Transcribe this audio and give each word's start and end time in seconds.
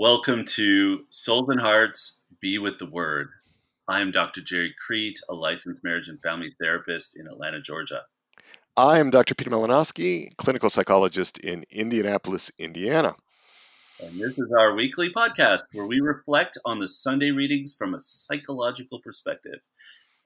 Welcome 0.00 0.44
to 0.54 1.04
Souls 1.10 1.50
and 1.50 1.60
Hearts 1.60 2.22
Be 2.40 2.56
with 2.56 2.78
the 2.78 2.86
Word. 2.86 3.28
I 3.86 4.00
am 4.00 4.12
Dr. 4.12 4.40
Gerry 4.40 4.74
Crete, 4.86 5.20
a 5.28 5.34
licensed 5.34 5.84
marriage 5.84 6.08
and 6.08 6.18
family 6.22 6.48
therapist 6.58 7.20
in 7.20 7.26
Atlanta, 7.26 7.60
Georgia. 7.60 8.04
I 8.78 8.98
am 8.98 9.10
Dr. 9.10 9.34
Peter 9.34 9.50
Malinoski, 9.50 10.34
clinical 10.38 10.70
psychologist 10.70 11.38
in 11.40 11.66
Indianapolis, 11.70 12.50
Indiana. 12.58 13.14
And 14.02 14.18
this 14.18 14.38
is 14.38 14.50
our 14.58 14.74
weekly 14.74 15.10
podcast 15.10 15.64
where 15.74 15.84
we 15.86 16.00
reflect 16.00 16.56
on 16.64 16.78
the 16.78 16.88
Sunday 16.88 17.32
readings 17.32 17.76
from 17.78 17.92
a 17.92 18.00
psychological 18.00 19.00
perspective. 19.04 19.60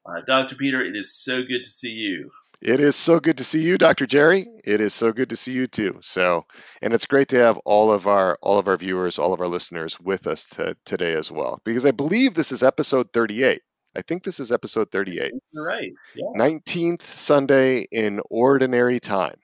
Uh, 0.06 0.20
Dr. 0.24 0.54
Peter, 0.54 0.84
it 0.84 0.94
is 0.94 1.20
so 1.20 1.42
good 1.42 1.64
to 1.64 1.68
see 1.68 1.94
you. 1.94 2.30
It 2.60 2.80
is 2.80 2.96
so 2.96 3.20
good 3.20 3.38
to 3.38 3.44
see 3.44 3.62
you, 3.62 3.78
Dr. 3.78 4.06
Gerry. 4.06 4.46
It 4.64 4.80
is 4.80 4.94
so 4.94 5.12
good 5.12 5.30
to 5.30 5.36
see 5.36 5.52
you 5.52 5.66
too. 5.66 5.98
So, 6.02 6.46
and 6.80 6.94
it's 6.94 7.06
great 7.06 7.28
to 7.28 7.36
have 7.36 7.58
all 7.58 7.92
of 7.92 8.06
our 8.06 8.38
all 8.40 8.58
of 8.58 8.68
our 8.68 8.76
viewers, 8.76 9.18
all 9.18 9.32
of 9.32 9.40
our 9.40 9.48
listeners 9.48 9.98
with 10.00 10.26
us 10.26 10.48
to, 10.50 10.76
today 10.84 11.14
as 11.14 11.30
well, 11.30 11.60
because 11.64 11.84
I 11.86 11.90
believe 11.90 12.34
this 12.34 12.52
is 12.52 12.62
episode 12.62 13.12
38. 13.12 13.60
I 13.96 14.02
think 14.02 14.24
this 14.24 14.40
is 14.40 14.50
episode 14.50 14.90
38. 14.90 15.32
You're 15.52 15.64
right. 15.64 15.92
Yeah. 16.16 16.24
19th 16.36 17.02
Sunday 17.02 17.86
in 17.90 18.20
ordinary 18.30 18.98
time. 18.98 19.36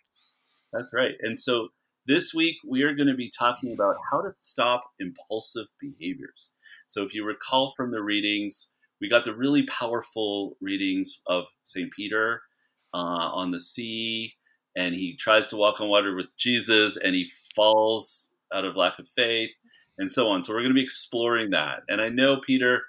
That's 0.72 0.92
right. 0.92 1.14
And 1.20 1.38
so 1.38 1.68
this 2.06 2.32
week 2.34 2.56
we 2.68 2.82
are 2.82 2.94
going 2.94 3.08
to 3.08 3.14
be 3.14 3.30
talking 3.30 3.72
about 3.72 3.96
how 4.10 4.22
to 4.22 4.32
stop 4.36 4.82
impulsive 4.98 5.66
behaviors. 5.80 6.52
So 6.86 7.04
if 7.04 7.14
you 7.14 7.24
recall 7.24 7.72
from 7.76 7.92
the 7.92 8.02
readings, 8.02 8.72
we 9.00 9.08
got 9.08 9.24
the 9.24 9.34
really 9.34 9.64
powerful 9.66 10.56
readings 10.60 11.20
of 11.26 11.46
St. 11.62 11.90
Peter 11.92 12.42
uh, 12.92 12.96
on 12.96 13.50
the 13.50 13.60
sea, 13.60 14.34
and 14.76 14.94
he 14.94 15.16
tries 15.16 15.48
to 15.48 15.56
walk 15.56 15.80
on 15.80 15.88
water 15.88 16.14
with 16.14 16.36
Jesus, 16.36 16.96
and 16.96 17.14
he 17.14 17.30
falls 17.54 18.32
out 18.52 18.64
of 18.64 18.76
lack 18.76 18.98
of 18.98 19.08
faith, 19.08 19.50
and 19.98 20.10
so 20.10 20.28
on. 20.28 20.42
So 20.42 20.52
we're 20.52 20.60
going 20.60 20.70
to 20.70 20.74
be 20.74 20.82
exploring 20.82 21.50
that. 21.50 21.82
And 21.88 22.00
I 22.00 22.08
know 22.08 22.38
Peter, 22.38 22.82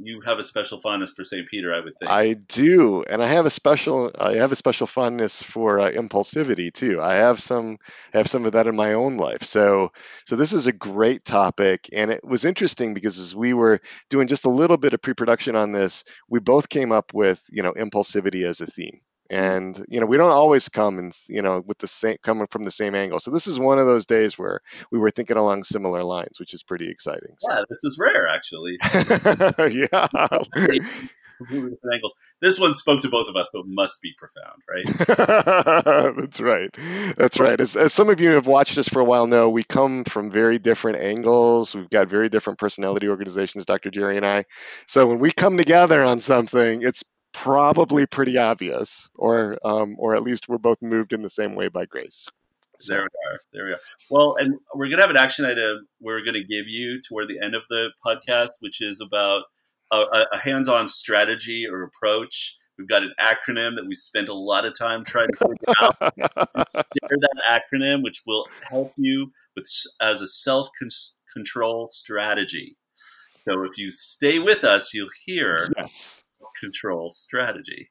you 0.00 0.20
have 0.20 0.38
a 0.38 0.44
special 0.44 0.80
fondness 0.80 1.12
for 1.12 1.24
St. 1.24 1.46
Peter, 1.48 1.74
I 1.74 1.80
would 1.80 1.94
think. 1.98 2.10
I 2.10 2.34
do, 2.34 3.02
and 3.02 3.22
I 3.22 3.26
have 3.26 3.46
a 3.46 3.50
special 3.50 4.12
I 4.18 4.34
have 4.34 4.52
a 4.52 4.56
special 4.56 4.86
fondness 4.86 5.42
for 5.42 5.80
uh, 5.80 5.90
impulsivity 5.90 6.72
too. 6.72 7.00
I 7.02 7.14
have 7.14 7.40
some 7.40 7.78
I 8.14 8.18
have 8.18 8.28
some 8.28 8.46
of 8.46 8.52
that 8.52 8.68
in 8.68 8.76
my 8.76 8.92
own 8.92 9.16
life. 9.16 9.42
So 9.42 9.92
so 10.24 10.36
this 10.36 10.52
is 10.52 10.66
a 10.66 10.72
great 10.72 11.24
topic, 11.24 11.88
and 11.92 12.10
it 12.10 12.24
was 12.24 12.44
interesting 12.44 12.94
because 12.94 13.18
as 13.18 13.34
we 13.34 13.54
were 13.54 13.80
doing 14.08 14.28
just 14.28 14.46
a 14.46 14.50
little 14.50 14.76
bit 14.76 14.94
of 14.94 15.02
pre-production 15.02 15.56
on 15.56 15.72
this, 15.72 16.04
we 16.28 16.38
both 16.38 16.68
came 16.68 16.92
up 16.92 17.12
with 17.12 17.42
you 17.50 17.62
know 17.62 17.72
impulsivity 17.72 18.44
as 18.44 18.60
a 18.60 18.66
theme 18.66 19.00
and 19.30 19.84
you 19.88 20.00
know 20.00 20.06
we 20.06 20.16
don't 20.16 20.30
always 20.30 20.68
come 20.68 20.98
and 20.98 21.12
you 21.28 21.42
know 21.42 21.62
with 21.64 21.78
the 21.78 21.86
same 21.86 22.16
coming 22.22 22.46
from 22.46 22.64
the 22.64 22.70
same 22.70 22.94
angle. 22.94 23.20
So 23.20 23.30
this 23.30 23.46
is 23.46 23.58
one 23.58 23.78
of 23.78 23.86
those 23.86 24.06
days 24.06 24.38
where 24.38 24.60
we 24.90 24.98
were 24.98 25.10
thinking 25.10 25.36
along 25.36 25.64
similar 25.64 26.04
lines 26.04 26.38
which 26.38 26.54
is 26.54 26.62
pretty 26.62 26.90
exciting 26.90 27.34
so. 27.38 27.52
yeah 27.52 27.62
this 27.68 27.80
is 27.82 27.98
rare 28.00 28.28
actually. 28.28 28.78
Yeah 29.88 30.06
angles. 31.92 32.14
This 32.40 32.58
one 32.58 32.74
spoke 32.74 33.00
to 33.02 33.08
both 33.08 33.28
of 33.28 33.36
us 33.36 33.50
so 33.52 33.60
it 33.60 33.66
must 33.68 34.02
be 34.02 34.14
profound 34.16 34.62
right? 34.68 34.84
That's 36.16 36.40
right. 36.40 36.70
That's 37.16 37.40
right. 37.40 37.60
As, 37.60 37.76
as 37.76 37.92
some 37.92 38.08
of 38.08 38.20
you 38.20 38.30
have 38.30 38.46
watched 38.46 38.78
us 38.78 38.88
for 38.88 39.00
a 39.00 39.04
while 39.04 39.26
know 39.26 39.50
we 39.50 39.62
come 39.62 40.04
from 40.04 40.30
very 40.30 40.58
different 40.58 40.98
angles. 40.98 41.74
We've 41.74 41.90
got 41.90 42.08
very 42.08 42.28
different 42.28 42.58
personality 42.58 43.08
organizations 43.08 43.66
dr 43.66 43.90
gerry 43.90 44.16
and 44.16 44.26
i. 44.26 44.44
So 44.86 45.06
when 45.06 45.18
we 45.18 45.32
come 45.32 45.56
together 45.56 46.02
on 46.02 46.20
something 46.20 46.82
it's 46.82 47.04
probably 47.42 48.04
pretty 48.04 48.36
obvious, 48.36 49.08
or 49.14 49.58
um, 49.64 49.94
or 49.98 50.16
at 50.16 50.22
least 50.22 50.48
we're 50.48 50.58
both 50.58 50.82
moved 50.82 51.12
in 51.12 51.22
the 51.22 51.30
same 51.30 51.54
way 51.54 51.68
by 51.68 51.86
grace. 51.86 52.28
There 52.86 52.98
we 52.98 53.04
are. 53.04 53.40
There 53.52 53.64
we 53.66 53.72
are. 53.72 53.80
Well, 54.10 54.34
and 54.38 54.54
we're 54.74 54.86
going 54.86 54.98
to 54.98 55.02
have 55.02 55.10
an 55.10 55.16
action 55.16 55.44
item 55.44 55.86
we're 56.00 56.22
going 56.22 56.34
to 56.34 56.44
give 56.44 56.66
you 56.68 57.00
toward 57.00 57.28
the 57.28 57.40
end 57.42 57.54
of 57.54 57.62
the 57.68 57.90
podcast, 58.04 58.50
which 58.60 58.80
is 58.80 59.00
about 59.00 59.42
a, 59.92 60.24
a 60.32 60.38
hands-on 60.38 60.88
strategy 60.88 61.66
or 61.66 61.82
approach. 61.82 62.56
We've 62.76 62.88
got 62.88 63.02
an 63.02 63.12
acronym 63.20 63.76
that 63.76 63.86
we 63.86 63.94
spent 63.94 64.28
a 64.28 64.34
lot 64.34 64.64
of 64.64 64.78
time 64.78 65.04
trying 65.04 65.28
to 65.28 65.36
figure 65.36 65.74
out. 65.80 65.96
Share 66.74 67.18
that 67.20 67.62
acronym, 67.72 68.04
which 68.04 68.22
will 68.26 68.46
help 68.68 68.92
you 68.96 69.32
with 69.56 69.66
as 70.00 70.20
a 70.20 70.28
self-control 70.28 71.88
strategy. 71.90 72.76
So 73.36 73.64
if 73.64 73.76
you 73.76 73.90
stay 73.90 74.38
with 74.38 74.62
us, 74.62 74.94
you'll 74.94 75.08
hear 75.24 75.68
yes 75.76 76.22
control 76.58 77.10
strategy. 77.10 77.90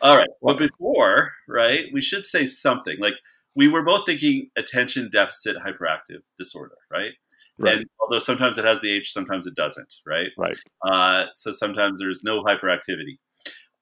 All 0.00 0.16
right. 0.16 0.28
But 0.42 0.58
before, 0.58 1.32
right, 1.48 1.86
we 1.92 2.00
should 2.00 2.24
say 2.24 2.46
something. 2.46 2.96
Like 2.98 3.14
we 3.54 3.68
were 3.68 3.84
both 3.84 4.06
thinking 4.06 4.50
attention 4.56 5.08
deficit 5.12 5.56
hyperactive 5.56 6.22
disorder, 6.36 6.76
right? 6.90 7.12
Right. 7.58 7.78
And 7.78 7.86
although 8.00 8.18
sometimes 8.18 8.58
it 8.58 8.64
has 8.64 8.80
the 8.80 8.90
H, 8.90 9.12
sometimes 9.12 9.46
it 9.46 9.54
doesn't, 9.54 9.94
right? 10.06 10.30
Right. 10.38 10.56
Uh, 10.84 11.26
so 11.34 11.52
sometimes 11.52 12.00
there's 12.00 12.24
no 12.24 12.42
hyperactivity. 12.42 13.18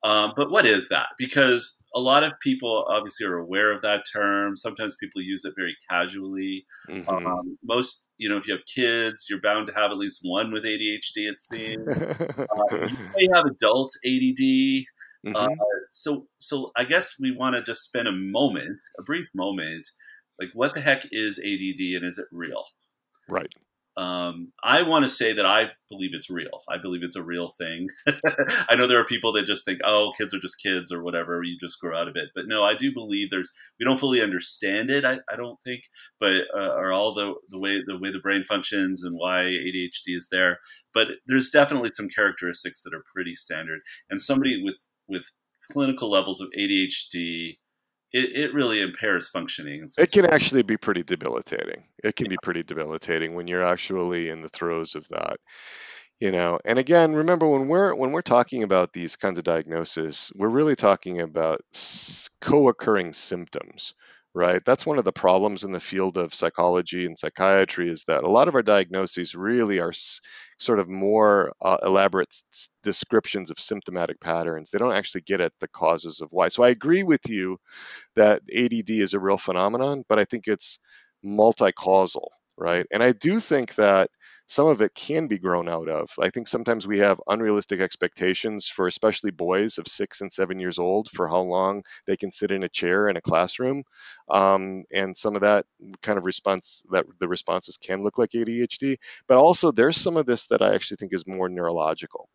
Um, 0.03 0.33
but 0.34 0.50
what 0.50 0.65
is 0.65 0.88
that? 0.88 1.09
Because 1.19 1.83
a 1.94 2.00
lot 2.00 2.25
of 2.25 2.33
people 2.41 2.87
obviously 2.88 3.27
are 3.27 3.37
aware 3.37 3.72
of 3.72 3.83
that 3.83 4.05
term. 4.11 4.56
Sometimes 4.56 4.97
people 4.97 5.21
use 5.21 5.44
it 5.44 5.53
very 5.56 5.77
casually. 5.91 6.65
Mm-hmm. 6.88 7.27
Um, 7.27 7.59
most, 7.62 8.09
you 8.16 8.28
know, 8.28 8.37
if 8.37 8.47
you 8.47 8.55
have 8.55 8.65
kids, 8.72 9.27
you're 9.28 9.41
bound 9.41 9.66
to 9.66 9.75
have 9.75 9.91
at 9.91 9.99
least 9.99 10.21
one 10.22 10.53
with 10.53 10.65
ADHD. 10.65 11.28
It 11.28 11.39
seems 11.39 11.97
uh, 11.99 12.87
you 12.87 12.97
may 13.16 13.28
have 13.34 13.44
adult 13.47 13.93
ADD. 14.06 14.87
Mm-hmm. 15.27 15.37
Uh, 15.37 15.49
so, 15.91 16.27
so 16.39 16.72
I 16.77 16.84
guess 16.84 17.16
we 17.21 17.33
want 17.37 17.56
to 17.56 17.62
just 17.62 17.83
spend 17.83 18.09
a 18.09 18.12
moment, 18.12 18.81
a 18.99 19.03
brief 19.03 19.28
moment, 19.34 19.87
like 20.39 20.49
what 20.55 20.72
the 20.72 20.81
heck 20.81 21.03
is 21.12 21.39
ADD 21.39 21.97
and 21.97 22.05
is 22.05 22.16
it 22.16 22.27
real? 22.33 22.65
Right. 23.28 23.55
Um, 23.97 24.53
I 24.62 24.83
want 24.83 25.05
to 25.05 25.09
say 25.09 25.33
that 25.33 25.45
I 25.45 25.71
believe 25.89 26.11
it's 26.12 26.31
real. 26.31 26.61
I 26.69 26.78
believe 26.78 27.03
it's 27.03 27.17
a 27.17 27.23
real 27.23 27.49
thing. 27.49 27.89
I 28.69 28.77
know 28.77 28.87
there 28.87 29.01
are 29.01 29.05
people 29.05 29.33
that 29.33 29.47
just 29.47 29.65
think, 29.65 29.81
oh, 29.84 30.12
kids 30.17 30.33
are 30.33 30.39
just 30.39 30.62
kids 30.62 30.93
or 30.93 31.03
whatever. 31.03 31.43
You 31.43 31.56
just 31.59 31.81
grow 31.81 31.99
out 31.99 32.09
of 32.09 32.17
it. 32.17 32.28
But 32.34 32.47
no, 32.47 32.65
I 32.65 32.75
do 32.75 32.93
believe 32.93 33.31
there's. 33.31 33.53
We 33.78 33.84
don't 33.84 33.99
fully 33.99 34.23
understand 34.23 34.91
it. 34.91 35.05
I, 35.05 35.19
I 35.31 35.37
don't 35.37 35.59
think, 35.62 35.83
but 36.19 36.43
uh, 36.55 36.75
are 36.75 36.93
all 36.93 37.12
the 37.15 37.34
the 37.51 37.59
way 37.59 37.81
the 37.84 37.99
way 37.99 38.11
the 38.11 38.21
brain 38.21 38.45
functions 38.45 39.03
and 39.05 39.17
why 39.17 39.43
ADHD 39.43 40.15
is 40.17 40.28
there. 40.31 40.59
But 40.95 41.09
there's 41.27 41.51
definitely 41.51 41.91
some 41.91 42.09
characteristics 42.09 42.83
that 42.83 42.95
are 42.95 43.05
pretty 43.12 43.34
standard. 43.34 43.81
And 44.09 44.21
somebody 44.21 44.62
with 44.62 44.77
with 45.09 45.27
clinical 45.72 46.11
levels 46.11 46.41
of 46.41 46.49
ADHD 46.59 47.57
it, 48.12 48.37
it 48.37 48.54
really 48.54 48.81
impairs 48.81 49.28
functioning. 49.28 49.87
It 49.98 50.12
can 50.12 50.26
actually 50.26 50.62
be 50.62 50.76
pretty 50.76 51.03
debilitating. 51.03 51.84
It 52.03 52.16
can 52.16 52.26
yeah. 52.26 52.31
be 52.31 52.37
pretty 52.43 52.62
debilitating 52.62 53.34
when 53.34 53.47
you're 53.47 53.65
actually 53.65 54.28
in 54.28 54.41
the 54.41 54.48
throes 54.48 54.94
of 54.94 55.09
that. 55.09 55.37
You 56.19 56.32
know, 56.32 56.59
and 56.66 56.78
again, 56.78 57.15
remember 57.15 57.47
when 57.47 57.69
we're 57.69 57.94
when 57.94 58.12
we're 58.12 58.21
talking 58.21 58.62
about 58.62 58.93
these 58.93 59.16
kinds 59.16 59.38
of 59.38 59.44
diagnoses, 59.44 60.31
we're 60.34 60.50
really 60.50 60.76
talking 60.76 61.21
about 61.21 61.62
co-occurring 62.41 63.15
symptoms 63.15 63.94
right? 64.35 64.63
That's 64.65 64.87
one 64.87 64.99
of 64.99 65.05
the 65.05 65.13
problems 65.13 65.65
in 65.65 65.73
the 65.73 65.81
field 65.81 66.17
of 66.17 66.35
psychology 66.35 67.07
and 67.07 67.19
psychiatry 67.19 67.89
is 67.91 68.05
that 68.05 68.25
a 68.25 68.29
lot 68.31 68.49
of 68.49 68.55
our 68.55 68.63
diagnoses 68.63 69.35
really 69.35 69.81
are 69.81 69.93
sort 70.59 70.79
of 70.79 70.89
more 70.89 71.53
uh, 71.61 71.79
elaborate 71.83 72.29
s- 72.53 72.71
descriptions 72.83 73.51
of 73.51 73.59
symptomatic 73.59 74.21
patterns. 74.21 74.71
They 74.71 74.79
don't 74.79 74.95
actually 74.95 75.23
get 75.23 75.41
at 75.41 75.53
the 75.61 75.69
causes 75.69 76.21
of 76.21 76.29
why. 76.31 76.49
So 76.49 76.63
I 76.63 76.69
agree 76.69 77.03
with 77.03 77.29
you 77.29 77.59
that 78.17 78.43
ADD 78.53 79.01
is 79.01 79.15
a 79.15 79.21
real 79.21 79.39
phenomenon, 79.39 80.05
but 80.09 80.19
I 80.19 80.25
think 80.25 80.49
it's 80.49 80.79
multi-causal, 81.23 82.33
right? 82.57 82.87
And 82.93 83.03
I 83.03 83.13
do 83.13 83.41
think 83.41 83.75
that 83.77 84.11
some 84.50 84.66
of 84.66 84.81
it 84.81 84.93
can 84.94 85.28
be 85.28 85.38
grown 85.38 85.69
out 85.69 85.88
of. 85.88 86.11
I 86.21 86.31
think 86.31 86.49
sometimes 86.49 86.84
we 86.84 86.99
have 86.99 87.21
unrealistic 87.28 87.78
expectations 87.81 88.69
for 88.69 88.88
especially 88.88 89.31
boys 89.31 89.78
of 89.78 89.87
six 89.87 90.22
and 90.22 90.33
seven 90.33 90.59
years 90.59 90.81
old 90.81 91.09
for 91.09 91.28
how 91.28 91.42
long 91.42 91.84
they 92.09 92.16
can 92.16 92.33
sit 92.33 92.51
in 92.51 92.65
a 92.65 92.69
chair 92.69 93.09
in 93.09 93.16
a 93.16 93.21
classroom, 93.21 93.84
um, 94.28 94.83
and 94.92 95.16
some 95.16 95.36
of 95.36 95.42
that 95.42 95.66
kind 96.03 96.19
of 96.19 96.25
response 96.25 96.83
that 96.91 97.07
the 97.21 97.28
responses 97.28 97.77
can 97.77 98.03
look 98.03 98.19
like 98.19 98.30
ADHD. 98.30 98.97
But 99.28 99.39
also 99.39 99.71
there's 99.71 99.97
some 99.97 100.16
of 100.16 100.27
this 100.27 100.47
that 100.47 100.63
I 100.63 100.75
actually 100.75 100.97
think 100.97 101.15
is 101.15 101.28
more 101.28 101.48
neurological. 101.48 102.28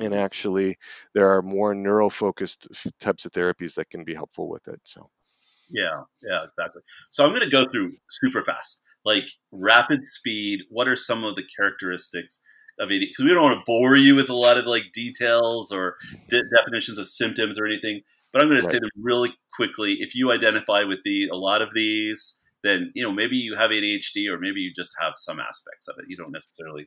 And 0.00 0.14
actually, 0.14 0.78
there 1.14 1.36
are 1.36 1.42
more 1.42 1.76
neuro 1.76 2.10
focused 2.10 2.66
types 3.00 3.24
of 3.24 3.32
therapies 3.32 3.76
that 3.76 3.88
can 3.88 4.02
be 4.02 4.14
helpful 4.14 4.48
with 4.48 4.66
it. 4.66 4.80
So. 4.84 5.08
Yeah, 5.72 6.02
yeah, 6.22 6.44
exactly. 6.44 6.82
So 7.10 7.24
I'm 7.24 7.30
going 7.30 7.42
to 7.42 7.50
go 7.50 7.64
through 7.70 7.92
super 8.10 8.42
fast, 8.42 8.82
like 9.04 9.24
rapid 9.50 10.06
speed. 10.06 10.60
What 10.68 10.86
are 10.86 10.96
some 10.96 11.24
of 11.24 11.34
the 11.34 11.44
characteristics 11.56 12.40
of 12.78 12.90
ADD? 12.92 13.00
Because 13.00 13.24
we 13.24 13.32
don't 13.32 13.42
want 13.42 13.58
to 13.58 13.64
bore 13.66 13.96
you 13.96 14.14
with 14.14 14.28
a 14.28 14.34
lot 14.34 14.58
of 14.58 14.66
like 14.66 14.92
details 14.92 15.72
or 15.72 15.96
de- 16.28 16.42
definitions 16.56 16.98
of 16.98 17.08
symptoms 17.08 17.58
or 17.58 17.64
anything. 17.64 18.02
But 18.32 18.42
I'm 18.42 18.48
going 18.48 18.62
to 18.62 18.68
say 18.68 18.78
them 18.78 18.90
really 18.96 19.34
quickly. 19.54 19.94
If 19.94 20.14
you 20.14 20.30
identify 20.30 20.84
with 20.84 21.00
the 21.04 21.28
a 21.28 21.36
lot 21.36 21.62
of 21.62 21.72
these, 21.74 22.38
then 22.62 22.92
you 22.94 23.02
know 23.02 23.12
maybe 23.12 23.36
you 23.36 23.56
have 23.56 23.70
ADHD 23.70 24.28
or 24.28 24.38
maybe 24.38 24.60
you 24.60 24.72
just 24.74 24.94
have 25.00 25.14
some 25.16 25.40
aspects 25.40 25.88
of 25.88 25.96
it. 25.98 26.04
You 26.08 26.16
don't 26.16 26.32
necessarily. 26.32 26.86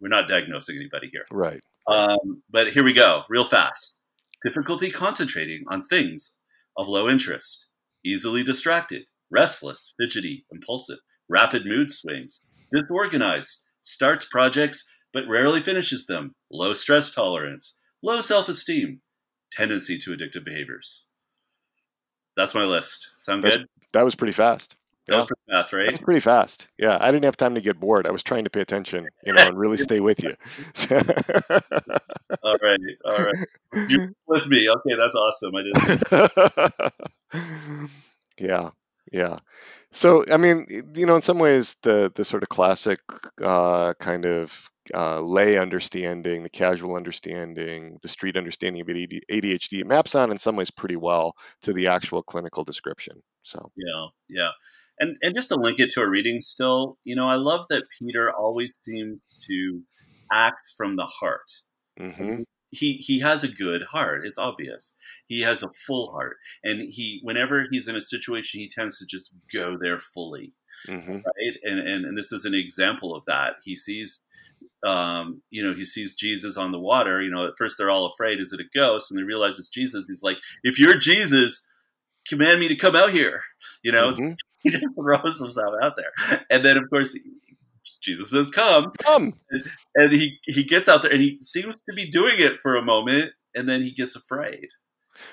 We're 0.00 0.08
not 0.08 0.28
diagnosing 0.28 0.76
anybody 0.76 1.10
here. 1.12 1.26
Right. 1.30 1.60
Um, 1.86 2.42
but 2.48 2.68
here 2.68 2.84
we 2.84 2.94
go, 2.94 3.24
real 3.28 3.44
fast. 3.44 4.00
Difficulty 4.42 4.90
concentrating 4.90 5.64
on 5.68 5.82
things 5.82 6.38
of 6.78 6.88
low 6.88 7.06
interest 7.06 7.69
easily 8.04 8.42
distracted, 8.42 9.02
restless, 9.30 9.94
fidgety, 10.00 10.44
impulsive, 10.52 10.98
rapid 11.28 11.64
mood 11.66 11.90
swings, 11.90 12.40
disorganized, 12.72 13.64
starts 13.80 14.24
projects 14.24 14.88
but 15.12 15.26
rarely 15.28 15.60
finishes 15.60 16.06
them, 16.06 16.34
low 16.52 16.72
stress 16.72 17.10
tolerance, 17.10 17.78
low 18.02 18.20
self 18.20 18.48
esteem, 18.48 19.00
tendency 19.50 19.98
to 19.98 20.10
addictive 20.10 20.44
behaviors. 20.44 21.06
That's 22.36 22.54
my 22.54 22.64
list. 22.64 23.10
Sound 23.18 23.42
That's- 23.44 23.58
good? 23.58 23.66
That 23.92 24.04
was 24.04 24.14
pretty 24.14 24.32
fast. 24.34 24.76
That 25.10 25.16
Yeah. 25.16 25.18
was 25.18 25.26
pretty 25.26 25.42
fast, 25.50 25.72
That 25.72 25.76
right? 25.78 25.90
was 25.90 26.00
pretty 26.00 26.20
fast. 26.20 26.68
Yeah, 26.78 26.96
I 27.00 27.10
didn't 27.10 27.24
have 27.24 27.36
time 27.36 27.56
to 27.56 27.60
get 27.60 27.80
bored. 27.80 28.06
I 28.06 28.12
was 28.12 28.22
trying 28.22 28.44
to 28.44 28.50
pay 28.50 28.60
attention, 28.60 29.08
you 29.26 29.32
know, 29.34 29.46
and 29.48 29.58
really 29.58 29.76
stay 29.88 30.00
with 30.00 30.22
you. 30.22 30.36
All 32.42 32.56
right, 32.62 32.80
all 33.04 33.22
right. 33.22 33.36
You're 33.88 34.00
with 34.26 34.46
me. 34.48 34.68
Okay, 34.70 34.96
that's 34.96 35.14
awesome. 35.16 35.54
I 35.56 35.62
didn't. 35.62 36.92
yeah, 38.38 38.70
yeah. 39.12 39.38
So, 39.92 40.24
I 40.32 40.36
mean, 40.36 40.66
you 40.94 41.06
know, 41.06 41.16
in 41.16 41.22
some 41.22 41.38
ways, 41.38 41.76
the 41.82 42.12
the 42.14 42.24
sort 42.24 42.42
of 42.42 42.48
classic 42.48 43.00
uh, 43.42 43.94
kind 43.98 44.24
of 44.26 44.70
uh, 44.94 45.20
lay 45.20 45.58
understanding, 45.58 46.42
the 46.42 46.48
casual 46.50 46.96
understanding, 46.96 47.98
the 48.02 48.08
street 48.08 48.36
understanding 48.36 48.80
of 48.82 48.88
ADHD 48.88 49.84
maps 49.84 50.14
on 50.14 50.30
in 50.30 50.38
some 50.38 50.56
ways 50.56 50.70
pretty 50.70 50.96
well 50.96 51.34
to 51.62 51.72
the 51.72 51.88
actual 51.88 52.22
clinical 52.22 52.64
description. 52.64 53.22
So, 53.42 53.70
Yeah, 53.76 54.06
yeah. 54.28 54.50
And 55.00 55.16
and 55.22 55.34
just 55.34 55.48
to 55.50 55.56
link 55.56 55.80
it 55.80 55.90
to 55.92 56.02
a 56.02 56.08
reading 56.08 56.40
still, 56.40 56.98
you 57.04 57.16
know, 57.16 57.28
I 57.28 57.36
love 57.36 57.66
that 57.70 57.84
Peter 58.00 58.32
always 58.32 58.78
seems 58.82 59.44
to 59.48 59.82
act 60.32 60.60
from 60.76 60.96
the 60.96 61.06
heart. 61.06 61.50
hmm 61.98 62.42
He 62.70 62.94
he 62.94 63.18
has 63.20 63.42
a 63.42 63.48
good 63.48 63.82
heart. 63.86 64.24
It's 64.24 64.38
obvious. 64.38 64.94
He 65.26 65.40
has 65.40 65.62
a 65.62 65.70
full 65.86 66.12
heart, 66.12 66.36
and 66.62 66.80
he 66.88 67.20
whenever 67.24 67.66
he's 67.70 67.88
in 67.88 67.96
a 67.96 68.00
situation, 68.00 68.60
he 68.60 68.68
tends 68.68 68.98
to 68.98 69.06
just 69.06 69.34
go 69.52 69.76
there 69.80 69.98
fully, 69.98 70.54
hmm 70.88 71.20
right? 71.26 71.54
And 71.64 71.80
and, 71.80 72.04
and 72.06 72.18
this 72.18 72.32
is 72.32 72.44
an 72.44 72.54
example 72.54 73.14
of 73.14 73.24
that. 73.26 73.54
He 73.64 73.76
sees. 73.76 74.22
Um, 74.86 75.42
you 75.50 75.62
know, 75.62 75.74
he 75.74 75.84
sees 75.84 76.14
Jesus 76.14 76.56
on 76.56 76.72
the 76.72 76.80
water. 76.80 77.22
You 77.22 77.30
know, 77.30 77.46
at 77.46 77.54
first 77.58 77.76
they're 77.78 77.90
all 77.90 78.06
afraid, 78.06 78.40
is 78.40 78.52
it 78.52 78.60
a 78.60 78.78
ghost? 78.78 79.10
And 79.10 79.18
they 79.18 79.24
realize 79.24 79.58
it's 79.58 79.68
Jesus. 79.68 80.06
He's 80.06 80.22
like, 80.22 80.38
if 80.62 80.78
you're 80.78 80.98
Jesus, 80.98 81.66
command 82.28 82.60
me 82.60 82.68
to 82.68 82.76
come 82.76 82.96
out 82.96 83.10
here. 83.10 83.40
You 83.82 83.92
know, 83.92 84.12
hmm 84.12 84.32
he 84.62 84.70
just 84.70 84.86
throws 84.94 85.38
himself 85.40 85.74
out 85.82 85.94
there. 85.96 86.40
And 86.50 86.64
then, 86.64 86.76
of 86.76 86.84
course, 86.90 87.18
Jesus 88.02 88.30
says, 88.30 88.48
"Come," 88.48 88.92
Come. 89.04 89.34
and 89.94 90.12
he 90.14 90.38
he 90.44 90.64
gets 90.64 90.88
out 90.88 91.02
there, 91.02 91.12
and 91.12 91.20
he 91.20 91.38
seems 91.40 91.76
to 91.88 91.94
be 91.94 92.06
doing 92.08 92.36
it 92.38 92.56
for 92.58 92.76
a 92.76 92.82
moment, 92.82 93.32
and 93.54 93.68
then 93.68 93.82
he 93.82 93.90
gets 93.92 94.16
afraid. 94.16 94.68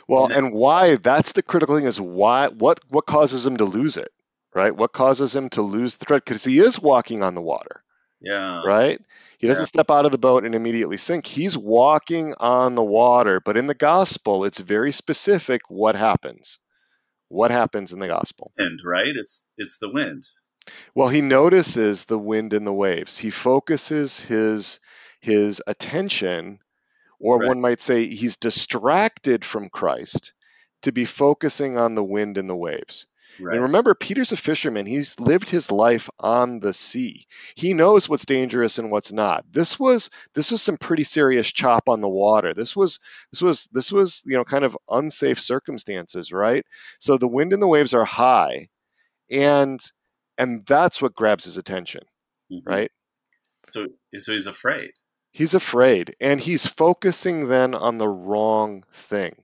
Well, 0.07 0.25
And- 0.25 0.33
and 0.35 0.53
why? 0.53 0.95
That's 0.97 1.31
the 1.33 1.44
critical 1.44 1.75
thing 1.77 1.85
is 1.85 2.00
why? 2.00 2.47
What 2.50 2.79
what 2.89 3.06
causes 3.06 3.45
him 3.45 3.57
to 3.57 3.65
lose 3.65 3.95
it? 3.97 4.09
Right? 4.53 4.75
What 4.75 4.91
causes 4.91 5.35
him 5.35 5.50
to 5.51 5.62
lose 5.62 5.95
the 5.95 6.06
thread? 6.06 6.24
Because 6.25 6.44
he 6.44 6.59
is 6.59 6.81
walking 6.81 7.21
on 7.24 7.35
the 7.35 7.41
water. 7.41 7.83
Yeah, 8.19 8.63
right? 8.65 9.00
He 9.38 9.47
doesn't 9.47 9.62
Yeah. 9.62 9.68
step 9.68 9.91
out 9.91 10.06
of 10.06 10.12
the 10.12 10.18
boat 10.18 10.44
and 10.44 10.56
immediately 10.56 10.97
sink. 10.97 11.27
He's 11.27 11.56
walking 11.56 12.33
on 12.39 12.74
the 12.74 12.83
water, 12.83 13.39
but 13.39 13.56
in 13.57 13.68
the 13.68 13.75
gospel, 13.75 14.44
it's 14.45 14.57
very 14.59 14.91
specific 14.91 15.62
what 15.69 15.95
happens. 15.95 16.57
What 17.29 17.51
happens 17.51 17.91
in 17.94 18.00
the 18.00 18.07
gospel? 18.07 18.51
wind, 18.57 18.79
right? 18.85 19.13
It's 19.15 19.45
it's 19.57 19.77
the 19.79 19.89
wind. 19.91 20.25
Well, 20.95 21.07
he 21.09 21.21
notices 21.21 22.06
the 22.06 22.19
wind 22.19 22.53
and 22.53 22.65
the 22.68 22.74
waves. 22.74 23.18
He 23.18 23.29
focuses 23.29 24.19
his 24.21 24.79
his 25.21 25.62
attention, 25.65 26.59
or 27.19 27.39
Right. 27.39 27.47
one 27.47 27.62
might 27.62 27.81
say 27.81 28.06
he's 28.07 28.38
distracted 28.38 29.44
from 29.45 29.69
Christ 29.69 30.33
to 30.83 30.91
be 30.91 31.06
focusing 31.06 31.77
on 31.77 31.95
the 31.95 32.03
wind 32.03 32.38
and 32.38 32.50
the 32.50 32.56
waves. 32.56 33.06
Right. 33.39 33.54
And 33.54 33.63
remember, 33.63 33.94
Peter's 33.94 34.31
a 34.31 34.38
fisherman. 34.38 34.86
He's 34.86 35.19
lived 35.19 35.50
his 35.50 35.72
life 35.72 36.10
on 36.19 36.60
the 36.60 36.74
sea. 36.74 37.28
He 37.56 37.74
knows 37.74 38.10
what's 38.10 38.25
dangerous 38.25 38.80
and 38.80 38.89
what's 38.89 39.12
not. 39.13 39.45
This 39.51 39.80
was 39.80 40.10
this 40.34 40.51
was 40.51 40.62
some 40.62 40.78
pretty 40.78 41.04
serious 41.04 41.51
chop 41.51 41.88
on 41.89 42.01
the 42.01 42.10
water. 42.10 42.54
This 42.54 42.75
was 42.75 43.00
this 43.31 43.42
was 43.42 43.66
this 43.72 43.92
was 43.92 44.24
you 44.25 44.36
know 44.38 44.44
kind 44.44 44.66
of 44.66 44.78
unsafe 44.89 45.39
circumstances, 45.39 46.31
right? 46.31 46.66
So 47.00 47.18
the 47.18 47.28
wind 47.28 47.54
and 47.54 47.62
the 47.62 47.68
waves 47.68 47.94
are 47.94 48.06
high, 48.06 48.68
and 49.30 49.80
and 50.38 50.66
that's 50.66 51.01
what 51.01 51.13
grabs 51.13 51.45
his 51.45 51.57
attention, 51.57 52.04
Mhm. 52.51 52.62
right? 52.66 52.92
So 53.69 53.88
so 54.19 54.34
he's 54.34 54.48
afraid. 54.48 54.92
He's 55.31 55.54
afraid, 55.54 56.16
and 56.19 56.39
he's 56.39 56.66
focusing 56.66 57.48
then 57.48 57.75
on 57.75 57.98
the 58.00 58.07
wrong 58.07 58.84
thing. 58.92 59.36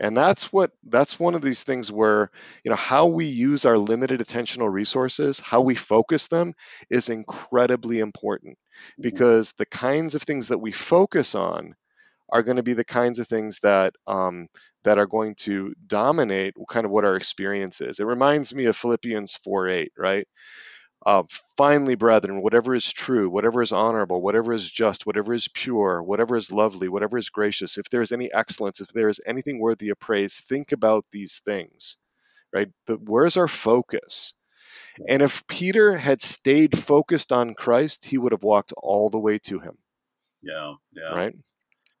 And 0.00 0.16
that's 0.16 0.52
what 0.52 0.72
that's 0.84 1.18
one 1.20 1.34
of 1.34 1.42
these 1.42 1.62
things 1.62 1.90
where, 1.90 2.30
you 2.64 2.70
know, 2.70 2.76
how 2.76 3.06
we 3.06 3.26
use 3.26 3.64
our 3.64 3.78
limited 3.78 4.20
attentional 4.20 4.72
resources, 4.72 5.40
how 5.40 5.60
we 5.62 5.74
focus 5.74 6.28
them 6.28 6.54
is 6.90 7.08
incredibly 7.08 8.00
important 8.00 8.58
because 9.00 9.52
the 9.52 9.66
kinds 9.66 10.14
of 10.14 10.22
things 10.22 10.48
that 10.48 10.58
we 10.58 10.72
focus 10.72 11.34
on 11.34 11.74
are 12.30 12.42
going 12.42 12.56
to 12.56 12.62
be 12.62 12.72
the 12.74 12.84
kinds 12.84 13.18
of 13.18 13.28
things 13.28 13.60
that 13.62 13.94
um, 14.06 14.48
that 14.84 14.98
are 14.98 15.06
going 15.06 15.34
to 15.36 15.74
dominate 15.86 16.54
kind 16.68 16.86
of 16.86 16.92
what 16.92 17.04
our 17.04 17.16
experience 17.16 17.80
is. 17.80 18.00
It 18.00 18.06
reminds 18.06 18.54
me 18.54 18.66
of 18.66 18.76
Philippians 18.76 19.38
4:8, 19.46 19.88
right? 19.98 20.26
Uh, 21.06 21.24
finally, 21.58 21.96
brethren, 21.96 22.40
whatever 22.40 22.74
is 22.74 22.90
true, 22.90 23.28
whatever 23.28 23.60
is 23.60 23.72
honorable, 23.72 24.22
whatever 24.22 24.52
is 24.52 24.70
just, 24.70 25.06
whatever 25.06 25.34
is 25.34 25.48
pure, 25.48 26.02
whatever 26.02 26.34
is 26.34 26.50
lovely, 26.50 26.88
whatever 26.88 27.18
is 27.18 27.28
gracious, 27.28 27.76
if 27.76 27.90
there 27.90 28.00
is 28.00 28.10
any 28.10 28.32
excellence, 28.32 28.80
if 28.80 28.88
there 28.88 29.08
is 29.08 29.20
anything 29.26 29.60
worthy 29.60 29.90
of 29.90 29.98
praise, 29.98 30.40
think 30.48 30.72
about 30.72 31.04
these 31.12 31.42
things, 31.44 31.96
right? 32.54 32.68
The, 32.86 32.96
where's 32.96 33.36
our 33.36 33.48
focus? 33.48 34.32
And 35.06 35.20
if 35.20 35.46
Peter 35.46 35.96
had 35.96 36.22
stayed 36.22 36.78
focused 36.78 37.32
on 37.32 37.54
Christ, 37.54 38.06
he 38.06 38.16
would 38.16 38.32
have 38.32 38.42
walked 38.42 38.72
all 38.76 39.10
the 39.10 39.18
way 39.18 39.38
to 39.40 39.58
him, 39.58 39.76
Yeah, 40.42 40.74
yeah. 40.92 41.14
right? 41.14 41.34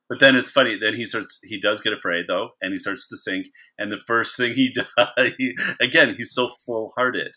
But 0.08 0.20
then 0.20 0.36
it's 0.36 0.50
funny. 0.50 0.76
Then 0.78 0.94
he 0.94 1.04
starts. 1.06 1.40
He 1.44 1.58
does 1.58 1.80
get 1.80 1.92
afraid 1.92 2.26
though, 2.28 2.50
and 2.60 2.72
he 2.72 2.78
starts 2.78 3.08
to 3.08 3.16
sink. 3.16 3.46
And 3.78 3.90
the 3.90 3.98
first 3.98 4.36
thing 4.36 4.54
he 4.54 4.72
does, 4.96 5.32
he, 5.38 5.56
again, 5.80 6.14
he's 6.14 6.32
so 6.32 6.48
full-hearted. 6.66 7.32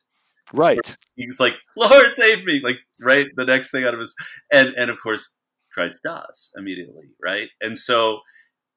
Right. 0.54 0.98
He's 1.16 1.40
like, 1.40 1.56
"Lord, 1.76 2.14
save 2.14 2.46
me!" 2.46 2.62
Like 2.64 2.78
right, 3.02 3.26
the 3.36 3.46
next 3.46 3.72
thing 3.72 3.84
out 3.84 3.94
of 3.94 4.00
his, 4.00 4.16
and 4.52 4.74
and 4.78 4.90
of 4.90 5.00
course, 5.02 5.36
Christ 5.74 6.02
does 6.04 6.52
immediately, 6.58 7.10
right? 7.24 7.50
And 7.62 7.78
so 7.78 8.20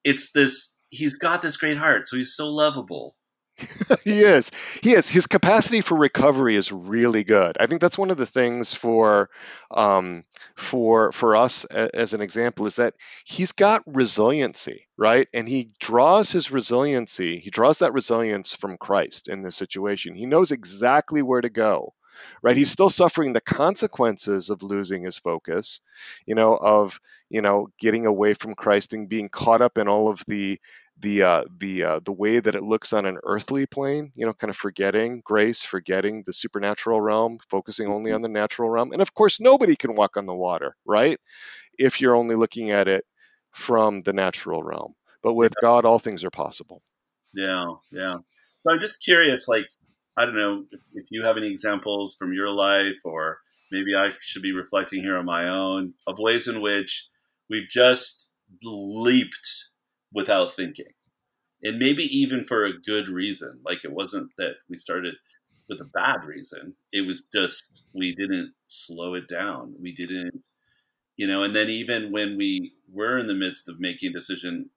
it's 0.03 0.31
this. 0.31 0.77
He's 0.89 1.15
got 1.15 1.41
this 1.41 1.57
great 1.57 1.77
heart, 1.77 2.07
so 2.07 2.17
he's 2.17 2.35
so 2.35 2.47
lovable. 2.47 3.15
he 4.03 4.21
is. 4.21 4.51
He 4.81 4.91
is. 4.91 5.07
His 5.09 5.27
capacity 5.27 5.81
for 5.81 5.97
recovery 5.97 6.55
is 6.55 6.71
really 6.71 7.23
good. 7.23 7.57
I 7.59 7.67
think 7.67 7.81
that's 7.81 7.97
one 7.97 8.11
of 8.11 8.17
the 8.17 8.25
things 8.25 8.73
for 8.73 9.29
um, 9.69 10.23
for 10.55 11.11
for 11.11 11.35
us 11.35 11.65
a- 11.69 11.95
as 11.95 12.13
an 12.13 12.21
example 12.21 12.65
is 12.65 12.75
that 12.77 12.93
he's 13.25 13.51
got 13.51 13.83
resiliency, 13.85 14.87
right? 14.97 15.27
And 15.33 15.47
he 15.47 15.71
draws 15.79 16.31
his 16.31 16.51
resiliency. 16.51 17.39
He 17.39 17.49
draws 17.49 17.79
that 17.79 17.93
resilience 17.93 18.55
from 18.55 18.77
Christ 18.77 19.27
in 19.27 19.41
this 19.43 19.55
situation. 19.55 20.13
He 20.15 20.25
knows 20.25 20.51
exactly 20.51 21.21
where 21.21 21.41
to 21.41 21.49
go, 21.49 21.93
right? 22.41 22.57
He's 22.57 22.71
still 22.71 22.89
suffering 22.89 23.33
the 23.33 23.41
consequences 23.41 24.49
of 24.49 24.63
losing 24.63 25.03
his 25.03 25.17
focus, 25.17 25.81
you 26.25 26.35
know, 26.35 26.55
of 26.55 26.99
you 27.29 27.41
know 27.41 27.69
getting 27.79 28.05
away 28.05 28.33
from 28.33 28.55
Christ 28.55 28.93
and 28.93 29.07
being 29.09 29.29
caught 29.29 29.61
up 29.61 29.77
in 29.77 29.87
all 29.87 30.09
of 30.09 30.23
the 30.27 30.59
the 31.01 31.23
uh, 31.23 31.43
the 31.57 31.83
uh, 31.83 31.99
the 32.03 32.11
way 32.11 32.39
that 32.39 32.55
it 32.55 32.63
looks 32.63 32.93
on 32.93 33.05
an 33.05 33.17
earthly 33.23 33.65
plane, 33.65 34.11
you 34.15 34.25
know, 34.25 34.33
kind 34.33 34.49
of 34.49 34.57
forgetting 34.57 35.21
grace, 35.25 35.63
forgetting 35.63 36.23
the 36.25 36.33
supernatural 36.33 37.01
realm, 37.01 37.39
focusing 37.49 37.87
only 37.87 38.11
on 38.11 38.21
the 38.21 38.29
natural 38.29 38.69
realm, 38.69 38.91
and 38.91 39.01
of 39.01 39.13
course, 39.13 39.39
nobody 39.39 39.75
can 39.75 39.95
walk 39.95 40.17
on 40.17 40.25
the 40.25 40.35
water, 40.35 40.75
right? 40.85 41.19
If 41.77 42.01
you're 42.01 42.15
only 42.15 42.35
looking 42.35 42.71
at 42.71 42.87
it 42.87 43.05
from 43.51 44.01
the 44.01 44.13
natural 44.13 44.63
realm, 44.63 44.93
but 45.23 45.33
with 45.33 45.53
God, 45.61 45.85
all 45.85 45.99
things 45.99 46.23
are 46.23 46.29
possible. 46.31 46.81
Yeah, 47.33 47.73
yeah. 47.91 48.17
So 48.61 48.71
I'm 48.71 48.79
just 48.79 49.03
curious, 49.03 49.47
like, 49.47 49.65
I 50.17 50.25
don't 50.25 50.37
know 50.37 50.65
if, 50.71 50.81
if 50.93 51.05
you 51.09 51.23
have 51.23 51.37
any 51.37 51.49
examples 51.49 52.15
from 52.15 52.33
your 52.33 52.49
life, 52.49 52.99
or 53.03 53.39
maybe 53.71 53.95
I 53.95 54.09
should 54.19 54.41
be 54.41 54.51
reflecting 54.51 55.01
here 55.01 55.17
on 55.17 55.25
my 55.25 55.49
own 55.49 55.93
of 56.05 56.19
ways 56.19 56.47
in 56.47 56.61
which 56.61 57.07
we've 57.49 57.69
just 57.69 58.29
leaped 58.63 59.70
without 60.13 60.53
thinking. 60.53 60.93
And 61.63 61.77
maybe 61.77 62.03
even 62.03 62.43
for 62.43 62.65
a 62.65 62.73
good 62.73 63.07
reason. 63.07 63.59
Like, 63.63 63.83
it 63.83 63.91
wasn't 63.91 64.31
that 64.37 64.55
we 64.69 64.77
started 64.77 65.15
with 65.71 65.79
a 65.79 65.89
bad 65.93 66.25
reason, 66.25 66.75
it 66.91 67.07
was 67.07 67.25
just 67.33 67.87
we 67.93 68.13
didn't 68.13 68.51
slow 68.67 69.13
it 69.13 69.27
down. 69.27 69.73
We 69.79 69.93
didn't, 69.93 70.43
you 71.15 71.27
know, 71.27 71.43
and 71.43 71.55
then 71.55 71.69
even 71.69 72.11
when 72.11 72.35
we 72.37 72.73
were 72.91 73.17
in 73.17 73.27
the 73.27 73.33
midst 73.33 73.69
of 73.69 73.79
making 73.79 74.09
a 74.09 74.13
decision 74.13 74.69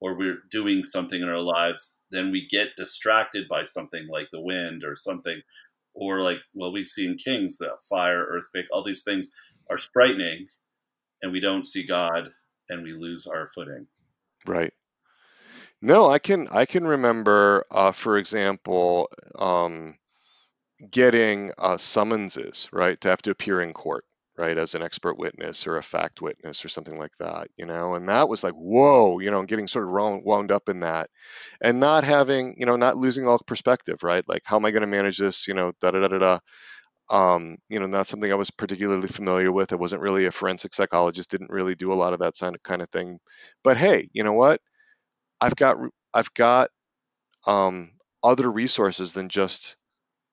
or 0.00 0.16
we're 0.16 0.38
doing 0.48 0.84
something 0.84 1.20
in 1.20 1.28
our 1.28 1.40
lives, 1.40 2.00
then 2.12 2.30
we 2.30 2.46
get 2.46 2.76
distracted 2.76 3.48
by 3.48 3.64
something 3.64 4.06
like 4.08 4.28
the 4.30 4.40
wind 4.40 4.84
or 4.84 4.94
something, 4.94 5.40
or 5.92 6.22
like, 6.22 6.38
well, 6.54 6.72
we've 6.72 6.86
seen 6.86 7.18
Kings, 7.18 7.58
the 7.58 7.70
fire, 7.90 8.24
earthquake, 8.24 8.66
all 8.70 8.84
these 8.84 9.02
things 9.02 9.32
are 9.68 9.78
frightening, 9.92 10.46
and 11.20 11.32
we 11.32 11.40
don't 11.40 11.66
see 11.66 11.84
God 11.84 12.28
and 12.68 12.84
we 12.84 12.92
lose 12.92 13.26
our 13.26 13.48
footing. 13.52 13.88
Right. 14.46 14.72
No, 15.80 16.08
I 16.10 16.18
can 16.18 16.48
I 16.48 16.66
can 16.66 16.86
remember, 16.86 17.64
uh, 17.70 17.92
for 17.92 18.16
example, 18.16 19.10
um, 19.38 19.96
getting 20.90 21.52
uh, 21.58 21.76
summonses, 21.76 22.68
right, 22.72 23.00
to 23.00 23.08
have 23.08 23.22
to 23.22 23.30
appear 23.30 23.60
in 23.60 23.72
court, 23.72 24.04
right, 24.36 24.56
as 24.58 24.74
an 24.74 24.82
expert 24.82 25.18
witness 25.18 25.66
or 25.66 25.76
a 25.76 25.82
fact 25.82 26.22
witness 26.22 26.64
or 26.64 26.68
something 26.68 26.98
like 26.98 27.16
that, 27.20 27.48
you 27.56 27.66
know, 27.66 27.94
and 27.94 28.08
that 28.08 28.28
was 28.28 28.44
like, 28.44 28.54
whoa, 28.54 29.18
you 29.20 29.30
know, 29.30 29.44
getting 29.44 29.68
sort 29.68 29.86
of 29.86 29.92
wound, 29.92 30.22
wound 30.24 30.52
up 30.52 30.68
in 30.68 30.80
that 30.80 31.08
and 31.60 31.80
not 31.80 32.04
having, 32.04 32.56
you 32.58 32.66
know, 32.66 32.76
not 32.76 32.96
losing 32.98 33.28
all 33.28 33.38
perspective, 33.40 34.02
right? 34.02 34.28
Like, 34.28 34.42
how 34.46 34.56
am 34.56 34.64
I 34.66 34.72
going 34.72 34.82
to 34.82 34.88
manage 34.88 35.18
this, 35.18 35.48
you 35.48 35.54
know, 35.54 35.72
da 35.80 35.92
da 35.92 36.00
da 36.00 36.08
da 36.08 36.18
da. 36.18 36.38
Um, 37.10 37.58
you 37.68 37.80
know, 37.80 37.86
not 37.86 38.06
something 38.06 38.30
I 38.30 38.36
was 38.36 38.50
particularly 38.50 39.08
familiar 39.08 39.50
with. 39.52 39.72
I 39.72 39.76
wasn't 39.76 40.02
really 40.02 40.26
a 40.26 40.32
forensic 40.32 40.74
psychologist, 40.74 41.30
didn't 41.30 41.50
really 41.50 41.74
do 41.74 41.92
a 41.92 41.94
lot 42.02 42.12
of 42.12 42.20
that 42.20 42.36
kind 42.62 42.82
of 42.82 42.90
thing. 42.90 43.18
But 43.64 43.76
hey, 43.78 44.08
you 44.12 44.24
know 44.24 44.34
what? 44.34 44.60
I've 45.40 45.56
got 45.56 45.78
I've 46.14 46.34
got 46.34 46.70
um, 47.46 47.92
other 48.24 48.50
resources 48.52 49.14
than 49.14 49.30
just 49.30 49.77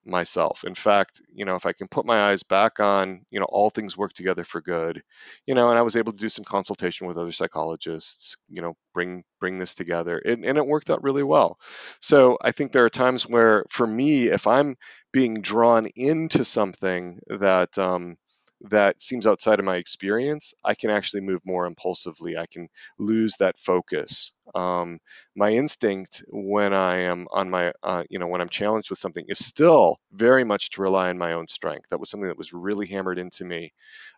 myself. 0.06 0.64
In 0.64 0.74
fact, 0.74 1.20
you 1.34 1.44
know, 1.44 1.56
if 1.56 1.66
I 1.66 1.72
can 1.72 1.88
put 1.88 2.06
my 2.06 2.30
eyes 2.30 2.42
back 2.42 2.80
on, 2.80 3.24
you 3.30 3.40
know, 3.40 3.46
all 3.48 3.70
things 3.70 3.96
work 3.96 4.12
together 4.12 4.44
for 4.44 4.60
good, 4.60 5.02
you 5.46 5.54
know, 5.54 5.68
and 5.70 5.78
I 5.78 5.82
was 5.82 5.96
able 5.96 6.12
to 6.12 6.18
do 6.18 6.28
some 6.28 6.44
consultation 6.44 7.06
with 7.06 7.18
other 7.18 7.32
psychologists, 7.32 8.36
you 8.48 8.62
know, 8.62 8.74
bring 8.94 9.24
bring 9.40 9.58
this 9.58 9.74
together, 9.74 10.18
and, 10.18 10.44
and 10.44 10.58
it 10.58 10.66
worked 10.66 10.90
out 10.90 11.02
really 11.02 11.22
well. 11.22 11.58
So 12.00 12.38
I 12.42 12.52
think 12.52 12.72
there 12.72 12.84
are 12.84 12.90
times 12.90 13.26
where, 13.28 13.64
for 13.70 13.86
me, 13.86 14.26
if 14.26 14.46
I'm 14.46 14.76
being 15.12 15.40
drawn 15.42 15.86
into 15.96 16.44
something 16.44 17.18
that 17.28 17.76
um, 17.78 18.16
that 18.62 19.02
seems 19.02 19.26
outside 19.26 19.58
of 19.58 19.64
my 19.64 19.76
experience, 19.76 20.54
I 20.64 20.74
can 20.74 20.90
actually 20.90 21.20
move 21.20 21.40
more 21.44 21.66
impulsively. 21.66 22.36
I 22.36 22.46
can 22.46 22.68
lose 22.98 23.36
that 23.36 23.58
focus. 23.58 24.32
Um, 24.54 24.98
my 25.34 25.50
instinct 25.50 26.24
when 26.28 26.72
I 26.72 26.96
am 27.02 27.26
on 27.30 27.50
my, 27.50 27.72
uh, 27.82 28.04
you 28.08 28.18
know, 28.18 28.26
when 28.26 28.40
I'm 28.40 28.48
challenged 28.48 28.90
with 28.90 28.98
something 28.98 29.26
is 29.28 29.44
still 29.44 29.98
very 30.12 30.44
much 30.44 30.70
to 30.70 30.82
rely 30.82 31.10
on 31.10 31.18
my 31.18 31.32
own 31.32 31.48
strength. 31.48 31.88
That 31.90 32.00
was 32.00 32.10
something 32.10 32.28
that 32.28 32.38
was 32.38 32.52
really 32.52 32.86
hammered 32.86 33.18
into 33.18 33.44
me, 33.44 33.72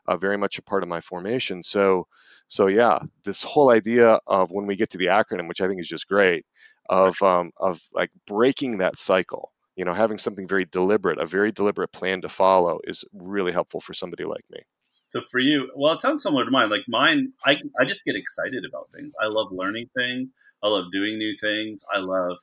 uh, 0.06 0.16
very 0.16 0.38
much 0.38 0.58
a 0.58 0.62
part 0.62 0.82
of 0.82 0.88
my 0.88 1.00
formation. 1.00 1.62
So, 1.62 2.06
so 2.46 2.68
yeah, 2.68 3.00
this 3.24 3.42
whole 3.42 3.70
idea 3.70 4.20
of 4.26 4.50
when 4.50 4.66
we 4.66 4.76
get 4.76 4.90
to 4.90 4.98
the 4.98 5.06
acronym, 5.06 5.48
which 5.48 5.60
I 5.60 5.68
think 5.68 5.80
is 5.80 5.88
just 5.88 6.08
great, 6.08 6.46
of 6.88 7.20
um, 7.22 7.50
of 7.58 7.80
like 7.92 8.10
breaking 8.26 8.78
that 8.78 8.98
cycle 8.98 9.52
you 9.78 9.84
know 9.84 9.94
having 9.94 10.18
something 10.18 10.48
very 10.48 10.64
deliberate 10.64 11.18
a 11.18 11.26
very 11.26 11.52
deliberate 11.52 11.92
plan 11.92 12.20
to 12.22 12.28
follow 12.28 12.80
is 12.84 13.04
really 13.14 13.52
helpful 13.52 13.80
for 13.80 13.94
somebody 13.94 14.24
like 14.24 14.44
me. 14.50 14.58
So 15.10 15.20
for 15.30 15.38
you 15.38 15.70
well 15.76 15.92
it 15.94 16.00
sounds 16.00 16.22
similar 16.22 16.44
to 16.44 16.50
mine. 16.50 16.68
Like 16.68 16.82
mine 16.88 17.32
i, 17.46 17.58
I 17.80 17.84
just 17.86 18.04
get 18.04 18.16
excited 18.16 18.64
about 18.68 18.88
things. 18.94 19.12
I 19.22 19.28
love 19.28 19.48
learning 19.52 19.88
things. 19.96 20.28
I 20.62 20.68
love 20.68 20.86
doing 20.92 21.16
new 21.16 21.34
things. 21.36 21.84
I 21.94 22.00
love 22.00 22.36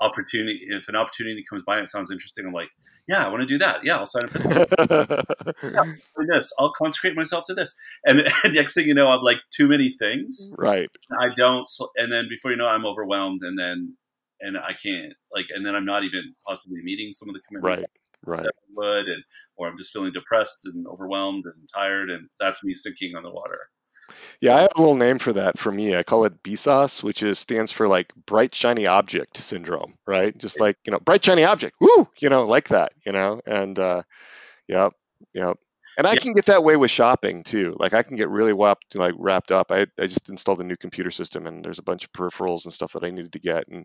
opportunity 0.00 0.60
if 0.70 0.88
an 0.88 0.96
opportunity 0.96 1.44
comes 1.48 1.62
by 1.62 1.74
and 1.74 1.84
it 1.84 1.90
sounds 1.90 2.10
interesting 2.10 2.46
i'm 2.46 2.54
like 2.54 2.70
yeah 3.06 3.22
i 3.22 3.28
want 3.28 3.40
to 3.40 3.46
do 3.46 3.58
that. 3.58 3.84
Yeah 3.84 3.98
i'll 3.98 4.06
sign 4.06 4.24
up 4.24 4.30
for 4.32 5.70
yeah, 5.70 5.82
this. 6.34 6.54
I'll 6.58 6.72
consecrate 6.72 7.14
myself 7.14 7.44
to 7.48 7.54
this. 7.54 7.74
And, 8.06 8.20
and 8.44 8.54
next 8.54 8.72
thing 8.72 8.86
you 8.86 8.94
know 8.94 9.10
i'm 9.10 9.20
like 9.20 9.40
too 9.50 9.68
many 9.68 9.90
things. 9.90 10.50
Right. 10.56 10.88
I 11.20 11.28
don't 11.36 11.68
and 11.98 12.10
then 12.10 12.30
before 12.30 12.50
you 12.50 12.56
know 12.56 12.68
i'm 12.68 12.86
overwhelmed 12.86 13.42
and 13.42 13.58
then 13.58 13.98
and 14.40 14.58
I 14.58 14.72
can't 14.72 15.12
like, 15.32 15.46
and 15.54 15.64
then 15.64 15.74
I'm 15.74 15.84
not 15.84 16.04
even 16.04 16.34
possibly 16.46 16.80
meeting 16.82 17.12
some 17.12 17.28
of 17.28 17.34
the 17.34 17.40
commitments 17.48 17.82
right, 18.24 18.38
right. 18.38 18.46
I 18.46 18.50
would, 18.74 19.06
and 19.06 19.22
or 19.56 19.68
I'm 19.68 19.76
just 19.76 19.92
feeling 19.92 20.12
depressed 20.12 20.58
and 20.64 20.86
overwhelmed 20.86 21.44
and 21.46 21.68
tired, 21.72 22.10
and 22.10 22.28
that's 22.38 22.64
me 22.64 22.74
sinking 22.74 23.16
on 23.16 23.22
the 23.22 23.30
water. 23.30 23.58
Yeah, 24.40 24.56
I 24.56 24.60
have 24.62 24.72
a 24.74 24.80
little 24.80 24.96
name 24.96 25.18
for 25.18 25.32
that 25.34 25.58
for 25.58 25.70
me. 25.70 25.96
I 25.96 26.02
call 26.02 26.24
it 26.24 26.42
BSOS, 26.42 27.02
which 27.02 27.22
is 27.22 27.38
stands 27.38 27.72
for 27.72 27.86
like 27.86 28.12
bright 28.14 28.54
shiny 28.54 28.86
object 28.86 29.36
syndrome, 29.36 29.94
right? 30.06 30.36
Just 30.36 30.58
like 30.58 30.76
you 30.84 30.92
know, 30.92 30.98
bright 30.98 31.24
shiny 31.24 31.44
object, 31.44 31.76
woo, 31.80 32.08
you 32.18 32.28
know, 32.28 32.46
like 32.46 32.68
that, 32.68 32.92
you 33.04 33.12
know, 33.12 33.40
and 33.46 33.78
uh, 33.78 34.02
yep, 34.66 34.94
yep. 35.34 35.58
And 35.96 36.06
I 36.06 36.12
yeah. 36.14 36.20
can 36.20 36.32
get 36.34 36.46
that 36.46 36.64
way 36.64 36.76
with 36.76 36.90
shopping 36.90 37.42
too. 37.42 37.76
Like 37.78 37.94
I 37.94 38.02
can 38.02 38.16
get 38.16 38.28
really 38.28 38.52
wrapped, 38.52 38.94
like 38.94 39.14
wrapped 39.18 39.50
up. 39.50 39.70
I, 39.70 39.86
I 39.98 40.06
just 40.06 40.28
installed 40.28 40.60
a 40.60 40.64
new 40.64 40.76
computer 40.76 41.10
system 41.10 41.46
and 41.46 41.64
there's 41.64 41.78
a 41.78 41.84
bunch 41.84 42.04
of 42.04 42.12
peripherals 42.12 42.64
and 42.64 42.72
stuff 42.72 42.92
that 42.92 43.04
I 43.04 43.10
needed 43.10 43.32
to 43.32 43.38
get. 43.40 43.68
And 43.68 43.84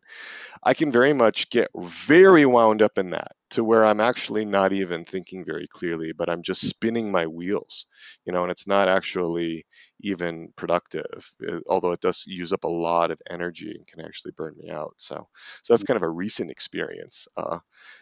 I 0.63 0.74
can 0.74 0.91
very 0.91 1.13
much 1.13 1.50
get 1.50 1.69
very 1.75 2.45
wound 2.45 2.81
up 2.81 2.97
in 2.97 3.12
that 3.12 3.33
to 3.51 3.63
where 3.63 3.85
I'm 3.85 4.00
actually 4.00 4.45
not 4.45 4.74
even 4.74 5.05
thinking 5.05 5.45
very 5.45 5.67
clearly, 5.67 6.13
but 6.13 6.29
I'm 6.29 6.41
just 6.41 6.67
spinning 6.67 7.12
my 7.12 7.27
wheels, 7.27 7.85
you 8.25 8.33
know, 8.33 8.43
and 8.43 8.51
it's 8.51 8.67
not 8.67 8.88
actually 8.88 9.65
even 10.01 10.50
productive, 10.55 11.31
uh, 11.47 11.59
although 11.67 11.91
it 11.91 12.01
does 12.01 12.25
use 12.27 12.53
up 12.53 12.63
a 12.63 12.69
lot 12.69 13.12
of 13.12 13.21
energy 13.29 13.71
and 13.75 13.88
can 13.88 14.01
actually 14.01 14.33
burn 14.35 14.55
me 14.57 14.69
out. 14.69 14.95
So, 14.97 15.27
so 15.63 15.74
that's 15.74 15.83
kind 15.83 15.97
of 15.97 16.03
a 16.03 16.09
recent 16.09 16.51
experience 16.51 17.27
uh, 17.38 17.59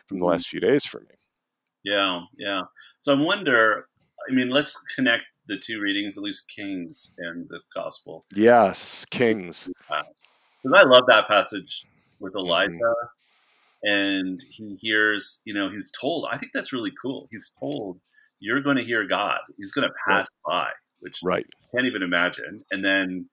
from 0.08 0.18
the 0.18 0.24
mm-hmm. 0.24 0.32
last 0.32 0.48
few 0.48 0.60
days 0.60 0.86
for 0.86 1.00
me. 1.00 1.16
Yeah, 1.84 2.22
yeah. 2.38 2.62
So 3.02 3.14
I 3.14 3.22
wonder 3.22 3.88
I 4.30 4.34
mean, 4.34 4.50
let's 4.50 4.78
connect 4.96 5.26
the 5.48 5.58
two 5.58 5.80
readings, 5.80 6.18
at 6.18 6.24
least 6.24 6.50
Kings 6.50 7.12
and 7.18 7.48
this 7.50 7.66
gospel. 7.66 8.26
Yes, 8.34 9.06
Kings. 9.06 9.70
Because 9.88 10.06
I 10.74 10.84
love 10.84 11.04
that 11.08 11.28
passage 11.28 11.86
with 12.20 12.36
Elijah. 12.36 12.72
Mm-hmm. 12.72 13.08
And 13.86 14.42
he 14.50 14.78
hears, 14.80 15.42
you 15.44 15.54
know, 15.54 15.70
he's 15.70 15.92
told, 15.92 16.26
I 16.32 16.38
think 16.38 16.54
that's 16.54 16.72
really 16.72 16.94
cool. 17.02 17.28
He's 17.32 17.52
told, 17.60 18.00
you're 18.40 18.62
going 18.62 18.78
to 18.78 18.84
hear 18.84 19.06
God. 19.06 19.40
He's 19.58 19.74
going 19.74 19.88
to 19.88 19.94
pass 20.08 20.30
right. 20.48 20.54
by, 20.54 20.72
which 21.02 21.20
right. 21.22 21.46
I 21.46 21.76
can't 21.76 21.88
even 21.88 22.02
imagine. 22.02 22.62
And 22.72 22.84
then, 22.84 23.30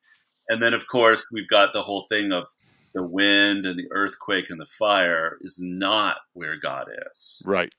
and 0.48 0.60
then 0.60 0.74
of 0.74 0.88
course, 0.88 1.24
we've 1.30 1.48
got 1.48 1.72
the 1.72 1.82
whole 1.82 2.02
thing 2.02 2.32
of 2.32 2.48
the 2.94 3.04
wind 3.04 3.64
and 3.64 3.78
the 3.78 3.86
earthquake 3.92 4.50
and 4.50 4.60
the 4.60 4.66
fire 4.66 5.36
is 5.40 5.60
not 5.62 6.16
where 6.32 6.56
God 6.56 6.88
is. 7.12 7.40
Right 7.46 7.72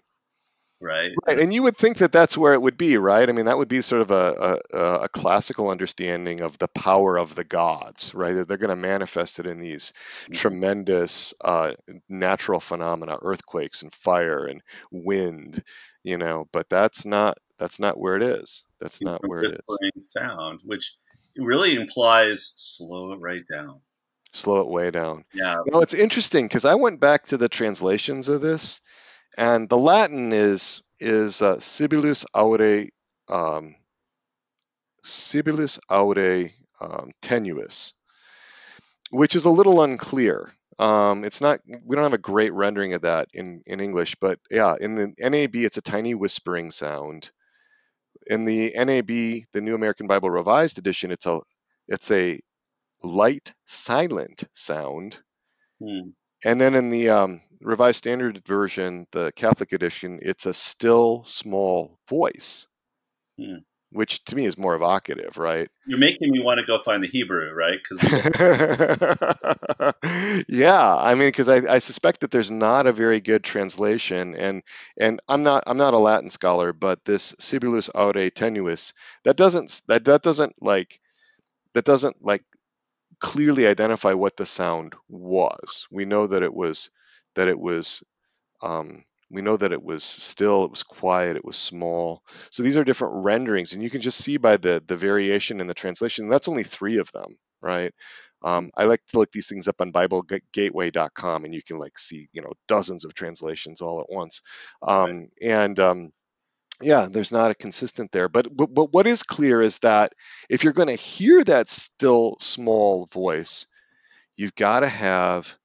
right? 0.82 1.12
Right, 1.28 1.40
and 1.40 1.54
you 1.54 1.64
would 1.64 1.78
think 1.78 1.98
that 1.98 2.12
that's 2.12 2.38
where 2.38 2.54
it 2.54 2.62
would 2.62 2.78
be, 2.78 2.98
right? 2.98 3.28
I 3.28 3.32
mean, 3.32 3.46
that 3.46 3.58
would 3.58 3.68
be 3.68 3.82
sort 3.82 4.02
of 4.02 4.12
a, 4.12 4.60
a, 4.74 4.80
a 5.04 5.10
classical 5.10 5.70
understanding 5.70 6.42
of 6.42 6.58
the 6.58 6.68
power 6.68 7.18
of 7.18 7.36
the 7.36 7.44
gods, 7.44 8.14
right? 8.14 8.34
That 8.34 8.48
they're 8.48 8.58
going 8.58 8.70
to 8.72 8.76
manifest 8.76 9.40
it 9.40 9.48
in 9.48 9.60
these 9.60 9.92
mm-hmm. 9.92 10.34
tremendous 10.34 11.34
uh, 11.42 11.74
natural 12.10 12.60
phenomena, 12.60 13.18
earthquakes 13.22 13.84
and 13.84 13.94
fire 13.94 14.46
and 14.46 14.62
wind, 14.92 15.64
you 16.04 16.18
know. 16.18 16.48
But 16.52 16.70
that's 16.70 17.06
not 17.06 17.38
that's 17.58 17.80
not 17.80 18.00
where 18.00 18.16
it 18.16 18.24
is. 18.24 18.64
That's 18.80 19.02
not 19.02 19.22
where 19.28 19.44
it 19.44 19.62
is. 19.96 20.12
Sound, 20.12 20.62
which 20.66 20.96
really 21.38 21.76
implies 21.76 22.54
slow 22.56 23.14
it 23.14 23.20
right 23.20 23.44
down. 23.52 23.82
Slow 24.34 24.62
it 24.62 24.70
way 24.70 24.92
down. 24.92 25.26
Yeah. 25.34 25.58
Well, 25.66 25.82
it's 25.82 25.94
interesting 25.94 26.46
because 26.46 26.66
I 26.66 26.76
went 26.76 27.00
back 27.02 27.28
to 27.28 27.38
the 27.38 27.50
translations 27.50 28.30
of 28.30 28.42
this 28.42 28.80
and 29.38 29.70
the 29.70 29.78
Latin 29.78 30.32
is 30.32 30.84
is 31.00 31.42
uh, 31.42 31.56
Sibilus 31.58 32.26
aude 32.34 32.90
um, 33.30 33.76
Sibilus 35.04 35.80
aude 35.90 36.52
um, 36.80 37.12
tenuis, 37.22 37.94
which 39.10 39.36
is 39.36 39.46
a 39.46 39.50
little 39.50 39.82
unclear. 39.82 40.52
Um, 40.80 41.24
it's 41.24 41.42
not 41.42 41.60
we 41.86 41.96
don't 41.96 42.04
have 42.04 42.14
a 42.14 42.18
great 42.18 42.54
rendering 42.54 42.94
of 42.94 43.02
that 43.02 43.28
in 43.34 43.62
in 43.66 43.80
English, 43.80 44.16
but 44.20 44.40
yeah, 44.50 44.76
in 44.80 44.96
the 44.96 45.14
NAB 45.18 45.56
it's 45.56 45.78
a 45.78 45.82
tiny 45.82 46.16
whispering 46.16 46.72
sound. 46.72 47.32
In 48.28 48.46
the 48.46 48.72
NAB, 48.76 49.08
the 49.08 49.62
New 49.62 49.74
American 49.74 50.08
Bible 50.08 50.30
Revised 50.30 50.78
Edition, 50.78 51.12
it's 51.12 51.26
a 51.26 51.40
it's 51.88 52.12
a 52.12 52.40
light 53.04 53.54
silent 53.68 54.44
sound. 54.54 55.20
Hmm. 55.82 56.10
And 56.46 56.60
then 56.60 56.76
in 56.76 56.90
the 56.90 57.10
um, 57.10 57.42
Revised 57.62 57.98
Standard 57.98 58.42
Version, 58.46 59.08
the 59.12 59.32
Catholic 59.36 59.74
edition, 59.74 60.20
it's 60.22 60.46
a 60.46 60.54
still 60.54 61.24
small 61.26 62.00
voice, 62.10 62.68
hmm. 63.40 63.58
which 63.92 64.24
to 64.26 64.36
me 64.36 64.46
is 64.46 64.58
more 64.58 64.76
evocative, 64.76 65.38
right? 65.38 65.70
You're 65.86 66.00
making 66.00 66.32
me 66.32 66.40
want 66.40 66.60
to 66.60 66.66
go 66.66 66.80
find 66.80 67.04
the 67.04 67.08
Hebrew, 67.08 67.54
right? 67.54 67.78
Because 67.78 68.00
yeah, 70.48 70.96
I 70.96 71.16
mean, 71.16 71.28
because 71.28 71.50
I, 71.50 71.76
I, 71.76 71.80
suspect 71.80 72.22
that 72.22 72.32
there's 72.32 72.52
not 72.52 72.88
a 72.88 72.94
very 72.94 73.22
good 73.22 73.44
translation, 73.44 74.36
and 74.36 74.64
and 75.00 75.20
I'm 75.30 75.44
not 75.44 75.64
I'm 75.68 75.78
not 75.78 75.94
a 75.94 76.00
Latin 76.00 76.30
scholar, 76.30 76.74
but 76.74 77.06
this 77.06 77.34
Sibilus 77.34 77.90
Aure 77.92 78.32
tenuis 78.32 78.94
that 79.24 79.38
doesn't 79.38 79.82
that 79.88 80.06
that 80.06 80.24
doesn't 80.24 80.56
like 80.62 81.00
that 81.74 81.86
doesn't 81.86 82.24
like 82.24 82.44
clearly 83.20 83.68
identify 83.68 84.14
what 84.14 84.36
the 84.36 84.46
sound 84.46 84.96
was. 85.08 85.88
We 85.92 86.06
know 86.06 86.28
that 86.28 86.44
it 86.44 86.54
was 86.54 86.90
that 87.36 87.48
it 87.48 87.60
was 87.60 88.04
um, 88.62 89.04
we 89.30 89.42
know 89.42 89.58
that 89.58 89.72
it 89.72 89.82
was 89.82 90.04
still, 90.04 90.66
it 90.66 90.72
was 90.72 90.84
quiet, 90.84 91.38
it 91.38 91.46
was 91.46 91.58
small. 91.58 92.22
So 92.52 92.64
these 92.64 92.78
are 92.78 92.84
different 92.84 93.24
renderings, 93.24 93.74
and 93.74 93.82
you 93.82 93.90
can 93.90 94.02
just 94.02 94.20
see 94.24 94.38
by 94.38 94.58
the 94.58 94.84
the 94.86 94.98
variation 94.98 95.62
in 95.62 95.68
the 95.68 95.74
translation. 95.74 96.30
That's 96.30 96.48
only 96.50 96.64
three 96.64 96.98
of 96.98 97.12
them, 97.12 97.38
right? 97.62 97.94
Um, 98.44 98.72
I 98.76 98.86
like 98.86 99.02
to 99.08 99.20
look 99.20 99.32
these 99.32 99.48
things 99.48 99.68
up 99.68 99.82
on 99.82 99.94
BibleGateway.com, 99.94 101.46
and 101.46 101.54
you 101.54 101.62
can 101.64 101.78
like 101.78 101.98
see 101.98 102.28
you 102.34 102.42
know 102.42 102.52
dozens 102.68 103.06
of 103.06 103.14
translations 103.14 103.82
all 103.82 104.02
at 104.02 104.10
once. 104.10 104.42
Um, 104.82 105.12
right. 105.12 105.30
And 105.42 105.80
um, 105.80 106.12
yeah, 106.82 107.08
there's 107.10 107.32
not 107.32 107.52
a 107.52 107.56
consistent 107.56 108.12
there. 108.12 108.28
But, 108.30 108.56
but, 108.56 108.74
but 108.74 108.92
what 108.94 109.08
is 109.08 109.24
clear 109.24 109.62
is 109.62 109.80
that 109.80 110.14
if 110.50 110.64
you're 110.64 110.74
going 110.74 110.88
to 110.88 110.96
hear 110.96 111.44
that 111.44 111.70
still 111.70 112.38
small 112.40 113.06
voice, 113.08 113.68
you've 114.36 114.56
got 114.56 114.82
to 114.82 114.90
have 114.90 115.56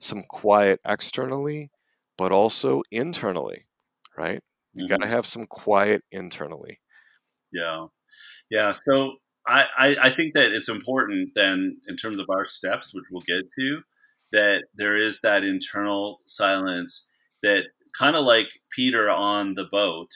some 0.00 0.22
quiet 0.22 0.80
externally, 0.86 1.70
but 2.18 2.32
also 2.32 2.82
internally, 2.90 3.66
right? 4.16 4.42
You've 4.74 4.90
mm-hmm. 4.90 5.00
got 5.00 5.04
to 5.04 5.10
have 5.10 5.26
some 5.26 5.46
quiet 5.46 6.02
internally. 6.10 6.80
Yeah, 7.52 7.86
yeah. 8.50 8.72
So 8.72 9.16
I, 9.46 9.66
I, 9.76 9.96
I 10.02 10.10
think 10.10 10.34
that 10.34 10.52
it's 10.52 10.68
important 10.68 11.30
then 11.34 11.78
in 11.88 11.96
terms 11.96 12.18
of 12.18 12.26
our 12.30 12.46
steps, 12.46 12.92
which 12.94 13.04
we'll 13.10 13.22
get 13.22 13.44
to, 13.58 13.80
that 14.32 14.64
there 14.74 14.96
is 14.96 15.20
that 15.22 15.44
internal 15.44 16.20
silence 16.26 17.08
that 17.42 17.64
kind 17.98 18.16
of 18.16 18.24
like 18.24 18.48
Peter 18.70 19.10
on 19.10 19.54
the 19.54 19.66
boat, 19.70 20.10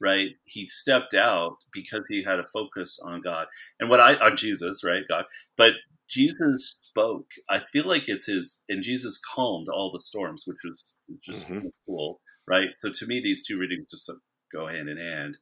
right? 0.00 0.30
He 0.44 0.66
stepped 0.66 1.14
out 1.14 1.56
because 1.72 2.06
he 2.08 2.24
had 2.24 2.38
a 2.38 2.46
focus 2.46 2.98
on 3.02 3.20
God 3.20 3.46
and 3.80 3.90
what 3.90 4.00
I 4.00 4.14
on 4.16 4.36
Jesus, 4.36 4.82
right? 4.84 5.02
God, 5.08 5.24
but 5.56 5.72
Jesus 6.12 6.76
spoke. 6.82 7.30
I 7.48 7.58
feel 7.58 7.86
like 7.86 8.08
it's 8.08 8.26
his, 8.26 8.64
and 8.68 8.82
Jesus 8.82 9.18
calmed 9.18 9.68
all 9.68 9.90
the 9.90 10.00
storms, 10.00 10.44
which 10.46 10.58
was 10.62 10.98
just 11.22 11.48
mm-hmm. 11.48 11.68
cool, 11.86 12.20
right? 12.46 12.68
So 12.76 12.90
to 12.92 13.06
me, 13.06 13.20
these 13.20 13.46
two 13.46 13.58
readings 13.58 13.90
just 13.90 14.10
go 14.52 14.66
hand 14.66 14.90
in 14.90 14.98
hand, 14.98 15.38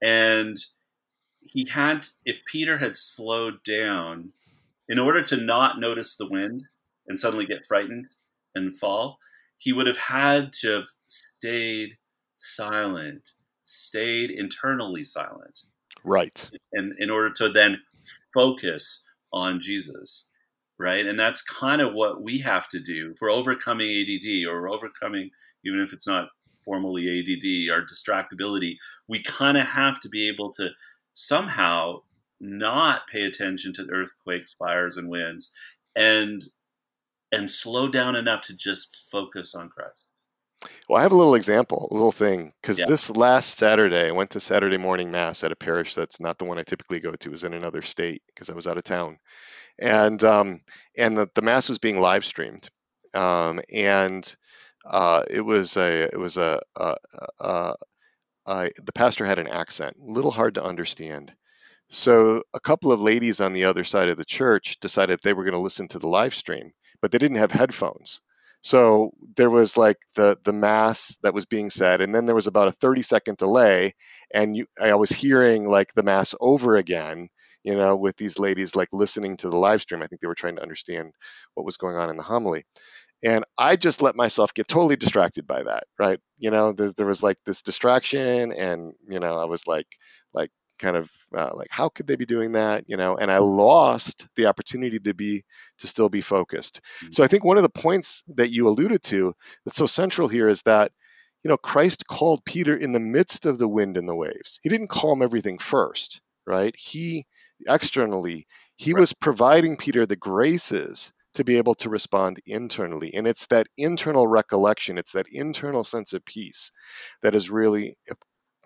and 0.00 0.56
he 1.44 1.66
had, 1.68 2.06
if 2.24 2.38
Peter 2.46 2.78
had 2.78 2.94
slowed 2.94 3.64
down, 3.64 4.32
in 4.88 5.00
order 5.00 5.22
to 5.22 5.36
not 5.36 5.80
notice 5.80 6.14
the 6.16 6.28
wind 6.28 6.62
and 7.08 7.18
suddenly 7.18 7.44
get 7.44 7.66
frightened 7.66 8.06
and 8.54 8.74
fall, 8.74 9.18
he 9.56 9.72
would 9.72 9.88
have 9.88 9.96
had 9.96 10.52
to 10.52 10.68
have 10.68 10.86
stayed 11.06 11.96
silent, 12.36 13.30
stayed 13.64 14.30
internally 14.30 15.02
silent. 15.02 15.66
Right. 16.04 16.48
And 16.72 16.94
in 16.98 17.10
order 17.10 17.30
to 17.38 17.48
then 17.48 17.80
focus 18.34 19.04
on 19.32 19.60
Jesus, 19.62 20.30
right? 20.78 21.06
And 21.06 21.18
that's 21.18 21.42
kind 21.42 21.80
of 21.80 21.94
what 21.94 22.22
we 22.22 22.38
have 22.38 22.68
to 22.68 22.80
do. 22.80 23.12
If 23.14 23.20
we're 23.20 23.30
overcoming 23.30 23.88
ADD 23.88 24.46
or 24.46 24.62
we're 24.62 24.70
overcoming, 24.70 25.30
even 25.64 25.80
if 25.80 25.92
it's 25.92 26.06
not 26.06 26.28
formally 26.64 27.20
ADD, 27.20 27.74
our 27.74 27.84
distractibility, 27.84 28.76
we 29.08 29.22
kind 29.22 29.56
of 29.56 29.66
have 29.66 29.98
to 30.00 30.08
be 30.08 30.28
able 30.28 30.52
to 30.52 30.70
somehow 31.14 32.00
not 32.40 33.06
pay 33.08 33.22
attention 33.22 33.72
to 33.74 33.88
earthquakes, 33.90 34.54
fires, 34.54 34.96
and 34.96 35.08
winds, 35.08 35.50
and 35.94 36.42
and 37.30 37.50
slow 37.50 37.88
down 37.88 38.14
enough 38.14 38.42
to 38.42 38.54
just 38.54 39.06
focus 39.10 39.54
on 39.54 39.70
Christ. 39.70 40.06
Well, 40.88 40.98
I 40.98 41.02
have 41.02 41.12
a 41.12 41.16
little 41.16 41.34
example, 41.34 41.88
a 41.90 41.94
little 41.94 42.12
thing, 42.12 42.52
because 42.60 42.80
yeah. 42.80 42.86
this 42.86 43.10
last 43.10 43.56
Saturday, 43.56 44.08
I 44.08 44.12
went 44.12 44.30
to 44.30 44.40
Saturday 44.40 44.76
morning 44.76 45.10
mass 45.10 45.44
at 45.44 45.52
a 45.52 45.56
parish 45.56 45.94
that's 45.94 46.20
not 46.20 46.38
the 46.38 46.44
one 46.44 46.58
I 46.58 46.62
typically 46.62 47.00
go 47.00 47.12
to. 47.12 47.28
It 47.28 47.32
was 47.32 47.44
in 47.44 47.54
another 47.54 47.82
state 47.82 48.22
because 48.26 48.50
I 48.50 48.54
was 48.54 48.66
out 48.66 48.76
of 48.76 48.84
town, 48.84 49.18
and 49.78 50.22
um, 50.24 50.60
and 50.96 51.16
the, 51.16 51.28
the 51.34 51.42
mass 51.42 51.68
was 51.68 51.78
being 51.78 52.00
live 52.00 52.24
streamed, 52.24 52.68
um, 53.14 53.60
and 53.72 54.36
uh, 54.84 55.24
it 55.30 55.40
was 55.40 55.76
a 55.76 56.04
it 56.04 56.18
was 56.18 56.36
a, 56.36 56.60
a, 56.76 56.96
a, 57.40 57.74
uh, 58.46 58.68
the 58.82 58.92
pastor 58.92 59.24
had 59.24 59.38
an 59.38 59.48
accent, 59.48 59.96
a 59.96 60.10
little 60.12 60.30
hard 60.30 60.54
to 60.54 60.64
understand. 60.64 61.32
So 61.88 62.42
a 62.54 62.60
couple 62.60 62.90
of 62.90 63.02
ladies 63.02 63.40
on 63.40 63.52
the 63.52 63.64
other 63.64 63.84
side 63.84 64.08
of 64.08 64.16
the 64.16 64.24
church 64.24 64.80
decided 64.80 65.20
they 65.20 65.34
were 65.34 65.44
going 65.44 65.52
to 65.52 65.58
listen 65.58 65.88
to 65.88 65.98
the 65.98 66.08
live 66.08 66.34
stream, 66.34 66.72
but 67.00 67.10
they 67.10 67.18
didn't 67.18 67.36
have 67.36 67.52
headphones. 67.52 68.20
So 68.62 69.12
there 69.36 69.50
was 69.50 69.76
like 69.76 69.98
the 70.14 70.38
the 70.44 70.52
mass 70.52 71.18
that 71.22 71.34
was 71.34 71.46
being 71.46 71.70
said, 71.70 72.00
and 72.00 72.14
then 72.14 72.26
there 72.26 72.34
was 72.34 72.46
about 72.46 72.68
a 72.68 72.72
30 72.72 73.02
second 73.02 73.38
delay, 73.38 73.94
and 74.32 74.56
you, 74.56 74.66
I 74.80 74.94
was 74.94 75.10
hearing 75.10 75.68
like 75.68 75.94
the 75.94 76.02
mass 76.04 76.34
over 76.40 76.76
again, 76.76 77.28
you 77.64 77.74
know, 77.74 77.96
with 77.96 78.16
these 78.16 78.38
ladies 78.38 78.76
like 78.76 78.88
listening 78.92 79.36
to 79.38 79.50
the 79.50 79.56
live 79.58 79.82
stream. 79.82 80.02
I 80.02 80.06
think 80.06 80.20
they 80.20 80.28
were 80.28 80.34
trying 80.36 80.56
to 80.56 80.62
understand 80.62 81.12
what 81.54 81.66
was 81.66 81.76
going 81.76 81.96
on 81.96 82.10
in 82.10 82.16
the 82.16 82.22
homily 82.22 82.64
and 83.24 83.44
i 83.58 83.76
just 83.76 84.02
let 84.02 84.16
myself 84.16 84.54
get 84.54 84.68
totally 84.68 84.96
distracted 84.96 85.46
by 85.46 85.62
that 85.62 85.84
right 85.98 86.18
you 86.38 86.50
know 86.50 86.72
there, 86.72 86.92
there 86.96 87.06
was 87.06 87.22
like 87.22 87.36
this 87.46 87.62
distraction 87.62 88.52
and 88.52 88.92
you 89.08 89.20
know 89.20 89.38
i 89.38 89.44
was 89.44 89.66
like 89.66 89.86
like 90.34 90.50
kind 90.82 90.96
of 90.96 91.10
uh, 91.34 91.50
like 91.54 91.68
how 91.70 91.88
could 91.88 92.06
they 92.06 92.16
be 92.16 92.26
doing 92.26 92.52
that 92.52 92.84
you 92.88 92.96
know 92.96 93.16
and 93.16 93.30
i 93.30 93.38
lost 93.38 94.26
the 94.36 94.46
opportunity 94.46 94.98
to 94.98 95.14
be 95.14 95.44
to 95.78 95.86
still 95.86 96.08
be 96.08 96.20
focused 96.20 96.80
mm-hmm. 96.82 97.12
so 97.12 97.22
i 97.22 97.28
think 97.28 97.44
one 97.44 97.56
of 97.56 97.62
the 97.62 97.68
points 97.68 98.24
that 98.34 98.50
you 98.50 98.68
alluded 98.68 99.02
to 99.02 99.32
that's 99.64 99.78
so 99.78 99.86
central 99.86 100.28
here 100.28 100.48
is 100.48 100.62
that 100.62 100.90
you 101.44 101.48
know 101.48 101.56
christ 101.56 102.06
called 102.06 102.44
peter 102.44 102.76
in 102.76 102.92
the 102.92 103.00
midst 103.00 103.46
of 103.46 103.58
the 103.58 103.68
wind 103.68 103.96
and 103.96 104.08
the 104.08 104.14
waves 104.14 104.58
he 104.62 104.68
didn't 104.68 104.90
calm 104.90 105.22
everything 105.22 105.58
first 105.58 106.20
right 106.46 106.74
he 106.76 107.24
externally 107.68 108.46
he 108.76 108.92
right. 108.92 109.00
was 109.00 109.12
providing 109.12 109.76
peter 109.76 110.04
the 110.04 110.16
graces 110.16 111.12
to 111.34 111.44
be 111.44 111.56
able 111.56 111.74
to 111.76 111.88
respond 111.88 112.40
internally. 112.46 113.14
And 113.14 113.26
it's 113.26 113.46
that 113.46 113.66
internal 113.78 114.26
recollection, 114.26 114.98
it's 114.98 115.12
that 115.12 115.30
internal 115.32 115.84
sense 115.84 116.12
of 116.12 116.24
peace 116.24 116.72
that 117.22 117.34
is 117.34 117.50
really, 117.50 117.96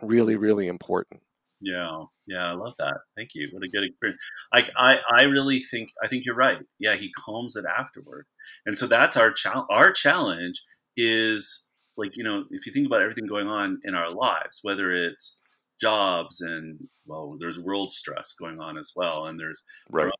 really, 0.03 0.37
really 0.37 0.67
important. 0.67 1.23
Yeah, 1.67 2.05
yeah, 2.29 2.47
I 2.47 2.53
love 2.53 2.75
that. 2.79 2.99
Thank 3.17 3.31
you. 3.35 3.49
What 3.51 3.65
a 3.65 3.69
good 3.69 3.83
experience. 3.83 4.23
I, 4.53 4.69
I, 4.77 4.97
I 5.19 5.23
really 5.25 5.59
think 5.59 5.89
I 6.01 6.07
think 6.07 6.25
you're 6.25 6.37
right. 6.37 6.59
Yeah, 6.79 6.95
he 6.95 7.11
calms 7.13 7.57
it 7.57 7.65
afterward, 7.67 8.27
and 8.67 8.79
so 8.79 8.87
that's 8.87 9.17
our 9.17 9.33
challenge. 9.33 9.67
Our 9.69 9.91
challenge 9.91 10.63
is 10.97 11.69
like 11.97 12.13
you 12.15 12.23
know 12.23 12.45
if 12.53 12.67
you 12.67 12.73
think 12.73 12.87
about 12.87 13.03
everything 13.03 13.27
going 13.27 13.49
on 13.49 13.81
in 13.83 13.97
our 13.97 14.13
lives, 14.13 14.61
whether 14.63 14.93
it's 14.95 15.41
jobs 15.81 16.41
and 16.41 16.79
well 17.05 17.37
there's 17.41 17.59
world 17.59 17.91
stress 17.93 18.33
going 18.33 18.61
on 18.61 18.79
as 18.79 18.93
well 18.97 19.27
and 19.27 19.39
there's 19.39 19.63
right. 19.91 20.11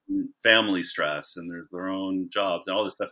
family 0.43 0.83
stress 0.83 1.37
and 1.37 1.51
there's 1.51 1.71
their 1.71 1.89
own 1.89 2.29
jobs 2.31 2.67
and 2.67 2.77
all 2.77 2.85
this 2.85 2.93
stuff 2.93 3.09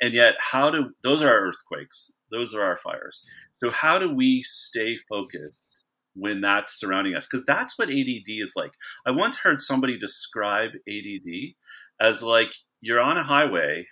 and 0.00 0.14
yet 0.14 0.36
how 0.38 0.70
do 0.70 0.90
those 1.02 1.22
are 1.22 1.28
our 1.28 1.48
earthquakes 1.48 2.12
those 2.30 2.54
are 2.54 2.62
our 2.62 2.76
fires 2.76 3.20
so 3.52 3.68
how 3.72 3.98
do 3.98 4.14
we 4.14 4.40
stay 4.42 4.96
focused 5.08 5.77
when 6.18 6.40
that's 6.40 6.78
surrounding 6.78 7.14
us 7.14 7.26
because 7.26 7.44
that's 7.44 7.78
what 7.78 7.90
add 7.90 8.06
is 8.26 8.54
like. 8.56 8.72
I 9.06 9.10
once 9.10 9.38
heard 9.38 9.60
somebody 9.60 9.96
describe 9.96 10.72
add 10.88 11.54
as 12.00 12.22
like 12.22 12.52
you're 12.80 13.00
on 13.00 13.16
a 13.16 13.24
highway 13.24 13.86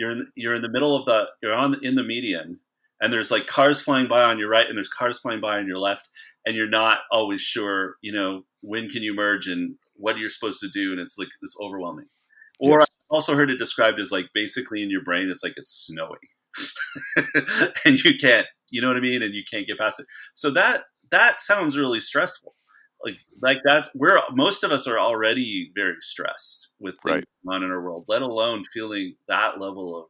you're 0.00 0.10
in, 0.12 0.26
you're 0.34 0.54
in 0.54 0.62
the 0.62 0.68
middle 0.68 0.96
of 0.96 1.04
the 1.04 1.26
you're 1.42 1.54
on 1.54 1.76
in 1.82 1.94
the 1.94 2.02
median 2.02 2.58
and 3.00 3.12
there's 3.12 3.30
like 3.30 3.46
cars 3.46 3.82
flying 3.82 4.08
by 4.08 4.22
on 4.22 4.38
your 4.38 4.48
right 4.48 4.66
and 4.66 4.76
there's 4.76 4.88
cars 4.88 5.20
flying 5.20 5.40
by 5.40 5.58
on 5.58 5.66
your 5.66 5.76
left 5.76 6.08
and 6.46 6.56
you're 6.56 6.68
not 6.68 7.00
always 7.12 7.40
sure 7.40 7.96
you 8.00 8.10
know 8.10 8.42
when 8.62 8.88
can 8.88 9.02
you 9.02 9.14
merge 9.14 9.46
and 9.46 9.76
what 9.94 10.18
you're 10.18 10.30
supposed 10.30 10.60
to 10.60 10.68
do 10.72 10.90
and 10.92 11.00
it's 11.00 11.18
like 11.18 11.28
this 11.42 11.54
overwhelming. 11.60 12.06
Or 12.58 12.78
yes. 12.80 12.86
i 13.10 13.14
also 13.14 13.34
heard 13.34 13.50
it 13.50 13.58
described 13.58 14.00
as 14.00 14.10
like 14.10 14.26
basically 14.32 14.82
in 14.82 14.90
your 14.90 15.02
brain 15.02 15.28
it's 15.28 15.44
like 15.44 15.54
it's 15.56 15.70
snowing 15.70 16.18
and 17.84 18.02
you 18.02 18.16
can't 18.18 18.46
you 18.70 18.80
know 18.80 18.88
what 18.88 18.96
i 18.96 19.00
mean? 19.00 19.22
And 19.22 19.34
you 19.34 19.42
can't 19.48 19.66
get 19.66 19.78
past 19.78 20.00
it. 20.00 20.06
So 20.34 20.50
that 20.52 20.84
that 21.10 21.40
sounds 21.40 21.76
really 21.76 22.00
stressful 22.00 22.54
like 23.04 23.16
like 23.40 23.58
that's 23.64 23.88
we're 23.94 24.20
most 24.32 24.62
of 24.64 24.72
us 24.72 24.86
are 24.86 24.98
already 24.98 25.70
very 25.74 25.96
stressed 26.00 26.68
with 26.78 26.94
things 27.04 27.24
right. 27.46 27.54
on 27.54 27.62
in 27.62 27.70
our 27.70 27.82
world 27.82 28.04
let 28.08 28.22
alone 28.22 28.62
feeling 28.72 29.14
that 29.28 29.60
level 29.60 29.96
of 29.96 30.06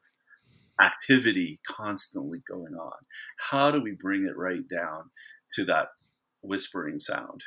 activity 0.81 1.61
constantly 1.67 2.41
going 2.49 2.75
on. 2.75 2.93
How 3.39 3.71
do 3.71 3.81
we 3.81 3.93
bring 3.93 4.25
it 4.25 4.37
right 4.37 4.67
down 4.67 5.11
to 5.55 5.67
that 5.67 5.89
whispering 6.43 6.99
sound? 6.99 7.43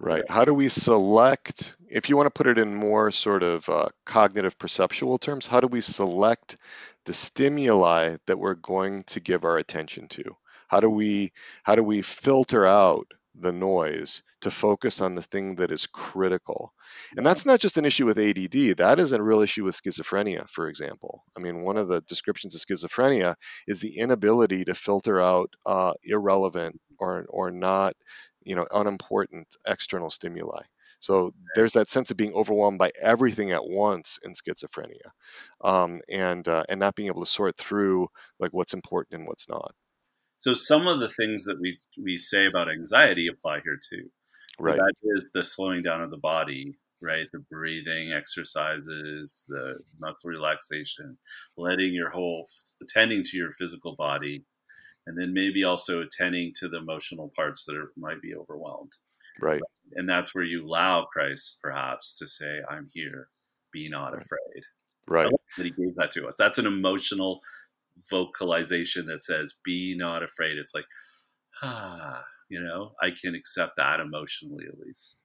Right. 0.00 0.24
How 0.28 0.44
do 0.44 0.54
we 0.54 0.68
select, 0.68 1.76
if 1.88 2.08
you 2.08 2.16
want 2.16 2.26
to 2.26 2.30
put 2.30 2.46
it 2.46 2.58
in 2.58 2.74
more 2.74 3.10
sort 3.10 3.42
of 3.42 3.68
uh, 3.68 3.88
cognitive 4.06 4.56
perceptual 4.56 5.18
terms, 5.18 5.48
how 5.48 5.60
do 5.60 5.66
we 5.66 5.80
select 5.80 6.56
the 7.04 7.12
stimuli 7.12 8.16
that 8.26 8.38
we're 8.38 8.54
going 8.54 9.02
to 9.04 9.20
give 9.20 9.44
our 9.44 9.58
attention 9.58 10.06
to? 10.08 10.36
How 10.68 10.80
do 10.80 10.90
we 10.90 11.32
how 11.64 11.74
do 11.74 11.82
we 11.82 12.02
filter 12.02 12.66
out 12.66 13.06
the 13.40 13.52
noise 13.52 14.22
to 14.40 14.50
focus 14.50 15.00
on 15.00 15.14
the 15.14 15.22
thing 15.22 15.56
that 15.56 15.70
is 15.70 15.86
critical. 15.86 16.72
And 17.16 17.26
that's 17.26 17.46
not 17.46 17.60
just 17.60 17.76
an 17.76 17.84
issue 17.84 18.06
with 18.06 18.18
ADD, 18.18 18.78
that 18.78 18.98
is 18.98 19.12
a 19.12 19.22
real 19.22 19.40
issue 19.40 19.64
with 19.64 19.80
schizophrenia, 19.80 20.48
for 20.48 20.68
example. 20.68 21.24
I 21.36 21.40
mean, 21.40 21.62
one 21.62 21.76
of 21.76 21.88
the 21.88 22.00
descriptions 22.02 22.54
of 22.54 22.60
schizophrenia 22.60 23.34
is 23.66 23.80
the 23.80 23.98
inability 23.98 24.64
to 24.64 24.74
filter 24.74 25.20
out 25.20 25.50
uh, 25.66 25.94
irrelevant 26.04 26.80
or, 26.98 27.26
or 27.28 27.50
not, 27.50 27.94
you 28.42 28.54
know, 28.54 28.66
unimportant 28.72 29.48
external 29.66 30.10
stimuli. 30.10 30.62
So 31.00 31.32
there's 31.54 31.74
that 31.74 31.90
sense 31.90 32.10
of 32.10 32.16
being 32.16 32.34
overwhelmed 32.34 32.78
by 32.78 32.90
everything 33.00 33.52
at 33.52 33.64
once 33.64 34.18
in 34.24 34.32
schizophrenia, 34.32 35.10
um, 35.62 36.00
and 36.08 36.46
uh, 36.48 36.64
and 36.68 36.80
not 36.80 36.96
being 36.96 37.06
able 37.06 37.22
to 37.22 37.30
sort 37.30 37.56
through 37.56 38.08
like 38.40 38.52
what's 38.52 38.74
important 38.74 39.20
and 39.20 39.28
what's 39.28 39.48
not. 39.48 39.72
So 40.38 40.54
some 40.54 40.86
of 40.86 41.00
the 41.00 41.08
things 41.08 41.44
that 41.44 41.60
we 41.60 41.78
we 42.02 42.16
say 42.16 42.46
about 42.46 42.70
anxiety 42.70 43.26
apply 43.28 43.60
here 43.64 43.78
too. 43.90 44.10
Right. 44.58 44.76
That 44.76 44.94
is 45.02 45.30
the 45.32 45.44
slowing 45.44 45.82
down 45.82 46.02
of 46.02 46.10
the 46.10 46.18
body, 46.18 46.78
right? 47.00 47.26
The 47.32 47.44
breathing 47.50 48.12
exercises, 48.12 49.44
the 49.48 49.78
muscle 50.00 50.30
relaxation, 50.30 51.18
letting 51.56 51.92
your 51.92 52.10
whole 52.10 52.44
attending 52.82 53.22
to 53.24 53.36
your 53.36 53.52
physical 53.52 53.94
body, 53.94 54.44
and 55.06 55.16
then 55.16 55.32
maybe 55.32 55.62
also 55.64 56.02
attending 56.02 56.52
to 56.56 56.68
the 56.68 56.78
emotional 56.78 57.32
parts 57.36 57.64
that 57.64 57.76
are, 57.76 57.92
might 57.96 58.20
be 58.20 58.34
overwhelmed. 58.34 58.92
Right. 59.40 59.60
And 59.94 60.08
that's 60.08 60.34
where 60.34 60.44
you 60.44 60.64
allow 60.64 61.04
Christ, 61.04 61.60
perhaps, 61.62 62.14
to 62.18 62.26
say, 62.26 62.60
"I'm 62.68 62.88
here. 62.92 63.28
Be 63.72 63.88
not 63.88 64.14
afraid." 64.14 64.64
Right. 65.06 65.32
That 65.56 65.64
he 65.64 65.70
gave 65.70 65.94
that 65.96 66.10
to 66.12 66.26
us. 66.26 66.34
That's 66.36 66.58
an 66.58 66.66
emotional 66.66 67.40
vocalization 68.10 69.06
that 69.06 69.22
says 69.22 69.54
be 69.64 69.94
not 69.96 70.22
afraid 70.22 70.58
it's 70.58 70.74
like 70.74 70.86
ah 71.62 72.22
you 72.48 72.60
know 72.60 72.92
i 73.02 73.10
can 73.10 73.34
accept 73.34 73.76
that 73.76 74.00
emotionally 74.00 74.64
at 74.68 74.78
least 74.78 75.24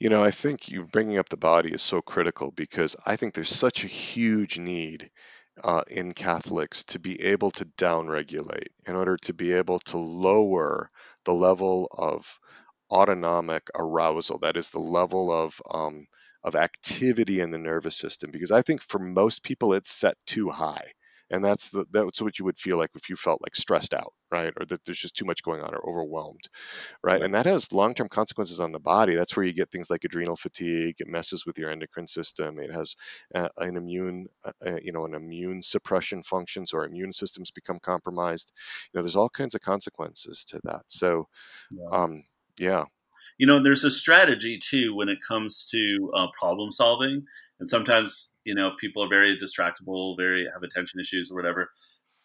You 0.00 0.08
know, 0.08 0.24
I 0.24 0.30
think 0.30 0.68
you 0.68 0.84
bringing 0.86 1.18
up 1.18 1.28
the 1.28 1.36
body 1.36 1.72
is 1.72 1.82
so 1.82 2.02
critical 2.02 2.50
because 2.50 2.96
I 3.06 3.16
think 3.16 3.34
there's 3.34 3.50
such 3.50 3.84
a 3.84 3.88
huge 3.88 4.58
need 4.58 5.10
uh, 5.62 5.84
in 5.88 6.14
Catholics 6.14 6.84
to 6.84 6.98
be 6.98 7.20
able 7.22 7.50
to 7.52 7.66
downregulate 7.78 8.68
in 8.86 8.96
order 8.96 9.16
to 9.18 9.34
be 9.34 9.52
able 9.52 9.78
to 9.80 9.98
lower 9.98 10.90
the 11.24 11.34
level 11.34 11.88
of 11.96 12.38
autonomic 12.90 13.68
arousal. 13.74 14.38
That 14.40 14.56
is 14.56 14.70
the 14.70 14.80
level 14.80 15.32
of 15.32 15.60
um, 15.70 16.06
of 16.44 16.56
activity 16.56 17.40
in 17.40 17.50
the 17.50 17.58
nervous 17.58 17.96
system. 17.96 18.30
Because 18.32 18.52
I 18.52 18.62
think 18.62 18.82
for 18.82 18.98
most 18.98 19.44
people, 19.44 19.74
it's 19.74 19.92
set 19.92 20.16
too 20.26 20.48
high, 20.48 20.92
and 21.30 21.44
that's 21.44 21.70
the 21.70 21.86
that's 21.90 22.20
what 22.22 22.38
you 22.38 22.44
would 22.44 22.58
feel 22.58 22.76
like 22.76 22.90
if 22.94 23.08
you 23.08 23.16
felt 23.16 23.40
like 23.42 23.56
stressed 23.56 23.94
out, 23.94 24.12
right, 24.30 24.52
or 24.58 24.66
that 24.66 24.84
there's 24.84 24.98
just 24.98 25.16
too 25.16 25.24
much 25.24 25.42
going 25.42 25.60
on 25.60 25.74
or 25.74 25.88
overwhelmed, 25.88 26.48
right? 27.02 27.22
And 27.22 27.34
that 27.34 27.46
has 27.46 27.72
long-term 27.72 28.08
consequences 28.08 28.60
on 28.60 28.72
the 28.72 28.80
body. 28.80 29.14
That's 29.14 29.36
where 29.36 29.46
you 29.46 29.52
get 29.52 29.70
things 29.70 29.90
like 29.90 30.04
adrenal 30.04 30.36
fatigue. 30.36 30.96
It 30.98 31.08
messes 31.08 31.46
with 31.46 31.58
your 31.58 31.70
endocrine 31.70 32.06
system. 32.08 32.58
It 32.58 32.72
has 32.72 32.96
uh, 33.34 33.48
an 33.56 33.76
immune, 33.76 34.26
uh, 34.44 34.52
uh, 34.66 34.78
you 34.82 34.92
know, 34.92 35.04
an 35.04 35.14
immune 35.14 35.62
suppression 35.62 36.22
functions 36.22 36.72
or 36.72 36.84
immune 36.84 37.12
systems 37.12 37.50
become 37.50 37.78
compromised. 37.80 38.52
You 38.92 38.98
know, 38.98 39.02
there's 39.02 39.16
all 39.16 39.30
kinds 39.30 39.54
of 39.54 39.60
consequences 39.60 40.44
to 40.48 40.60
that. 40.64 40.82
So, 40.88 41.28
Yeah. 41.70 41.90
um, 41.90 42.24
yeah, 42.58 42.84
you 43.38 43.46
know 43.46 43.62
there's 43.62 43.84
a 43.84 43.90
strategy 43.90 44.58
too 44.58 44.94
when 44.94 45.08
it 45.08 45.18
comes 45.26 45.64
to 45.70 46.10
uh, 46.14 46.26
problem 46.38 46.70
solving 46.70 47.24
and 47.60 47.68
sometimes 47.68 48.32
you 48.44 48.54
know 48.54 48.72
people 48.78 49.04
are 49.04 49.08
very 49.08 49.36
distractible 49.36 50.16
very 50.16 50.46
have 50.52 50.62
attention 50.62 50.98
issues 50.98 51.30
or 51.30 51.36
whatever 51.36 51.70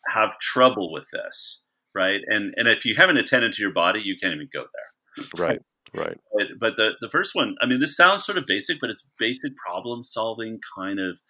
have 0.07 0.37
trouble 0.39 0.91
with 0.91 1.07
this 1.11 1.61
right? 1.93 2.19
And 2.27 2.53
and 2.57 2.67
if 2.67 2.83
you 2.83 2.95
haven't 2.95 3.17
attended 3.17 3.53
to 3.53 3.61
your 3.61 3.71
body 3.71 4.01
you 4.01 4.17
can't 4.17 4.33
even 4.33 4.49
go 4.53 4.63
there. 4.63 5.27
Right, 5.39 5.61
right, 5.95 6.19
but, 6.33 6.47
but 6.59 6.75
the 6.75 6.95
the 6.99 7.07
first 7.07 7.35
one 7.35 7.55
i 7.61 7.65
mean 7.65 7.79
this 7.79 7.95
sounds 7.95 8.25
sort 8.25 8.37
of 8.37 8.45
basic 8.45 8.81
but 8.81 8.89
it's 8.89 9.09
basic 9.17 9.53
problem 9.65 10.03
solving 10.03 10.59
kind 10.77 10.99
of 10.99 11.21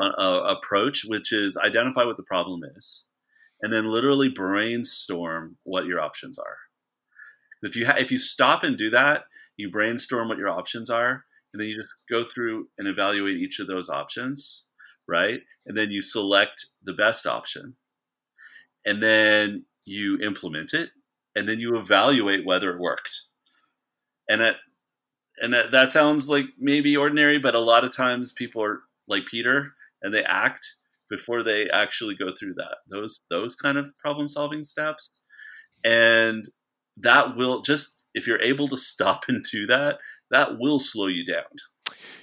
uh, 0.00 0.12
uh, 0.16 0.56
approach 0.56 1.02
which 1.08 1.32
is 1.32 1.58
identify 1.64 2.04
what 2.04 2.16
the 2.16 2.22
problem 2.22 2.60
is 2.76 3.04
and 3.62 3.72
then 3.72 3.86
literally 3.88 4.28
brainstorm 4.28 5.56
what 5.62 5.86
your 5.86 6.00
options 6.00 6.38
are. 6.38 6.56
If 7.62 7.76
you 7.76 7.86
ha- 7.86 7.96
if 7.98 8.10
you 8.10 8.18
stop 8.18 8.64
and 8.64 8.76
do 8.76 8.90
that, 8.90 9.24
you 9.56 9.70
brainstorm 9.70 10.28
what 10.28 10.38
your 10.38 10.48
options 10.48 10.90
are, 10.90 11.24
and 11.52 11.60
then 11.60 11.68
you 11.68 11.76
just 11.76 11.94
go 12.10 12.24
through 12.24 12.68
and 12.78 12.88
evaluate 12.88 13.36
each 13.36 13.60
of 13.60 13.66
those 13.66 13.88
options, 13.88 14.64
right? 15.08 15.40
And 15.66 15.76
then 15.76 15.90
you 15.90 16.02
select 16.02 16.66
the 16.82 16.94
best 16.94 17.26
option, 17.26 17.76
and 18.86 19.02
then 19.02 19.64
you 19.84 20.18
implement 20.20 20.74
it, 20.74 20.90
and 21.36 21.48
then 21.48 21.60
you 21.60 21.76
evaluate 21.76 22.44
whether 22.46 22.72
it 22.74 22.80
worked. 22.80 23.22
And 24.28 24.40
that 24.40 24.56
and 25.40 25.52
that, 25.54 25.72
that 25.72 25.90
sounds 25.90 26.28
like 26.28 26.46
maybe 26.58 26.96
ordinary, 26.96 27.38
but 27.38 27.54
a 27.54 27.60
lot 27.60 27.84
of 27.84 27.96
times 27.96 28.32
people 28.32 28.62
are 28.62 28.80
like 29.08 29.22
Peter 29.30 29.74
and 30.02 30.12
they 30.12 30.22
act 30.24 30.74
before 31.10 31.42
they 31.42 31.68
actually 31.70 32.14
go 32.14 32.30
through 32.30 32.54
that 32.54 32.76
those 32.88 33.20
those 33.30 33.54
kind 33.54 33.76
of 33.76 33.92
problem 33.98 34.28
solving 34.28 34.62
steps 34.62 35.22
and 35.84 36.44
that 36.98 37.36
will 37.36 37.62
just 37.62 38.06
if 38.14 38.26
you're 38.26 38.42
able 38.42 38.68
to 38.68 38.76
stop 38.76 39.24
and 39.28 39.44
do 39.50 39.66
that, 39.66 39.98
that 40.30 40.58
will 40.58 40.78
slow 40.78 41.06
you 41.06 41.24
down. 41.24 41.44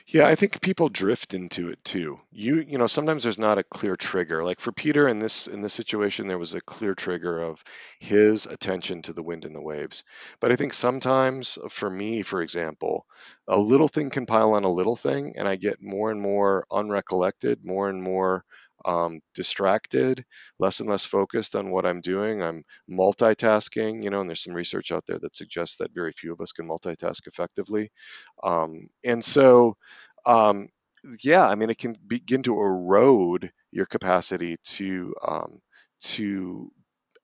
Yeah, 0.07 0.25
I 0.27 0.33
think 0.33 0.61
people 0.61 0.89
drift 0.89 1.35
into 1.35 1.69
it 1.69 1.83
too. 1.83 2.19
You 2.31 2.63
you 2.67 2.79
know, 2.79 2.87
sometimes 2.87 3.23
there's 3.23 3.37
not 3.37 3.59
a 3.59 3.63
clear 3.63 3.95
trigger. 3.95 4.43
Like 4.43 4.59
for 4.59 4.71
Peter 4.71 5.07
in 5.07 5.19
this 5.19 5.45
in 5.45 5.61
this 5.61 5.73
situation, 5.73 6.27
there 6.27 6.39
was 6.39 6.55
a 6.55 6.61
clear 6.61 6.95
trigger 6.95 7.39
of 7.39 7.63
his 7.99 8.47
attention 8.47 9.03
to 9.03 9.13
the 9.13 9.21
wind 9.21 9.45
and 9.45 9.55
the 9.55 9.61
waves. 9.61 10.03
But 10.39 10.51
I 10.51 10.55
think 10.55 10.73
sometimes 10.73 11.59
for 11.69 11.89
me, 11.89 12.23
for 12.23 12.41
example, 12.41 13.05
a 13.47 13.59
little 13.59 13.87
thing 13.87 14.09
can 14.09 14.25
pile 14.25 14.53
on 14.53 14.63
a 14.63 14.73
little 14.73 14.95
thing, 14.95 15.33
and 15.37 15.47
I 15.47 15.57
get 15.57 15.81
more 15.81 16.09
and 16.09 16.19
more 16.19 16.65
unrecollected, 16.71 17.63
more 17.63 17.87
and 17.87 18.01
more 18.01 18.43
um, 18.85 19.21
distracted, 19.35 20.23
less 20.59 20.79
and 20.79 20.89
less 20.89 21.05
focused 21.05 21.55
on 21.55 21.71
what 21.71 21.85
I'm 21.85 22.01
doing. 22.01 22.41
I'm 22.43 22.63
multitasking, 22.89 24.03
you 24.03 24.09
know, 24.09 24.21
and 24.21 24.29
there's 24.29 24.43
some 24.43 24.53
research 24.53 24.91
out 24.91 25.05
there 25.07 25.19
that 25.19 25.35
suggests 25.35 25.77
that 25.77 25.93
very 25.93 26.11
few 26.11 26.33
of 26.33 26.41
us 26.41 26.51
can 26.51 26.67
multitask 26.67 27.27
effectively. 27.27 27.89
Um, 28.43 28.89
and 29.03 29.23
so, 29.23 29.75
um, 30.25 30.69
yeah, 31.23 31.47
I 31.47 31.55
mean, 31.55 31.69
it 31.69 31.77
can 31.77 31.95
begin 32.07 32.43
to 32.43 32.59
erode 32.59 33.51
your 33.71 33.85
capacity 33.85 34.57
to 34.63 35.15
um, 35.25 35.59
to 36.01 36.71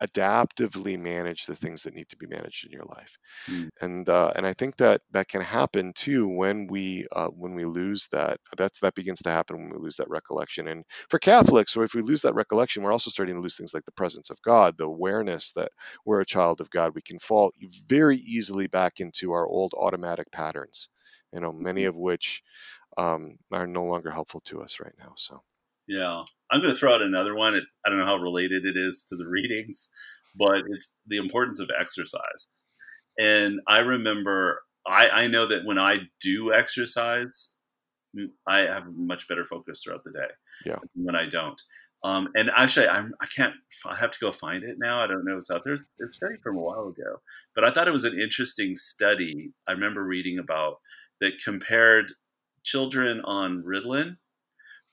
adaptively 0.03 0.99
manage 0.99 1.45
the 1.45 1.55
things 1.55 1.83
that 1.83 1.93
need 1.93 2.09
to 2.09 2.17
be 2.17 2.27
managed 2.27 2.65
in 2.65 2.71
your 2.71 2.83
life. 2.83 3.17
Mm. 3.49 3.69
and 3.81 4.09
uh, 4.09 4.31
and 4.35 4.45
I 4.45 4.53
think 4.53 4.77
that 4.77 5.01
that 5.11 5.27
can 5.27 5.41
happen 5.41 5.93
too 5.93 6.27
when 6.27 6.67
we 6.67 7.05
uh, 7.11 7.27
when 7.27 7.55
we 7.55 7.65
lose 7.65 8.07
that 8.11 8.39
that's 8.57 8.79
that 8.81 8.95
begins 8.95 9.21
to 9.23 9.31
happen 9.31 9.57
when 9.57 9.69
we 9.71 9.77
lose 9.79 9.97
that 9.97 10.09
recollection. 10.09 10.67
And 10.67 10.85
for 11.09 11.19
Catholics 11.19 11.73
so 11.73 11.81
if 11.83 11.93
we 11.93 12.01
lose 12.01 12.21
that 12.23 12.35
recollection 12.35 12.83
we're 12.83 12.91
also 12.91 13.09
starting 13.11 13.35
to 13.35 13.41
lose 13.41 13.57
things 13.57 13.73
like 13.73 13.85
the 13.85 13.91
presence 13.91 14.29
of 14.29 14.41
God 14.41 14.77
the 14.77 14.85
awareness 14.85 15.51
that 15.53 15.71
we're 16.05 16.21
a 16.21 16.25
child 16.25 16.61
of 16.61 16.69
God. 16.69 16.93
We 16.95 17.01
can 17.01 17.19
fall 17.19 17.51
very 17.87 18.17
easily 18.17 18.67
back 18.67 18.99
into 18.99 19.33
our 19.33 19.47
old 19.47 19.73
automatic 19.77 20.31
patterns 20.31 20.89
you 21.33 21.39
know 21.41 21.51
many 21.51 21.85
of 21.85 21.95
which 21.95 22.43
um, 22.97 23.37
are 23.51 23.67
no 23.67 23.85
longer 23.85 24.11
helpful 24.11 24.41
to 24.41 24.61
us 24.61 24.79
right 24.79 24.95
now 24.99 25.13
so 25.17 25.39
Yeah, 25.87 26.23
I'm 26.51 26.61
going 26.61 26.73
to 26.73 26.79
throw 26.79 26.93
out 26.93 27.01
another 27.01 27.35
one. 27.35 27.55
It's, 27.55 27.75
I 27.85 27.89
don't 27.89 27.99
know 27.99 28.05
how 28.05 28.17
related 28.17 28.65
it 28.65 28.75
is 28.77 29.05
to 29.09 29.15
the 29.15 29.27
readings, 29.29 29.89
but 30.35 30.63
it's 30.69 30.95
the 31.07 31.17
importance 31.17 31.59
of 31.59 31.69
exercise. 31.77 32.47
And 33.17 33.59
I 33.67 33.79
remember, 33.79 34.61
I, 34.87 35.09
I 35.09 35.27
know 35.27 35.45
that 35.45 35.65
when 35.65 35.79
I 35.79 35.99
do 36.21 36.53
exercise, 36.53 37.51
I 38.47 38.59
have 38.61 38.85
much 38.95 39.27
better 39.27 39.45
focus 39.45 39.83
throughout 39.83 40.03
the 40.03 40.11
day. 40.11 40.27
Yeah. 40.65 40.75
than 40.95 41.05
When 41.05 41.15
I 41.15 41.25
don't. 41.25 41.61
Um, 42.03 42.29
and 42.35 42.51
actually, 42.55 42.87
I'm, 42.87 43.13
I 43.19 43.25
can't. 43.25 43.55
I 43.85 43.95
have 43.95 44.11
to 44.11 44.19
go 44.19 44.31
find 44.31 44.63
it 44.63 44.77
now. 44.77 45.03
I 45.03 45.07
don't 45.07 45.25
know 45.25 45.35
what's 45.35 45.49
out 45.49 45.63
there. 45.63 45.73
It's 45.73 45.83
a 45.99 46.09
study 46.09 46.35
from 46.43 46.55
a 46.55 46.61
while 46.61 46.87
ago, 46.87 47.19
but 47.55 47.63
I 47.63 47.71
thought 47.71 47.87
it 47.87 47.91
was 47.91 48.03
an 48.03 48.19
interesting 48.19 48.75
study. 48.75 49.53
I 49.67 49.71
remember 49.71 50.03
reading 50.03 50.37
about 50.37 50.75
that 51.19 51.39
compared 51.43 52.11
children 52.63 53.21
on 53.21 53.63
Ritalin 53.63 54.17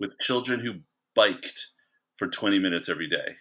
with 0.02 0.18
children 0.18 0.58
who 0.58 0.80
biked 1.14 1.68
for 2.16 2.26
20 2.26 2.58
minutes 2.58 2.88
every 2.88 3.08
day. 3.08 3.36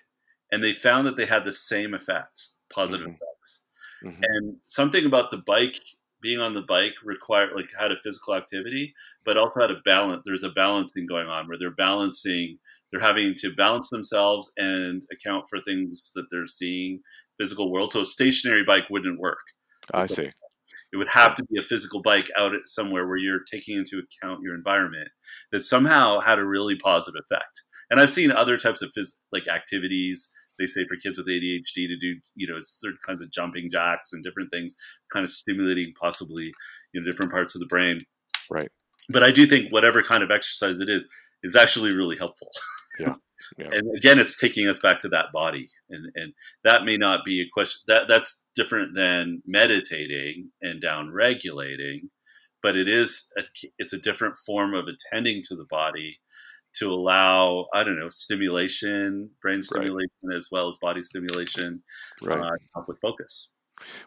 And 0.52 0.64
they 0.64 0.74
found 0.74 1.08
that 1.08 1.16
they 1.16 1.26
had 1.26 1.44
the 1.44 1.52
same 1.52 1.96
effects, 1.96 2.60
positive 2.72 3.08
Mhm. 3.08 3.16
effects. 3.16 3.66
Mhm. 4.04 4.20
And 4.22 4.58
something 4.68 5.06
about 5.06 5.32
the 5.32 5.40
bike, 5.40 5.76
being 6.22 6.40
on 6.40 6.54
the 6.54 6.62
bike 6.62 6.94
required 7.04 7.54
like 7.56 7.72
had 7.80 7.92
a 7.92 7.98
physical 7.98 8.36
activity, 8.36 8.94
but 9.26 9.38
also 9.38 9.60
had 9.60 9.72
a 9.72 9.82
balance. 9.84 10.22
There's 10.24 10.44
a 10.44 10.52
balancing 10.52 11.08
going 11.08 11.28
on 11.28 11.48
where 11.48 11.58
they're 11.58 11.72
balancing, 11.72 12.60
they're 12.92 13.02
having 13.02 13.34
to 13.40 13.56
balance 13.56 13.90
themselves 13.90 14.54
and 14.56 15.02
account 15.12 15.46
for 15.50 15.60
things 15.62 16.12
that 16.14 16.30
they're 16.30 16.46
seeing 16.46 17.02
physical 17.40 17.72
world. 17.72 17.92
So 17.92 18.02
a 18.02 18.06
stationary 18.06 18.64
bike 18.64 18.88
wouldn't 18.92 19.20
work. 19.20 19.48
I 19.92 20.06
see 20.06 20.32
It 20.94 20.98
would 20.98 21.08
have 21.10 21.34
to 21.36 21.46
be 21.46 21.60
a 21.60 21.64
physical 21.64 22.02
bike 22.02 22.30
out 22.38 22.54
at 22.54 22.68
somewhere 22.68 23.08
where 23.08 23.18
you're 23.18 23.44
taking 23.50 23.78
into 23.78 24.02
account 24.02 24.42
your 24.44 24.56
environment 24.56 25.10
that 25.52 25.62
somehow 25.62 26.20
had 26.20 26.40
a 26.40 26.46
really 26.46 26.76
positive 26.76 27.22
effect. 27.26 27.62
And 27.90 28.00
I've 28.00 28.10
seen 28.10 28.32
other 28.32 28.58
types 28.58 28.82
of 28.82 28.92
phys- 28.98 29.20
like 29.32 29.48
activities. 29.48 30.32
They 30.60 30.66
say 30.66 30.86
for 30.88 30.98
kids 30.98 31.18
with 31.18 31.28
ADHD 31.28 31.88
to 31.88 31.98
do, 31.98 32.16
you 32.36 32.48
know, 32.48 32.58
certain 32.62 32.98
kinds 33.06 33.22
of 33.22 33.32
jumping 33.32 33.70
jacks 33.72 34.12
and 34.14 34.24
different 34.24 34.52
things, 34.52 34.76
kind 35.12 35.24
of 35.24 35.30
stimulating 35.30 35.94
possibly, 36.00 36.52
you 36.94 37.02
know, 37.02 37.06
different 37.06 37.32
parts 37.32 37.56
of 37.56 37.62
the 37.62 37.68
brain. 37.68 38.02
right 38.50 38.70
But 39.10 39.24
I 39.24 39.32
do 39.32 39.46
think 39.46 39.72
whatever 39.72 40.04
kind 40.04 40.24
of 40.24 40.32
exercise 40.32 40.80
it 40.80 40.90
is, 40.90 41.08
is 41.44 41.56
actually 41.56 41.96
really 41.96 42.18
helpful. 42.18 42.50
Yeah, 43.00 43.16
yeah. 43.58 43.70
and 43.72 43.98
again, 43.98 44.20
it's 44.20 44.40
taking 44.40 44.68
us 44.68 44.80
back 44.80 45.00
to 45.00 45.10
that 45.10 45.32
body, 45.34 45.68
and 45.90 46.12
and 46.16 46.34
that 46.64 46.86
may 46.86 46.98
not 46.98 47.24
be 47.24 47.42
a 47.42 47.50
question 47.52 47.82
that 47.88 48.08
that's 48.08 48.46
different 48.56 48.96
than 48.96 49.42
meditating 49.46 50.52
and 50.62 50.82
down 50.82 51.12
regulating, 51.12 52.10
but 52.62 52.76
it 52.76 52.88
is 52.88 53.32
a, 53.38 53.42
it's 53.78 53.94
a 53.94 54.00
different 54.00 54.36
form 54.46 54.74
of 54.74 54.88
attending 54.88 55.42
to 55.44 55.56
the 55.56 55.66
body 55.70 56.20
to 56.76 56.88
allow 56.92 57.66
I 57.74 57.84
don't 57.84 58.00
know 58.00 58.10
stimulation, 58.10 59.32
brain 59.42 59.62
stimulation 59.62 60.10
as 60.36 60.50
well 60.52 60.70
as 60.70 60.78
body 60.82 61.02
stimulation, 61.02 61.84
right 62.22 62.40
uh, 62.40 62.52
help 62.74 62.88
with 62.88 63.00
focus. 63.02 63.50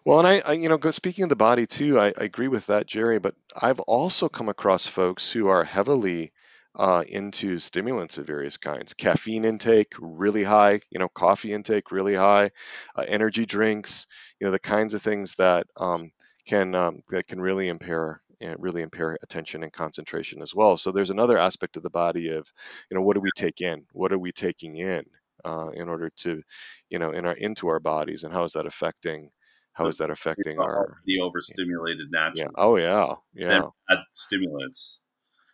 Well, 0.05 0.21
and 0.21 0.29
I, 0.29 0.43
I 0.47 0.53
you 0.53 0.69
know, 0.69 0.79
speaking 0.91 1.25
of 1.25 1.31
the 1.31 1.37
body 1.37 1.67
too, 1.67 1.99
I, 1.99 2.09
I 2.09 2.25
agree 2.25 2.49
with 2.49 2.67
that, 2.67 2.87
Gerry. 2.87 3.19
But 3.19 3.35
I've 3.61 3.81
also 3.81 4.29
come 4.29 4.49
across 4.49 4.87
folks 4.87 5.31
who 5.31 5.49
are 5.49 5.65
heavily 5.65 6.33
uh, 6.77 7.05
into 7.09 7.59
stimulants 7.59 8.19
of 8.19 8.27
various 8.27 8.57
kinds. 8.57 8.95
Caffeine 8.95 9.45
intake 9.45 9.93
really 10.01 10.43
high, 10.43 10.81
you 10.91 10.99
know, 10.99 11.09
coffee 11.09 11.53
intake 11.53 11.93
really 11.93 12.15
high, 12.15 12.51
uh, 12.97 13.05
energy 13.07 13.47
drinks, 13.47 14.07
you 14.41 14.47
know, 14.47 14.51
the 14.51 14.59
kinds 14.59 14.95
of 14.95 15.03
things 15.03 15.35
that 15.37 15.67
um, 15.77 16.11
can 16.47 16.75
um, 16.75 17.03
that 17.11 17.27
can 17.27 17.41
really 17.41 17.69
impair 17.69 18.21
really 18.59 18.83
impair 18.83 19.17
attention 19.23 19.63
and 19.63 19.73
concentration 19.73 20.43
as 20.43 20.55
well. 20.55 20.77
So 20.77 20.93
there's 20.93 21.11
another 21.11 21.39
aspect 21.39 21.79
of 21.79 21.83
the 21.83 21.89
body 21.89 22.29
of, 22.29 22.47
you 22.91 22.95
know, 22.95 23.01
what 23.03 23.15
do 23.15 23.21
we 23.21 23.31
take 23.35 23.63
in? 23.63 23.87
What 23.93 24.13
are 24.13 24.19
we 24.19 24.33
taking 24.33 24.77
in 24.77 25.05
uh, 25.45 25.71
in 25.73 25.89
order 25.89 26.11
to, 26.19 26.43
you 26.91 26.99
know, 26.99 27.13
in 27.13 27.25
our 27.25 27.33
into 27.33 27.69
our 27.69 27.81
bodies, 27.81 28.23
and 28.23 28.33
how 28.33 28.45
is 28.45 28.53
that 28.53 28.67
affecting? 28.67 29.31
how 29.75 29.89
is 29.89 29.99
that 29.99 30.11
affecting 30.11 30.61
our 30.61 30.99
the 31.05 31.21
overstimulated 31.21 32.07
naturally. 32.11 32.45
yeah 32.45 32.63
oh 32.63 32.77
yeah 32.77 33.15
yeah 33.35 33.69
stimulants. 34.15 35.01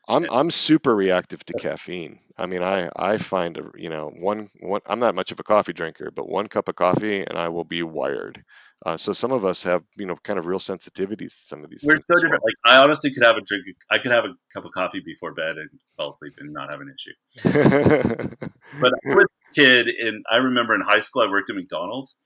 I'm 0.09 0.27
I'm 0.31 0.51
super 0.51 0.95
reactive 0.95 1.45
to 1.45 1.53
caffeine. 1.55 2.19
I 2.37 2.47
mean, 2.47 2.63
I 2.63 2.91
I 2.97 3.19
find 3.19 3.57
a, 3.59 3.71
you 3.77 3.91
know 3.91 4.09
one 4.09 4.49
one 4.61 4.81
I'm 4.87 5.01
not 5.01 5.15
much 5.15 5.33
of 5.33 5.41
a 5.41 5.45
coffee 5.45 5.73
drinker, 5.73 6.11
but 6.11 6.29
one 6.29 6.49
cup 6.49 6.69
of 6.69 6.77
coffee 6.77 7.21
and 7.21 7.37
I 7.39 7.49
will 7.49 7.65
be 7.65 7.83
wired. 7.83 8.43
Uh, 8.85 8.97
so 8.97 9.13
some 9.13 9.31
of 9.31 9.45
us 9.45 9.63
have 9.65 9.85
you 9.97 10.07
know 10.07 10.17
kind 10.17 10.39
of 10.39 10.47
real 10.47 10.59
sensitivities 10.59 11.19
to 11.19 11.43
some 11.45 11.63
of 11.65 11.71
these 11.71 11.85
We're 11.87 11.95
things. 11.97 12.05
so 12.11 12.17
as 12.17 12.23
different. 12.23 12.43
Like 12.43 12.55
I 12.65 12.83
honestly 12.83 13.13
could 13.13 13.25
have 13.25 13.37
a 13.37 13.43
drink. 13.43 13.65
I 13.91 13.99
could 13.99 14.13
have 14.13 14.25
a 14.25 14.35
cup 14.55 14.65
of 14.65 14.73
coffee 14.73 15.03
before 15.05 15.35
bed 15.35 15.57
and 15.59 15.69
fall 15.97 16.13
asleep 16.15 16.35
and 16.39 16.53
not 16.53 16.71
have 16.71 16.81
an 16.81 16.95
issue. 16.95 18.37
But 18.81 18.93
I 18.93 19.15
was 19.17 19.25
a 19.25 19.55
kid, 19.55 19.89
and 19.89 20.25
I 20.31 20.37
remember 20.37 20.75
in 20.75 20.81
high 20.81 21.01
school 21.01 21.23
I 21.23 21.31
worked 21.31 21.51
at 21.51 21.57
McDonald's, 21.57 22.17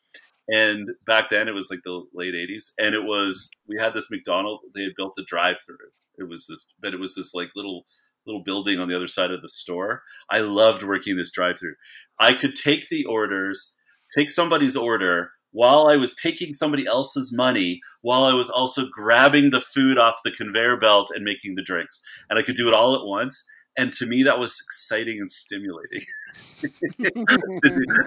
and 0.47 0.91
back 1.07 1.31
then 1.31 1.49
it 1.49 1.55
was 1.55 1.71
like 1.71 1.81
the 1.85 2.05
late 2.13 2.35
'80s, 2.35 2.73
and 2.79 2.95
it 2.95 3.03
was 3.03 3.51
we 3.67 3.77
had 3.81 3.95
this 3.95 4.11
McDonald. 4.11 4.61
They 4.75 4.83
had 4.83 4.93
built 4.97 5.15
a 5.19 5.25
drive-through. 5.27 5.77
It 6.19 6.29
was 6.29 6.47
this, 6.47 6.67
but 6.81 6.95
it 6.95 7.01
was 7.01 7.15
this 7.15 7.35
like 7.35 7.51
little 7.57 7.85
little 8.27 8.43
building 8.43 8.79
on 8.79 8.89
the 8.89 8.97
other 8.97 9.07
side 9.07 9.31
of 9.31 9.43
the 9.43 9.49
store. 9.49 10.03
I 10.31 10.39
loved 10.39 10.83
working 10.83 11.17
this 11.17 11.31
drive-through. 11.31 11.75
I 12.19 12.33
could 12.33 12.55
take 12.55 12.89
the 12.89 13.05
orders, 13.05 13.75
take 14.17 14.31
somebody's 14.31 14.77
order. 14.77 15.33
While 15.51 15.89
I 15.89 15.97
was 15.97 16.15
taking 16.15 16.53
somebody 16.53 16.87
else's 16.87 17.33
money, 17.33 17.81
while 18.01 18.25
I 18.25 18.33
was 18.33 18.51
also 18.51 18.87
grabbing 18.91 19.51
the 19.51 19.61
food 19.61 19.99
off 19.99 20.17
the 20.25 20.33
conveyor 20.33 20.79
belt 20.79 21.13
and 21.15 21.23
making 21.23 21.55
the 21.55 21.63
drinks, 21.63 22.01
and 22.29 22.39
I 22.39 22.43
could 22.43 22.57
do 22.57 22.67
it 22.67 22.75
all 22.75 22.95
at 22.95 23.05
once. 23.05 23.45
And 23.77 23.93
to 23.95 24.07
me, 24.07 24.23
that 24.23 24.39
was 24.39 24.61
exciting 24.65 25.19
and 25.19 25.31
stimulating. 25.31 26.03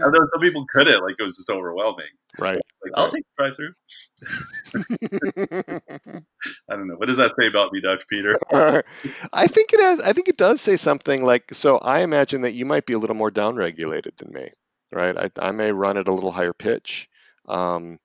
Although 0.04 0.26
some 0.32 0.42
people 0.42 0.66
couldn't, 0.74 1.02
like 1.02 1.16
it 1.20 1.24
was 1.24 1.36
just 1.36 1.50
overwhelming. 1.50 2.06
right. 2.40 2.60
Like 2.84 2.94
I'll 2.96 3.10
take 3.10 3.26
the 3.26 3.44
drive 3.44 3.56
through. 3.56 3.74
I 6.70 6.76
don't 6.76 6.88
know. 6.88 6.96
What 6.96 7.08
does 7.08 7.18
that 7.18 7.34
say 7.40 7.48
about 7.48 7.74
me, 7.74 7.82
Dr. 7.82 8.06
Peter? 8.10 8.36
I 9.34 9.48
think 9.48 9.74
it 9.74 9.80
has. 9.82 10.02
I 10.02 10.14
think 10.14 10.30
it 10.30 10.38
does 10.38 10.62
say 10.62 10.78
something 10.78 11.24
like. 11.24 11.54
So 11.54 11.78
I 11.78 12.02
imagine 12.02 12.42
that 12.42 12.54
you 12.54 12.66
might 12.66 12.86
be 12.86 12.94
a 12.94 13.00
little 13.00 13.16
more 13.16 13.32
downregulated 13.32 14.16
than 14.18 14.32
me, 14.34 14.50
right? 14.92 15.18
I, 15.18 15.30
I 15.40 15.52
may 15.52 15.72
run 15.72 15.98
at 15.98 16.08
a 16.08 16.14
little 16.14 16.32
higher 16.32 16.54
pitch, 16.54 17.10
um, 17.48 18.00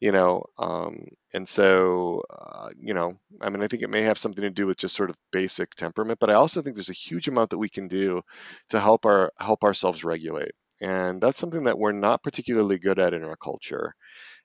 you 0.00 0.12
know, 0.12 0.44
um, 0.58 1.06
and 1.32 1.48
so 1.48 2.22
uh, 2.30 2.70
you 2.78 2.94
know, 2.94 3.16
I 3.40 3.50
mean, 3.50 3.62
I 3.62 3.68
think 3.68 3.82
it 3.82 3.90
may 3.90 4.02
have 4.02 4.18
something 4.18 4.42
to 4.42 4.50
do 4.50 4.66
with 4.66 4.78
just 4.78 4.96
sort 4.96 5.10
of 5.10 5.16
basic 5.32 5.74
temperament, 5.74 6.18
but 6.20 6.30
I 6.30 6.34
also 6.34 6.62
think 6.62 6.76
there's 6.76 6.90
a 6.90 6.94
huge 6.94 7.28
amount 7.28 7.50
that 7.50 7.58
we 7.58 7.68
can 7.68 7.88
do 7.88 8.22
to 8.70 8.80
help 8.80 9.06
our 9.06 9.32
help 9.38 9.64
ourselves 9.64 10.04
regulate, 10.04 10.52
and 10.80 11.20
that's 11.20 11.38
something 11.38 11.64
that 11.64 11.78
we're 11.78 11.92
not 11.92 12.22
particularly 12.22 12.78
good 12.78 12.98
at 12.98 13.14
in 13.14 13.24
our 13.24 13.36
culture 13.36 13.94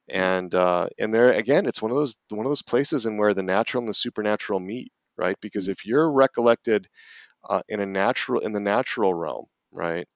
and 0.08 0.54
uh, 0.56 0.88
and 1.00 1.14
there 1.14 1.32
again 1.32 1.66
it's 1.66 1.82
one 1.82 1.92
of 1.92 1.98
those 1.98 2.16
one 2.30 2.46
of 2.46 2.50
those 2.50 2.62
places 2.62 3.06
in 3.06 3.18
where 3.18 3.34
the 3.34 3.44
natural 3.44 3.82
and 3.82 3.90
the 3.90 3.94
supernatural 3.94 4.60
meet 4.60 4.92
right? 5.18 5.36
Because 5.42 5.68
if 5.68 5.86
you're 5.86 6.10
recollected 6.10 6.88
uh, 7.50 7.62
in 7.70 7.82
a 7.82 7.86
natural 7.86 8.42
in 8.42 8.54
the 8.54 8.60
natural 8.60 9.14
realm 9.14 9.46
right 9.72 10.08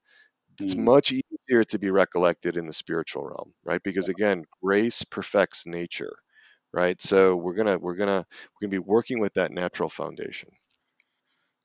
it's 0.62 0.76
Mm, 0.76 0.78
much 0.78 1.12
easier 1.12 1.64
to 1.66 1.80
be 1.80 1.92
recollected 1.92 2.58
in 2.58 2.66
the 2.68 2.74
spiritual 2.74 3.26
realm 3.26 3.54
right? 3.64 3.82
Because 3.84 4.10
again 4.10 4.46
grace 4.62 5.04
perfects 5.06 5.66
nature 5.66 6.16
right? 6.74 7.02
So 7.02 7.36
we're 7.38 7.56
gonna 7.56 7.80
we're 7.80 7.96
gonna 7.96 8.26
we're 8.30 8.68
gonna 8.68 8.72
be 8.72 8.80
working 8.80 9.20
with 9.20 9.36
that 9.36 9.52
natural 9.52 9.90
foundation. 9.90 10.52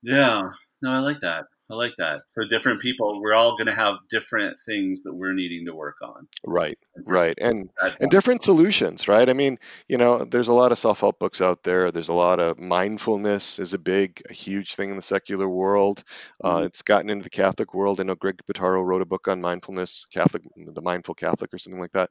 Yeah. 0.02 0.50
No, 0.82 0.90
I 0.92 0.98
like 1.00 1.20
that. 1.20 1.46
I 1.70 1.74
like 1.74 1.96
that. 1.98 2.22
For 2.34 2.46
different 2.46 2.80
people, 2.80 3.20
we're 3.20 3.34
all 3.34 3.52
going 3.56 3.66
to 3.66 3.74
have 3.74 3.96
different 4.08 4.58
things 4.64 5.02
that 5.02 5.12
we're 5.14 5.34
needing 5.34 5.66
to 5.66 5.74
work 5.74 5.96
on. 6.02 6.26
right 6.44 6.78
And 6.94 7.04
right 7.06 7.38
and 7.40 7.70
and 8.00 8.10
different 8.10 8.42
solutions 8.44 9.08
right 9.08 9.28
i 9.28 9.32
mean 9.32 9.58
you 9.88 9.98
know 9.98 10.24
there's 10.24 10.48
a 10.48 10.52
lot 10.52 10.72
of 10.72 10.78
self-help 10.78 11.18
books 11.18 11.40
out 11.40 11.64
there 11.64 11.90
there's 11.90 12.10
a 12.10 12.14
lot 12.14 12.38
of 12.38 12.58
mindfulness 12.58 13.58
is 13.58 13.74
a 13.74 13.78
big 13.78 14.22
a 14.30 14.32
huge 14.32 14.74
thing 14.76 14.90
in 14.90 14.96
the 14.96 15.02
secular 15.02 15.48
world 15.48 16.04
uh, 16.44 16.60
Mhm. 16.60 16.66
it's 16.66 16.82
gotten 16.82 17.10
into 17.10 17.24
the 17.24 17.30
catholic 17.30 17.74
world 17.74 17.98
i 18.00 18.04
know 18.04 18.14
greg 18.14 18.40
Bottaro 18.46 18.84
wrote 18.84 19.02
a 19.02 19.06
book 19.06 19.26
on 19.26 19.40
mindfulness 19.40 20.06
catholic 20.12 20.42
the 20.56 20.82
mindful 20.82 21.14
catholic 21.14 21.52
or 21.52 21.58
something 21.58 21.80
like 21.80 21.92
that 21.92 22.10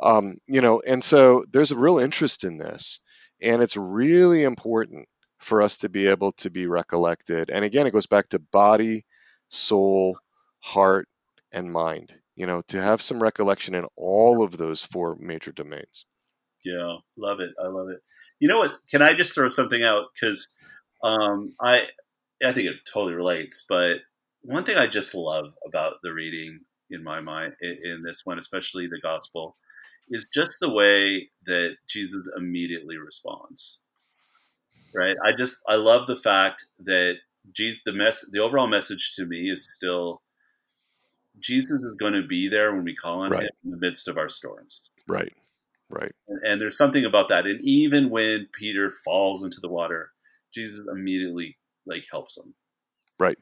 um, 0.00 0.38
you 0.46 0.60
know 0.60 0.80
and 0.86 1.02
so 1.04 1.44
there's 1.52 1.72
a 1.72 1.76
real 1.78 1.98
interest 1.98 2.44
in 2.44 2.56
this 2.58 3.00
and 3.40 3.62
it's 3.62 3.76
really 3.76 4.42
important 4.42 5.08
for 5.38 5.62
us 5.62 5.78
to 5.78 5.88
be 5.88 6.08
able 6.08 6.32
to 6.32 6.50
be 6.50 6.66
recollected 6.66 7.50
and 7.50 7.64
again 7.64 7.86
it 7.86 7.92
goes 7.92 8.06
back 8.06 8.28
to 8.28 8.38
body 8.38 9.04
soul 9.48 10.18
heart 10.60 11.08
and 11.52 11.72
mind 11.72 12.14
you 12.36 12.46
know 12.46 12.62
to 12.68 12.80
have 12.80 13.02
some 13.02 13.22
recollection 13.22 13.74
in 13.74 13.86
all 13.96 14.42
of 14.42 14.56
those 14.56 14.84
four 14.84 15.16
major 15.20 15.52
domains 15.52 16.06
Yeah, 16.64 16.96
love 17.16 17.40
it. 17.40 17.50
I 17.62 17.68
love 17.68 17.88
it. 17.90 18.00
You 18.40 18.48
know 18.48 18.58
what? 18.58 18.72
Can 18.90 19.02
I 19.02 19.14
just 19.14 19.34
throw 19.34 19.50
something 19.52 19.82
out? 19.82 20.06
Because 20.14 20.48
um, 21.02 21.54
I, 21.60 21.84
I 22.44 22.52
think 22.52 22.68
it 22.68 22.76
totally 22.92 23.14
relates. 23.14 23.64
But 23.68 23.98
one 24.42 24.64
thing 24.64 24.76
I 24.76 24.86
just 24.86 25.14
love 25.14 25.46
about 25.66 25.94
the 26.02 26.12
reading 26.12 26.60
in 26.90 27.02
my 27.02 27.20
mind 27.20 27.54
in, 27.60 27.78
in 27.84 28.02
this 28.04 28.22
one, 28.24 28.38
especially 28.38 28.86
the 28.86 29.00
gospel, 29.02 29.56
is 30.10 30.28
just 30.34 30.56
the 30.60 30.70
way 30.70 31.30
that 31.46 31.76
Jesus 31.88 32.28
immediately 32.36 32.98
responds. 32.98 33.80
Right? 34.94 35.16
I 35.24 35.32
just 35.36 35.62
I 35.68 35.76
love 35.76 36.06
the 36.06 36.16
fact 36.16 36.64
that 36.80 37.16
Jesus 37.52 37.82
the 37.84 37.92
mess 37.92 38.24
the 38.30 38.40
overall 38.40 38.66
message 38.66 39.10
to 39.14 39.26
me 39.26 39.50
is 39.50 39.66
still 39.76 40.22
Jesus 41.40 41.80
is 41.82 41.96
going 42.00 42.14
to 42.14 42.26
be 42.26 42.48
there 42.48 42.74
when 42.74 42.84
we 42.84 42.94
call 42.96 43.20
on 43.20 43.30
Right. 43.30 43.44
him 43.44 43.50
in 43.64 43.70
the 43.70 43.76
midst 43.76 44.08
of 44.08 44.16
our 44.16 44.28
storms. 44.28 44.90
right 45.06 45.32
right 45.90 46.12
And, 46.26 46.40
and 46.44 46.60
there's 46.60 46.76
something 46.76 47.04
about 47.04 47.28
that. 47.28 47.46
And 47.46 47.60
even 47.62 48.10
when 48.10 48.48
Peter 48.52 48.90
falls 49.04 49.42
into 49.44 49.60
the 49.60 49.68
water, 49.68 50.10
Jesus 50.52 50.80
immediately 50.90 51.56
like 51.86 52.04
helps 52.10 52.36
him. 52.36 52.54
Right. 53.18 53.38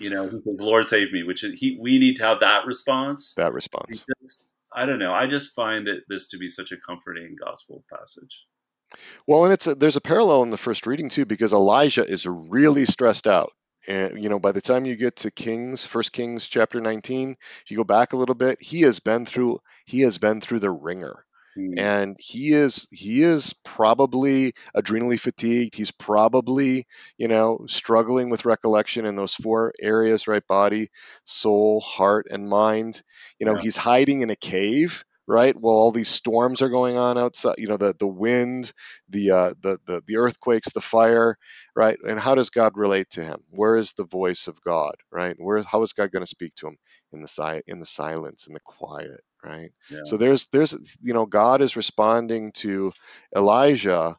You 0.00 0.10
know, 0.10 0.24
he 0.24 0.30
says, 0.30 0.56
"Lord, 0.58 0.88
save 0.88 1.12
me," 1.12 1.22
which 1.22 1.44
is, 1.44 1.58
he 1.60 1.78
we 1.80 1.98
need 1.98 2.16
to 2.16 2.24
have 2.24 2.40
that 2.40 2.66
response. 2.66 3.34
that 3.34 3.52
response 3.52 4.04
just- 4.22 4.48
I 4.76 4.86
don't 4.86 4.98
know. 4.98 5.12
I 5.14 5.28
just 5.28 5.54
find 5.54 5.86
it 5.86 6.02
this 6.08 6.26
to 6.30 6.36
be 6.38 6.48
such 6.48 6.72
a 6.72 6.76
comforting 6.76 7.36
gospel 7.36 7.84
passage. 7.88 8.44
Well 9.26 9.44
and 9.44 9.52
it's 9.52 9.66
a, 9.66 9.74
there's 9.74 9.96
a 9.96 10.00
parallel 10.00 10.42
in 10.42 10.50
the 10.50 10.56
first 10.56 10.86
reading 10.86 11.08
too 11.08 11.24
because 11.24 11.52
elijah 11.52 12.06
is 12.06 12.26
really 12.26 12.84
stressed 12.84 13.26
out. 13.26 13.52
And 13.86 14.22
you 14.22 14.30
know 14.30 14.38
by 14.40 14.52
the 14.52 14.62
time 14.62 14.86
you 14.86 14.96
get 14.96 15.16
to 15.16 15.30
kings 15.30 15.84
first 15.84 16.12
kings 16.12 16.48
chapter 16.48 16.80
19 16.80 17.36
if 17.40 17.70
you 17.70 17.76
go 17.76 17.84
back 17.84 18.12
a 18.12 18.16
little 18.16 18.34
bit 18.34 18.62
he 18.62 18.82
has 18.82 19.00
been 19.00 19.26
through 19.26 19.58
he 19.86 20.00
has 20.00 20.18
been 20.18 20.40
through 20.40 20.60
the 20.60 20.70
ringer. 20.70 21.24
Hmm. 21.56 21.78
and 21.78 22.16
he 22.20 22.52
is 22.52 22.86
he 22.92 23.22
is 23.22 23.52
probably 23.64 24.54
adrenally 24.76 25.18
fatigued. 25.18 25.74
He's 25.74 25.90
probably 25.90 26.86
you 27.18 27.28
know 27.28 27.66
struggling 27.68 28.30
with 28.30 28.44
recollection 28.44 29.06
in 29.06 29.16
those 29.16 29.34
four 29.34 29.72
areas 29.80 30.28
right? 30.28 30.46
Body 30.46 30.88
soul 31.24 31.80
heart 31.80 32.26
and 32.30 32.48
mind. 32.48 33.02
You 33.38 33.46
know 33.46 33.54
Yeah. 33.54 33.62
he's 33.62 33.76
hiding 33.76 34.22
in 34.22 34.30
a 34.30 34.36
cave 34.36 35.04
right? 35.26 35.56
Well, 35.58 35.74
all 35.74 35.92
these 35.92 36.08
storms 36.08 36.62
are 36.62 36.68
going 36.70 36.96
on 36.98 37.18
outside 37.18 37.56
you 37.58 37.68
know 37.68 37.78
the 37.78 37.94
the 37.98 38.06
wind 38.08 38.72
the 39.10 39.30
uh 39.32 39.54
the 39.62 39.78
the, 39.86 40.02
the 40.06 40.16
earthquakes 40.18 40.72
the 40.72 40.80
fire 40.82 41.36
right? 41.76 41.98
And 42.06 42.18
how 42.20 42.34
does 42.36 42.50
god 42.50 42.74
relate 42.76 43.10
to 43.12 43.24
him? 43.24 43.40
Where 43.50 43.76
is 43.76 43.94
the 43.94 44.06
voice 44.06 44.48
of 44.48 44.60
god 44.62 44.96
right? 45.12 45.36
Where 45.38 45.62
how 45.62 45.82
is 45.82 45.94
god 45.94 46.12
going 46.12 46.22
to 46.24 46.26
speak 46.26 46.54
to 46.56 46.68
him? 46.68 46.76
In 47.12 47.22
the 47.22 47.28
si- 47.28 47.62
in 47.68 47.80
the 47.80 47.86
silence 47.86 48.48
in 48.48 48.54
the 48.54 48.60
quiet 48.60 49.20
right? 49.44 49.70
Yeah. 49.90 49.98
so 50.04 50.16
there's 50.16 50.46
there's 50.48 50.96
you 51.02 51.14
know 51.14 51.26
God 51.26 51.62
is 51.62 51.76
responding 51.76 52.52
to 52.56 52.92
Elijah 53.36 54.16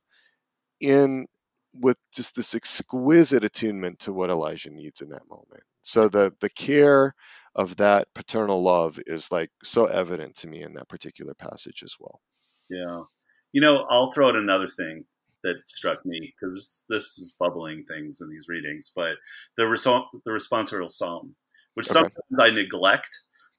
in 0.79 1.27
with 1.73 1.97
just 2.13 2.35
this 2.35 2.55
exquisite 2.55 3.43
attunement 3.43 3.99
to 3.99 4.13
what 4.13 4.29
Elijah 4.29 4.69
needs 4.71 5.01
in 5.01 5.09
that 5.09 5.27
moment. 5.29 5.63
So 5.85 6.09
the 6.09 6.33
the 6.41 6.49
care 6.49 7.13
of 7.55 7.77
that 7.77 8.13
paternal 8.13 8.61
love 8.61 8.99
is 9.05 9.31
like 9.31 9.51
so 9.63 9.85
evident 9.85 10.35
to 10.37 10.47
me 10.47 10.61
in 10.63 10.73
that 10.73 10.89
particular 10.89 11.33
passage 11.35 11.83
as 11.83 11.95
well. 11.99 12.19
Yeah. 12.69 13.03
You 13.53 13.61
know, 13.61 13.85
I'll 13.89 14.11
throw 14.11 14.29
out 14.29 14.35
another 14.35 14.67
thing 14.67 15.05
that 15.43 15.55
struck 15.67 16.05
me 16.05 16.33
because 16.41 16.83
this 16.89 17.17
is 17.17 17.35
bubbling 17.39 17.85
things 17.85 18.19
in 18.21 18.29
these 18.29 18.47
readings, 18.49 18.91
but 18.95 19.13
the, 19.57 19.63
reso- 19.63 20.07
the 20.25 20.31
responsorial 20.31 20.89
psalm, 20.89 21.35
which 21.75 21.85
Okay. 21.89 21.93
sometimes 21.93 22.39
I 22.39 22.49
neglect 22.49 23.09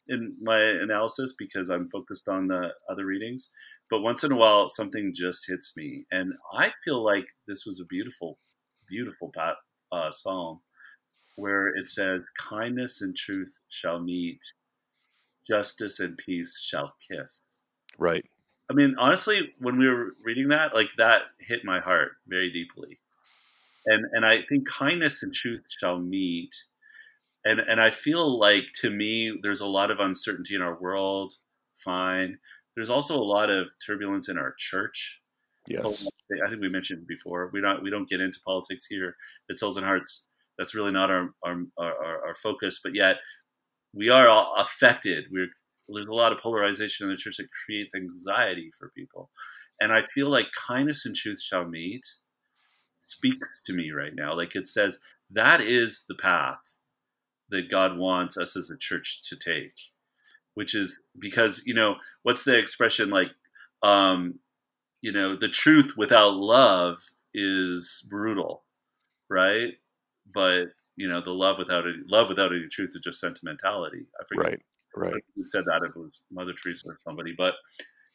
in 0.09 0.37
my 0.43 0.59
analysis 0.61 1.35
because 1.39 1.71
I'm 1.71 1.89
focused 1.89 2.29
on 2.29 2.49
the 2.49 2.71
other 2.91 3.07
readings. 3.07 3.51
But 3.89 4.03
once 4.03 4.25
in 4.25 4.33
a 4.33 4.37
while, 4.37 4.69
something 4.69 5.13
just 5.15 5.47
hits 5.49 5.73
me. 5.77 6.07
And 6.11 6.35
I 6.53 6.73
feel 6.85 7.05
like 7.05 7.27
this 7.47 7.65
was 7.65 7.81
a 7.81 7.87
beautiful, 7.87 8.39
beautiful 8.89 9.33
uh, 9.93 10.11
psalm 10.11 10.61
where 11.37 11.69
it 11.69 11.91
says, 11.91 12.23
Kindness 12.39 13.03
and 13.03 13.17
truth 13.17 13.59
shall 13.69 14.01
meet, 14.01 14.41
justice 15.49 16.01
and 16.01 16.17
peace 16.17 16.61
shall 16.61 16.95
kiss. 17.09 17.41
Right. 17.99 18.25
I 18.71 18.75
mean, 18.75 18.97
honestly, 18.99 19.53
when 19.61 19.79
we 19.79 19.89
were 19.89 20.13
reading 20.25 20.49
that, 20.49 20.75
like 20.75 20.91
that 20.97 21.23
hit 21.41 21.65
my 21.65 21.81
heart 21.81 22.13
very 22.27 22.51
deeply. 22.51 22.99
And 23.87 24.05
and 24.13 24.27
I 24.27 24.43
think 24.43 24.69
kindness 24.69 25.23
and 25.23 25.33
truth 25.33 25.65
shall 25.79 25.99
meet. 25.99 26.53
And 27.45 27.61
and 27.61 27.81
I 27.81 27.91
feel 27.91 28.39
like 28.39 28.67
to 28.81 28.91
me 28.91 29.39
there's 29.41 29.61
a 29.61 29.69
lot 29.69 29.93
of 29.93 30.01
uncertainty 30.01 30.57
in 30.57 30.63
our 30.63 30.77
world. 30.81 31.35
Fine. 31.85 32.39
there's 32.75 32.91
also 32.91 33.17
a 33.17 33.23
lot 33.23 33.51
of 33.51 33.71
turbulence 33.87 34.29
in 34.29 34.39
our 34.39 34.55
church. 34.59 35.21
Yes. 35.69 36.09
I 36.45 36.49
think 36.49 36.61
we 36.61 36.69
mentioned 36.69 37.07
before. 37.07 37.51
We 37.53 37.61
don't 37.61 37.83
we 37.83 37.91
don't 37.91 38.09
get 38.09 38.21
into 38.21 38.41
politics 38.45 38.87
here 38.87 39.15
at 39.49 39.57
Souls 39.57 39.77
and 39.77 39.87
Hearts. 39.87 40.29
That's 40.59 40.75
really 40.75 40.93
not 40.93 41.11
our 41.11 41.31
our, 41.45 41.63
our, 41.79 42.29
our 42.29 42.35
focus. 42.35 42.81
But 42.83 42.95
yet 42.95 43.17
we 43.95 44.11
are 44.11 44.29
all 44.29 44.55
affected. 44.59 45.27
We're 45.31 45.49
there's 45.89 46.09
a 46.09 46.13
lot 46.13 46.33
of 46.33 46.39
polarization 46.39 47.05
in 47.05 47.11
the 47.11 47.17
church 47.17 47.37
that 47.37 47.49
creates 47.65 47.95
anxiety 47.95 48.71
for 48.77 48.91
people. 48.97 49.31
And 49.81 49.93
I 49.93 50.03
feel 50.15 50.29
like 50.29 50.47
kindness 50.67 51.07
and 51.07 51.15
truth 51.15 51.41
shall 51.41 51.65
meet 51.65 52.05
speaks 52.99 53.63
to 53.67 53.73
me 53.73 53.91
right 53.93 54.15
now. 54.15 54.35
Like 54.35 54.57
it 54.57 54.67
says 54.67 54.99
that 55.31 55.61
is 55.61 56.05
the 56.09 56.15
path 56.15 56.79
that 57.51 57.71
God 57.71 57.97
wants 57.97 58.37
us 58.37 58.57
as 58.57 58.71
a 58.71 58.77
church 58.77 59.23
to 59.29 59.37
take, 59.37 59.75
which 60.55 60.75
is 60.75 60.99
because, 61.19 61.63
you 61.65 61.75
know, 61.75 61.97
what's 62.23 62.45
the 62.45 62.59
expression 62.59 63.11
like, 63.11 63.31
um, 63.83 64.41
you 65.01 65.13
know, 65.13 65.37
the 65.37 65.49
truth 65.49 65.95
without 65.97 66.35
love 66.35 66.99
is 67.33 68.07
brutal, 68.11 68.65
right? 69.31 69.75
But 70.37 70.67
you 70.97 71.09
know, 71.09 71.23
the 71.23 71.33
love 71.33 71.57
without 71.57 71.85
any 71.85 71.97
love 72.11 72.29
without 72.29 72.53
any 72.53 72.67
truth 72.71 72.91
is 72.91 73.01
just 73.03 73.21
sentimentality. 73.21 74.07
I 74.21 74.25
forget 74.29 74.61
right, 74.95 75.13
right. 75.13 75.23
who 75.35 75.45
said 75.47 75.65
that. 75.65 75.81
It 75.83 75.99
was 75.99 76.21
Mother 76.31 76.53
Teresa 76.53 76.89
or 76.89 76.99
somebody, 77.03 77.35
but 77.37 77.55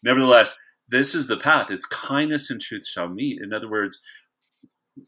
nevertheless, 0.04 0.56
this 0.88 1.16
is 1.16 1.26
the 1.26 1.38
path. 1.38 1.72
It's 1.72 1.88
kindness 1.88 2.52
and 2.52 2.62
truth 2.62 2.88
shall 2.88 3.10
meet. 3.10 3.42
In 3.42 3.54
other 3.54 3.68
words, 3.68 4.00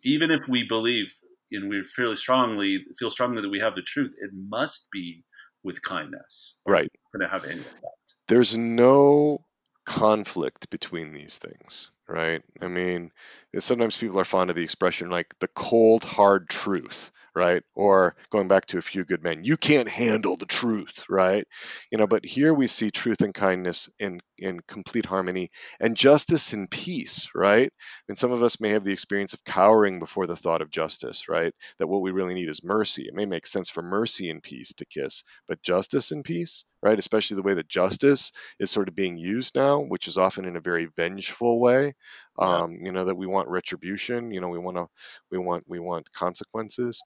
even 0.04 0.32
if 0.32 0.42
we 0.50 0.64
believe 0.68 1.14
and 1.52 1.70
we 1.70 1.84
fairly 1.84 2.16
strongly 2.16 2.84
feel 2.98 3.12
strongly 3.12 3.44
that 3.44 3.52
we 3.52 3.60
have 3.60 3.76
the 3.76 3.84
truth, 3.84 4.16
it 4.20 4.32
must 4.34 4.88
be 4.92 5.24
with 5.64 5.84
kindness. 5.84 6.58
Right. 6.68 6.88
Going 7.16 7.30
to 7.30 7.32
have 7.32 7.46
any 7.46 7.60
effect. 7.60 8.16
There's 8.28 8.58
no 8.58 9.46
conflict 9.86 10.70
between 10.70 11.14
these 11.14 11.38
things, 11.38 11.90
right? 12.08 12.42
I 12.62 12.68
mean, 12.68 13.12
sometimes 13.60 13.98
people 13.98 14.20
are 14.20 14.26
fond 14.26 14.50
of 14.50 14.56
the 14.56 14.64
expression 14.64 15.10
like 15.10 15.38
the 15.40 15.48
cold, 15.48 16.04
hard 16.04 16.50
truth 16.50 17.12
right? 17.36 17.64
Or 17.74 18.16
going 18.30 18.48
back 18.48 18.68
to 18.68 18.78
a 18.78 18.82
few 18.82 19.06
good 19.06 19.24
men, 19.24 19.44
you 19.44 19.58
can't 19.58 19.90
handle 19.90 20.38
the 20.38 20.46
truth, 20.46 21.06
right? 21.10 21.48
You 21.92 21.98
know, 21.98 22.08
but 22.08 22.26
here 22.26 22.54
we 22.54 22.68
see 22.68 22.92
truth 22.92 23.22
and 23.22 23.34
kindness 23.34 23.90
in 24.00 24.22
in 24.44 24.60
complete 24.68 25.06
harmony 25.06 25.50
and 25.80 25.96
justice 25.98 26.54
and 26.54 26.70
peace, 26.70 27.30
right? 27.34 27.72
And 28.08 28.18
some 28.18 28.32
of 28.32 28.44
us 28.44 28.60
may 28.60 28.70
have 28.70 28.84
the 28.84 28.92
experience 28.94 29.34
of 29.34 29.44
cowering 29.44 30.00
before 30.00 30.28
the 30.28 30.36
thought 30.36 30.62
of 30.62 30.70
justice, 30.70 31.30
right? 31.30 31.54
That 31.80 31.88
what 31.88 32.02
we 32.02 32.12
really 32.12 32.34
need 32.34 32.50
is 32.50 32.64
mercy. 32.64 33.04
It 33.08 33.14
may 33.16 33.26
make 33.26 33.48
sense 33.48 33.70
for 33.70 33.82
mercy 33.82 34.30
and 34.30 34.44
peace 34.44 34.74
to 34.76 34.86
kiss, 34.86 35.24
but 35.48 35.62
justice 35.62 36.12
and 36.12 36.24
peace, 36.24 36.66
right? 36.82 37.00
Especially 37.00 37.36
the 37.36 37.44
way 37.44 37.56
that 37.56 37.70
justice 37.70 38.32
is 38.60 38.70
sort 38.72 38.90
of 38.90 38.96
being 38.96 39.18
used 39.18 39.56
now, 39.56 39.80
which 39.82 40.08
is 40.08 40.18
often 40.18 40.46
in 40.46 40.56
a 40.56 40.62
very 40.62 40.88
vengeful 40.96 41.60
way. 41.60 41.94
Yeah. 42.40 42.62
Um, 42.64 42.78
you 42.84 42.92
know 42.92 43.06
that 43.06 43.16
we 43.16 43.28
want 43.28 43.48
retribution. 43.50 44.32
You 44.32 44.42
know 44.42 44.50
we 44.50 44.60
want 44.60 44.78
to 44.78 44.88
we 45.32 45.38
want 45.38 45.66
we 45.68 45.80
want 45.80 46.12
consequences, 46.12 47.02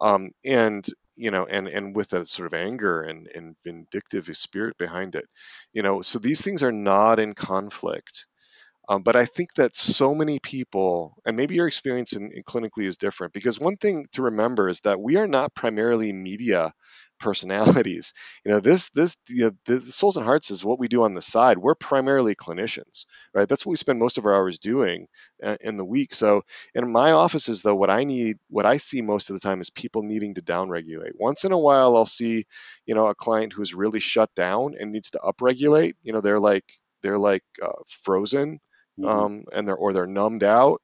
um, 0.00 0.30
and 0.44 0.84
you 1.20 1.30
know 1.30 1.46
and 1.46 1.68
and 1.68 1.94
with 1.96 2.12
a 2.14 2.26
sort 2.26 2.46
of 2.46 2.54
anger 2.54 3.02
and 3.02 3.28
and 3.34 3.56
vindictive 3.64 4.28
spirit 4.36 4.76
behind 4.78 5.14
it. 5.16 5.26
You 5.72 5.82
know, 5.82 6.02
so 6.02 6.18
these 6.18 6.42
things 6.42 6.62
are 6.62 6.72
not 6.72 7.18
in 7.20 7.34
conflict. 7.34 8.26
Um, 8.88 9.02
but 9.02 9.16
I 9.16 9.26
think 9.26 9.54
that 9.54 9.76
so 9.76 10.14
many 10.14 10.40
people, 10.40 11.14
and 11.24 11.36
maybe 11.36 11.54
your 11.54 11.68
experience 11.68 12.14
in, 12.14 12.32
in 12.32 12.42
clinically 12.42 12.84
is 12.86 12.96
different, 12.98 13.32
because 13.32 13.60
one 13.60 13.76
thing 13.76 14.06
to 14.12 14.22
remember 14.22 14.68
is 14.68 14.80
that 14.80 15.00
we 15.00 15.16
are 15.16 15.28
not 15.28 15.54
primarily 15.54 16.12
media 16.12 16.72
personalities. 17.20 18.14
You 18.44 18.52
know, 18.52 18.60
this 18.60 18.90
this 18.90 19.16
you 19.28 19.46
know, 19.46 19.50
the 19.66 19.80
souls 19.92 20.16
and 20.16 20.24
hearts 20.24 20.50
is 20.50 20.64
what 20.64 20.78
we 20.78 20.88
do 20.88 21.02
on 21.04 21.14
the 21.14 21.22
side. 21.22 21.58
We're 21.58 21.74
primarily 21.74 22.34
clinicians, 22.34 23.04
right? 23.34 23.48
That's 23.48 23.66
what 23.66 23.72
we 23.72 23.76
spend 23.76 23.98
most 23.98 24.18
of 24.18 24.24
our 24.26 24.34
hours 24.34 24.58
doing 24.58 25.06
uh, 25.42 25.56
in 25.60 25.76
the 25.76 25.84
week. 25.84 26.14
So 26.14 26.42
in 26.74 26.90
my 26.90 27.12
offices, 27.12 27.62
though, 27.62 27.74
what 27.76 27.90
I 27.90 28.04
need, 28.04 28.38
what 28.48 28.66
I 28.66 28.78
see 28.78 29.02
most 29.02 29.30
of 29.30 29.34
the 29.34 29.40
time 29.40 29.60
is 29.60 29.70
people 29.70 30.02
needing 30.02 30.34
to 30.34 30.42
downregulate. 30.42 31.12
Once 31.18 31.44
in 31.44 31.52
a 31.52 31.58
while, 31.58 31.96
I'll 31.96 32.06
see, 32.06 32.46
you 32.86 32.94
know, 32.94 33.06
a 33.06 33.14
client 33.14 33.52
who's 33.52 33.74
really 33.74 34.00
shut 34.00 34.34
down 34.34 34.74
and 34.78 34.92
needs 34.92 35.10
to 35.12 35.18
upregulate. 35.18 35.94
You 36.02 36.12
know, 36.12 36.20
they're 36.20 36.40
like 36.40 36.64
they're 37.02 37.18
like 37.18 37.44
uh, 37.62 37.82
frozen, 37.88 38.60
Mhm. 38.98 39.08
um, 39.08 39.44
and 39.52 39.66
they're 39.68 39.76
or 39.76 39.92
they're 39.92 40.06
numbed 40.06 40.44
out, 40.44 40.80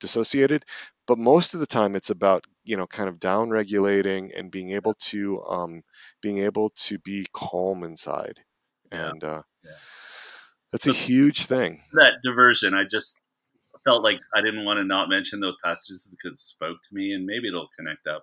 dissociated. 0.00 0.64
But 1.06 1.18
most 1.18 1.54
of 1.54 1.60
the 1.60 1.66
time, 1.66 1.96
it's 1.96 2.10
about 2.10 2.44
you 2.70 2.76
know 2.76 2.86
kind 2.86 3.08
of 3.08 3.18
down 3.20 3.50
regulating 3.50 4.32
and 4.32 4.50
being 4.52 4.70
able 4.70 4.94
to 4.94 5.42
um, 5.42 5.82
being 6.22 6.38
able 6.38 6.70
to 6.86 6.98
be 7.00 7.26
calm 7.32 7.82
inside, 7.84 8.40
Yeah. 8.92 9.12
and 9.12 9.24
uh, 9.24 9.42
Yeah. 9.64 9.70
that's 10.72 10.86
a 10.86 10.92
huge 10.92 11.46
thing. 11.46 11.82
that 11.94 12.14
diversion, 12.22 12.74
I 12.74 12.84
just 12.90 13.20
felt 13.84 14.04
like 14.04 14.18
I 14.34 14.40
didn't 14.40 14.64
want 14.64 14.78
to 14.78 14.84
not 14.84 15.08
mention 15.08 15.40
those 15.40 15.56
passages 15.64 16.08
because 16.16 16.34
it 16.34 16.40
spoke 16.40 16.78
to 16.88 16.94
me, 16.94 17.12
and 17.12 17.26
maybe 17.26 17.48
it'll 17.48 17.68
connect 17.78 18.06
up. 18.06 18.22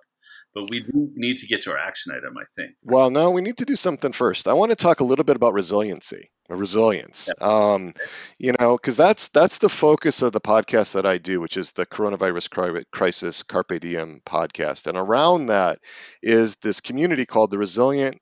But 0.58 0.70
we 0.70 0.80
do 0.80 1.10
need 1.14 1.38
to 1.38 1.46
get 1.46 1.60
to 1.62 1.70
our 1.70 1.78
action 1.78 2.12
item, 2.12 2.36
I 2.36 2.42
think. 2.56 2.72
Well, 2.82 3.10
no, 3.10 3.30
we 3.30 3.42
need 3.42 3.58
to 3.58 3.64
do 3.64 3.76
something 3.76 4.10
first. 4.10 4.48
I 4.48 4.54
want 4.54 4.70
to 4.72 4.76
talk 4.76 4.98
a 4.98 5.04
little 5.04 5.24
bit 5.24 5.36
about 5.36 5.52
resiliency, 5.52 6.32
resilience. 6.48 7.30
Um, 7.40 7.92
you 8.38 8.54
know, 8.58 8.76
because 8.76 8.96
that's 8.96 9.28
that's 9.28 9.58
the 9.58 9.68
focus 9.68 10.22
of 10.22 10.32
the 10.32 10.40
podcast 10.40 10.94
that 10.94 11.06
I 11.06 11.18
do, 11.18 11.40
which 11.40 11.56
is 11.56 11.70
the 11.70 11.86
coronavirus 11.86 12.84
crisis 12.90 13.44
Carpe 13.44 13.78
Diem 13.78 14.20
podcast, 14.26 14.88
and 14.88 14.98
around 14.98 15.46
that 15.46 15.78
is 16.24 16.56
this 16.56 16.80
community 16.80 17.24
called 17.24 17.52
the 17.52 17.58
Resilient 17.58 18.20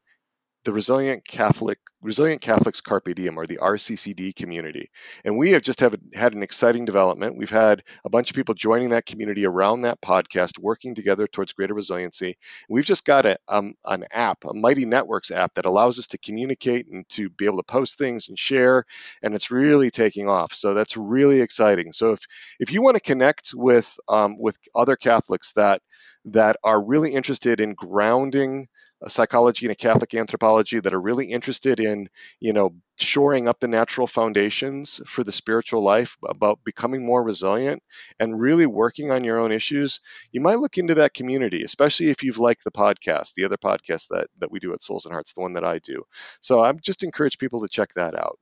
the 0.66 0.75
Resilient 0.75 1.25
Catholic 1.25 1.79
Resilient 2.07 2.40
Catholics 2.40 2.81
Carpe 2.81 3.16
Diem, 3.16 3.37
or 3.37 3.47
the 3.47 3.59
RCCD 3.59 4.33
community. 4.37 4.90
And 5.25 5.37
we 5.37 5.51
have 5.51 5.62
just 5.62 5.81
have 5.81 5.97
had 6.14 6.35
an 6.35 6.45
exciting 6.45 6.85
development. 6.85 7.37
We've 7.37 7.51
had 7.51 7.83
a 8.05 8.09
bunch 8.09 8.31
of 8.31 8.37
people 8.37 8.55
joining 8.55 8.90
that 8.90 9.07
community 9.07 9.45
around 9.45 9.83
that 9.83 10.01
podcast, 10.01 10.57
working 10.57 10.95
together 10.95 11.27
towards 11.27 11.53
greater 11.53 11.75
resiliency. 11.75 12.37
We've 12.69 12.85
just 12.85 13.05
got 13.05 13.27
a, 13.27 13.38
um, 13.49 13.75
an 13.85 14.05
app, 14.12 14.45
a 14.45 14.55
Mighty 14.55 14.85
Networks 14.87 15.33
app, 15.33 15.55
that 15.55 15.66
allows 15.66 15.99
us 15.99 16.07
to 16.09 16.19
communicate 16.19 16.87
and 16.87 17.09
to 17.09 17.29
be 17.29 17.47
able 17.47 17.59
to 17.59 17.64
post 17.64 17.99
things 17.99 18.29
and 18.29 18.38
share, 18.38 18.85
and 19.21 19.35
it's 19.35 19.51
really 19.51 19.90
taking 19.90 20.29
off. 20.29 20.55
So 20.55 20.75
that's 20.75 20.97
really 20.97 21.40
exciting. 21.40 21.92
So 21.92 22.12
if 22.12 22.21
if 22.61 22.71
you 22.71 22.83
want 22.83 22.97
to 22.97 23.03
connect 23.03 23.51
with 23.53 23.92
um, 24.07 24.38
with 24.38 24.57
other 24.77 24.95
Catholics 24.95 25.55
that 25.57 25.83
that 26.27 26.57
are 26.62 26.81
really 26.81 27.14
interested 27.14 27.59
in 27.59 27.75
grounding 27.75 28.69
psychology 29.09 29.66
and 29.66 29.72
a 29.72 29.76
Catholic 29.76 30.14
anthropology 30.14 30.80
that 30.80 30.94
are 30.94 31.00
really 31.00 31.26
interested 31.26 31.80
in, 31.80 32.09
you 32.40 32.52
know, 32.52 32.74
shoring 32.98 33.46
up 33.48 33.61
the 33.61 33.68
natural 33.68 34.06
foundations 34.06 35.00
for 35.06 35.22
the 35.22 35.32
spiritual 35.32 35.82
life, 35.82 36.16
about 36.26 36.61
becoming 36.64 37.04
more 37.04 37.22
resilient 37.22 37.82
and 38.18 38.40
really 38.40 38.66
working 38.66 39.11
on 39.11 39.24
your 39.24 39.38
own 39.38 39.52
issues, 39.52 40.00
you 40.32 40.40
might 40.40 40.59
look 40.59 40.78
into 40.78 40.94
that 40.94 41.14
community, 41.14 41.62
especially 41.62 42.09
if 42.09 42.22
you've 42.22 42.38
liked 42.38 42.64
the 42.64 42.70
podcast, 42.70 43.35
the 43.35 43.44
other 43.44 43.59
podcast 43.59 44.09
that 44.09 44.28
that 44.38 44.50
we 44.50 44.61
do 44.61 44.72
at 44.72 44.82
Souls 44.82 45.04
and 45.04 45.12
Hearts, 45.12 45.35
the 45.35 45.42
one 45.42 45.54
that 45.54 45.64
I 45.64 45.78
do. 45.78 46.04
So 46.40 46.62
I 46.62 46.72
just 46.72 47.02
encourage 47.02 47.38
people 47.38 47.61
to 47.62 47.68
check 47.68 47.92
that 47.94 48.14
out. 48.14 48.38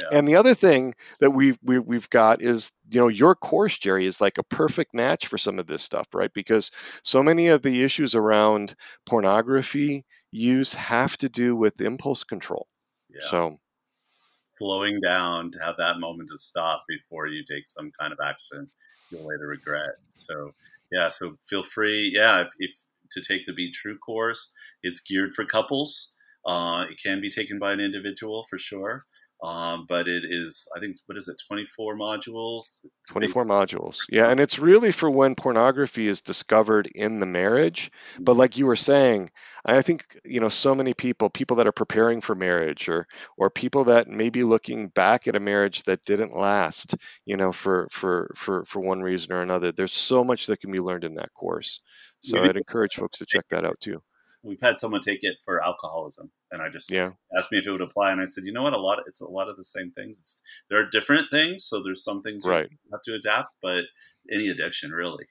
Yeah. 0.00 0.18
And 0.18 0.28
the 0.28 0.36
other 0.36 0.54
thing 0.54 0.94
that 1.20 1.30
we've 1.30 1.58
we, 1.62 1.78
we've 1.78 2.10
got 2.10 2.42
is 2.42 2.72
you 2.90 3.00
know 3.00 3.08
your 3.08 3.34
course 3.34 3.78
Gerry 3.78 4.06
is 4.06 4.20
like 4.20 4.38
a 4.38 4.42
perfect 4.42 4.94
match 4.94 5.26
for 5.26 5.38
some 5.38 5.58
of 5.58 5.66
this 5.66 5.82
stuff, 5.82 6.06
right? 6.12 6.32
Because 6.32 6.70
so 7.02 7.22
many 7.22 7.48
of 7.48 7.62
the 7.62 7.82
issues 7.82 8.14
around 8.14 8.74
pornography 9.06 10.04
use 10.30 10.74
have 10.74 11.16
to 11.18 11.28
do 11.28 11.56
with 11.56 11.80
impulse 11.80 12.24
control. 12.24 12.66
Yeah. 13.08 13.20
So 13.22 13.58
Slowing 14.58 15.00
down 15.00 15.52
to 15.52 15.58
have 15.58 15.76
that 15.78 15.98
moment 15.98 16.30
to 16.30 16.38
stop 16.38 16.84
before 16.88 17.26
you 17.26 17.44
take 17.44 17.68
some 17.68 17.90
kind 17.98 18.12
of 18.12 18.18
action 18.24 18.66
you'll 19.10 19.26
later 19.26 19.46
regret. 19.46 19.96
So 20.10 20.52
yeah, 20.90 21.08
so 21.08 21.36
feel 21.44 21.62
free, 21.62 22.12
yeah, 22.14 22.42
if, 22.42 22.52
if 22.58 22.72
to 23.12 23.20
take 23.20 23.46
the 23.46 23.52
Be 23.52 23.72
True 23.72 23.98
course, 23.98 24.52
it's 24.82 25.00
geared 25.00 25.34
for 25.34 25.44
couples. 25.44 26.12
Uh, 26.44 26.84
it 26.90 26.98
can 27.02 27.20
be 27.20 27.30
taken 27.30 27.58
by 27.58 27.72
an 27.72 27.80
individual 27.80 28.44
for 28.48 28.56
sure. 28.56 29.04
Um, 29.42 29.84
but 29.86 30.08
it 30.08 30.22
is, 30.24 30.66
I 30.74 30.80
think, 30.80 30.96
what 31.06 31.18
is 31.18 31.28
it, 31.28 31.36
24 31.46 31.96
modules? 31.96 32.80
24 33.08 33.44
modules. 33.44 33.98
Yeah, 34.08 34.30
and 34.30 34.40
it's 34.40 34.58
really 34.58 34.92
for 34.92 35.10
when 35.10 35.34
pornography 35.34 36.06
is 36.06 36.22
discovered 36.22 36.86
in 36.94 37.20
the 37.20 37.26
marriage. 37.26 37.90
But 38.18 38.36
like 38.36 38.56
you 38.56 38.66
were 38.66 38.76
saying, 38.76 39.30
I 39.64 39.82
think 39.82 40.04
you 40.24 40.40
know 40.40 40.48
so 40.48 40.74
many 40.74 40.94
people, 40.94 41.28
people 41.28 41.58
that 41.58 41.66
are 41.66 41.72
preparing 41.72 42.22
for 42.22 42.34
marriage, 42.34 42.88
or 42.88 43.06
or 43.36 43.50
people 43.50 43.84
that 43.84 44.08
may 44.08 44.30
be 44.30 44.42
looking 44.42 44.88
back 44.88 45.28
at 45.28 45.36
a 45.36 45.40
marriage 45.40 45.82
that 45.82 46.04
didn't 46.06 46.34
last, 46.34 46.94
you 47.26 47.36
know, 47.36 47.52
for 47.52 47.88
for 47.90 48.32
for 48.36 48.64
for 48.64 48.80
one 48.80 49.02
reason 49.02 49.34
or 49.34 49.42
another. 49.42 49.70
There's 49.70 49.92
so 49.92 50.24
much 50.24 50.46
that 50.46 50.60
can 50.60 50.72
be 50.72 50.80
learned 50.80 51.04
in 51.04 51.16
that 51.16 51.32
course. 51.34 51.80
So 52.22 52.40
I'd 52.40 52.56
encourage 52.56 52.94
folks 52.94 53.18
to 53.18 53.26
check 53.26 53.44
that 53.50 53.64
out 53.66 53.78
too. 53.80 54.02
We've 54.46 54.60
had 54.60 54.78
someone 54.78 55.00
take 55.00 55.22
it 55.22 55.36
for 55.44 55.62
alcoholism, 55.62 56.30
and 56.50 56.62
I 56.62 56.68
just 56.68 56.90
Yeah, 56.90 57.12
asked 57.36 57.52
me 57.52 57.58
if 57.58 57.66
it 57.66 57.72
would 57.72 57.80
apply, 57.80 58.12
and 58.12 58.20
I 58.20 58.24
said, 58.24 58.44
you 58.44 58.52
know 58.52 58.62
what, 58.62 58.72
a 58.72 58.80
lot, 58.80 58.98
of, 58.98 59.04
it's 59.06 59.20
a 59.20 59.28
lot 59.28 59.48
of 59.48 59.56
the 59.56 59.64
same 59.64 59.90
things. 59.90 60.20
It's, 60.20 60.42
there 60.70 60.80
are 60.80 60.88
different 60.88 61.30
things, 61.30 61.64
so 61.64 61.82
there's 61.82 62.04
some 62.04 62.22
things 62.22 62.44
you 62.44 62.50
right. 62.50 62.68
have 62.92 63.02
to 63.02 63.14
adapt, 63.14 63.52
but 63.60 63.84
any 64.32 64.48
addiction 64.48 64.92
really. 64.92 65.26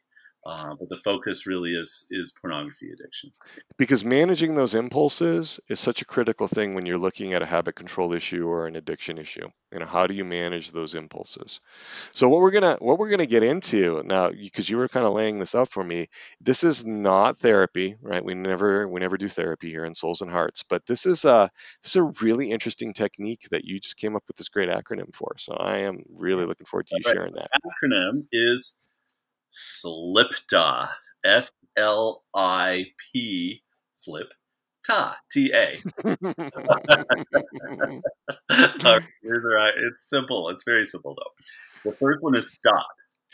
Uh, 0.45 0.75
but 0.79 0.89
the 0.89 0.97
focus 0.97 1.47
really 1.47 1.73
is 1.73 2.07
is 2.11 2.31
pornography 2.39 2.91
addiction. 2.91 3.31
Because 3.77 4.05
managing 4.05 4.55
those 4.55 4.73
impulses 4.75 5.59
is 5.69 5.79
such 5.79 6.01
a 6.01 6.05
critical 6.05 6.47
thing 6.47 6.73
when 6.75 6.85
you're 6.85 6.97
looking 6.97 7.33
at 7.33 7.41
a 7.41 7.45
habit 7.45 7.75
control 7.75 8.13
issue 8.13 8.47
or 8.47 8.67
an 8.67 8.75
addiction 8.75 9.17
issue. 9.17 9.47
You 9.73 9.79
know, 9.79 9.85
how 9.85 10.07
do 10.07 10.13
you 10.13 10.23
manage 10.25 10.71
those 10.71 10.95
impulses? 10.95 11.59
So 12.13 12.29
what 12.29 12.39
we're 12.41 12.51
gonna 12.51 12.77
what 12.79 12.99
we're 12.99 13.09
gonna 13.09 13.25
get 13.25 13.43
into 13.43 14.03
now, 14.03 14.29
because 14.31 14.69
you 14.69 14.77
were 14.77 14.87
kind 14.87 15.05
of 15.05 15.13
laying 15.13 15.39
this 15.39 15.55
out 15.55 15.69
for 15.69 15.83
me, 15.83 16.07
this 16.41 16.63
is 16.63 16.85
not 16.85 17.39
therapy, 17.39 17.97
right? 18.01 18.23
We 18.23 18.35
never 18.35 18.87
we 18.87 18.99
never 19.01 19.17
do 19.17 19.29
therapy 19.29 19.69
here 19.71 19.85
in 19.85 19.95
Souls 19.95 20.21
and 20.21 20.31
Hearts, 20.31 20.63
but 20.63 20.85
this 20.85 21.05
is 21.05 21.25
a 21.25 21.49
this 21.83 21.91
is 21.93 21.97
a 21.97 22.13
really 22.23 22.51
interesting 22.51 22.93
technique 22.93 23.47
that 23.51 23.65
you 23.65 23.79
just 23.79 23.97
came 23.97 24.15
up 24.15 24.23
with 24.27 24.37
this 24.37 24.49
great 24.49 24.69
acronym 24.69 25.15
for. 25.15 25.35
So 25.37 25.53
I 25.53 25.79
am 25.79 26.03
really 26.09 26.45
looking 26.45 26.65
forward 26.65 26.87
to 26.87 26.95
you 26.97 27.03
Right. 27.05 27.17
sharing 27.17 27.33
that. 27.35 27.51
Acronym 27.65 28.27
is 28.31 28.77
SLIPTA. 29.51 30.89
S 31.23 31.51
L 31.77 32.23
I 32.35 32.85
P 33.13 33.61
slip 33.93 34.33
ta 34.85 35.17
T 35.31 35.51
A. 35.53 35.77
It's 39.23 40.09
simple. 40.09 40.49
It's 40.49 40.63
very 40.63 40.85
simple 40.85 41.15
though. 41.15 41.89
The 41.91 41.95
first 41.97 42.21
one 42.21 42.35
is 42.35 42.51
stop. 42.51 42.87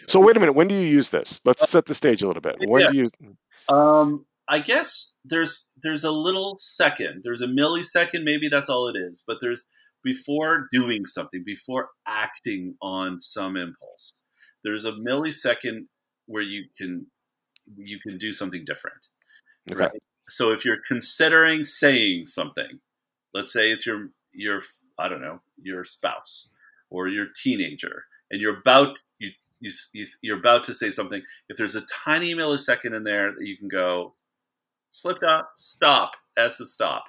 so 0.08 0.20
wait 0.20 0.38
a 0.38 0.40
minute, 0.40 0.54
when 0.54 0.68
do 0.68 0.76
you 0.76 0.86
use 0.88 1.10
this? 1.10 1.42
Let's 1.46 1.70
set 1.70 1.86
the 1.86 1.94
stage 1.94 2.22
a 2.24 2.28
little 2.28 2.42
bit. 2.42 2.56
When 2.60 2.82
Yeah. 2.82 2.92
do 2.92 2.98
you 2.98 3.74
Um, 3.76 4.26
I 4.48 4.60
guess 4.60 5.16
there's 5.24 5.68
there's 5.84 6.04
a 6.04 6.12
little 6.12 6.56
second. 6.58 7.22
There's 7.24 7.42
a 7.42 7.48
millisecond. 7.48 8.24
Maybe 8.24 8.48
that's 8.50 8.70
all 8.70 8.88
it 8.88 8.98
is. 8.98 9.24
But 9.26 9.38
there's 9.42 9.66
before 10.04 10.68
doing 10.74 11.06
something, 11.06 11.44
before 11.46 11.90
acting 12.08 12.76
on 12.82 13.20
some 13.22 13.56
impulse. 13.56 14.14
There's 14.64 14.86
a 14.86 14.94
millisecond 14.94 15.86
where 16.32 16.44
you 16.44 16.66
can 16.78 17.08
you 17.78 18.00
can 18.00 18.18
do 18.18 18.34
something 18.34 18.64
different. 18.66 19.08
Okay. 19.72 19.82
Right. 19.84 19.92
So 20.30 20.52
if 20.52 20.66
you're 20.66 20.82
considering 20.88 21.64
saying 21.64 22.28
something, 22.28 22.80
let's 23.34 23.54
say 23.54 23.72
it's 23.72 23.86
your 23.86 24.10
your 24.34 24.62
I 25.00 25.08
don't 25.10 25.22
know 25.22 25.42
your 25.62 25.84
spouse 25.84 26.50
or 26.90 27.08
your 27.10 27.28
teenager, 27.44 28.06
and 28.32 28.42
you're 28.42 28.60
about 28.60 28.98
you, 29.20 29.32
you 29.60 29.72
you- 29.94 30.08
you're 30.22 30.40
about 30.40 30.64
to 30.66 30.74
say 30.74 30.90
something. 30.90 31.22
If 31.50 31.58
there's 31.58 31.76
a 31.76 31.86
tiny 32.06 32.34
millisecond 32.36 32.96
in 32.96 33.04
there 33.04 33.32
that 33.34 33.46
you 33.48 33.58
can 33.58 33.68
go, 33.68 34.16
slip 34.90 35.20
up, 35.24 35.54
stop. 35.58 36.12
S 36.38 36.58
to 36.58 36.66
stop 36.66 37.06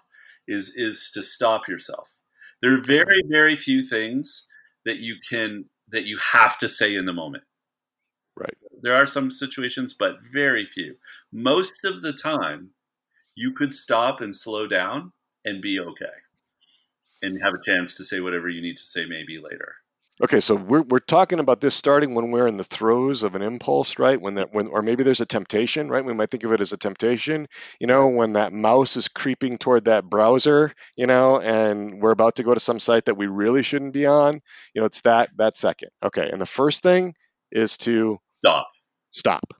is 0.48 0.72
is 0.76 1.10
to 1.14 1.22
stop 1.22 1.68
yourself. 1.68 2.22
There 2.60 2.74
are 2.74 2.80
very 2.80 3.22
very 3.28 3.56
few 3.56 3.82
things 3.82 4.48
that 4.84 4.98
you 4.98 5.16
can 5.30 5.66
that 5.88 6.04
you 6.04 6.18
have 6.32 6.58
to 6.60 6.68
say 6.68 6.94
in 6.94 7.04
the 7.04 7.12
moment. 7.12 7.44
There 8.82 8.94
are 8.94 9.06
some 9.06 9.30
situations, 9.30 9.94
but 9.94 10.16
very 10.32 10.66
few. 10.66 10.96
Most 11.32 11.80
of 11.84 12.02
the 12.02 12.12
time, 12.12 12.70
you 13.34 13.52
could 13.52 13.72
stop 13.72 14.20
and 14.20 14.34
slow 14.34 14.66
down 14.66 15.12
and 15.44 15.62
be 15.62 15.80
okay 15.80 16.04
and 17.22 17.40
have 17.42 17.54
a 17.54 17.64
chance 17.64 17.94
to 17.94 18.04
say 18.04 18.20
whatever 18.20 18.48
you 18.48 18.60
need 18.60 18.76
to 18.76 18.84
say 18.84 19.06
maybe 19.06 19.38
later. 19.38 19.76
Okay, 20.22 20.40
so 20.40 20.54
we're 20.54 20.82
we're 20.82 20.98
talking 20.98 21.38
about 21.38 21.60
this 21.60 21.74
starting 21.74 22.14
when 22.14 22.30
we're 22.30 22.46
in 22.46 22.56
the 22.56 22.64
throes 22.64 23.22
of 23.22 23.34
an 23.34 23.42
impulse, 23.42 23.98
right? 23.98 24.20
When 24.20 24.34
that 24.34 24.52
when 24.52 24.68
or 24.68 24.82
maybe 24.82 25.04
there's 25.04 25.22
a 25.22 25.26
temptation, 25.26 25.88
right? 25.88 26.04
We 26.04 26.12
might 26.12 26.30
think 26.30 26.44
of 26.44 26.52
it 26.52 26.60
as 26.60 26.72
a 26.72 26.76
temptation, 26.76 27.46
you 27.80 27.86
know, 27.86 28.08
when 28.08 28.34
that 28.34 28.52
mouse 28.52 28.96
is 28.96 29.08
creeping 29.08 29.58
toward 29.58 29.86
that 29.86 30.04
browser, 30.04 30.72
you 30.96 31.06
know, 31.06 31.40
and 31.40 32.00
we're 32.00 32.10
about 32.10 32.36
to 32.36 32.42
go 32.42 32.52
to 32.52 32.60
some 32.60 32.78
site 32.78 33.06
that 33.06 33.16
we 33.16 33.26
really 33.26 33.62
shouldn't 33.62 33.94
be 33.94 34.06
on. 34.06 34.40
You 34.74 34.82
know, 34.82 34.86
it's 34.86 35.00
that 35.00 35.28
that 35.38 35.56
second. 35.56 35.88
Okay, 36.02 36.28
and 36.30 36.40
the 36.40 36.46
first 36.46 36.82
thing 36.82 37.14
is 37.50 37.78
to 37.78 38.18
Stop. 38.44 38.68
Stop. 39.12 39.54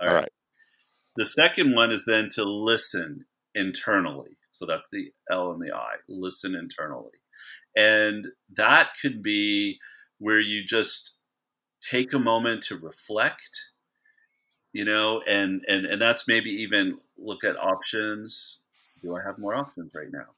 All 0.00 0.12
right. 0.12 0.28
The 1.16 1.26
second 1.26 1.74
one 1.74 1.92
is 1.92 2.04
then 2.04 2.28
to 2.32 2.44
listen 2.44 3.26
internally. 3.54 4.36
So 4.50 4.66
that's 4.66 4.88
the 4.90 5.10
L 5.30 5.52
and 5.52 5.60
the 5.60 5.74
I. 5.74 5.96
Listen 6.08 6.54
internally. 6.54 7.18
And 7.76 8.26
that 8.56 8.90
could 9.00 9.22
be 9.22 9.78
where 10.18 10.40
you 10.40 10.64
just 10.64 11.16
take 11.80 12.12
a 12.12 12.18
moment 12.18 12.62
to 12.64 12.76
reflect, 12.76 13.70
you 14.72 14.84
know, 14.84 15.22
and 15.26 15.64
and 15.68 15.84
and 15.86 16.00
that's 16.00 16.26
maybe 16.26 16.50
even 16.50 16.98
look 17.18 17.44
at 17.44 17.56
options. 17.56 18.60
Do 19.02 19.16
I 19.16 19.22
have 19.24 19.38
more 19.38 19.54
options 19.54 19.92
right 19.94 20.10
now? 20.10 20.34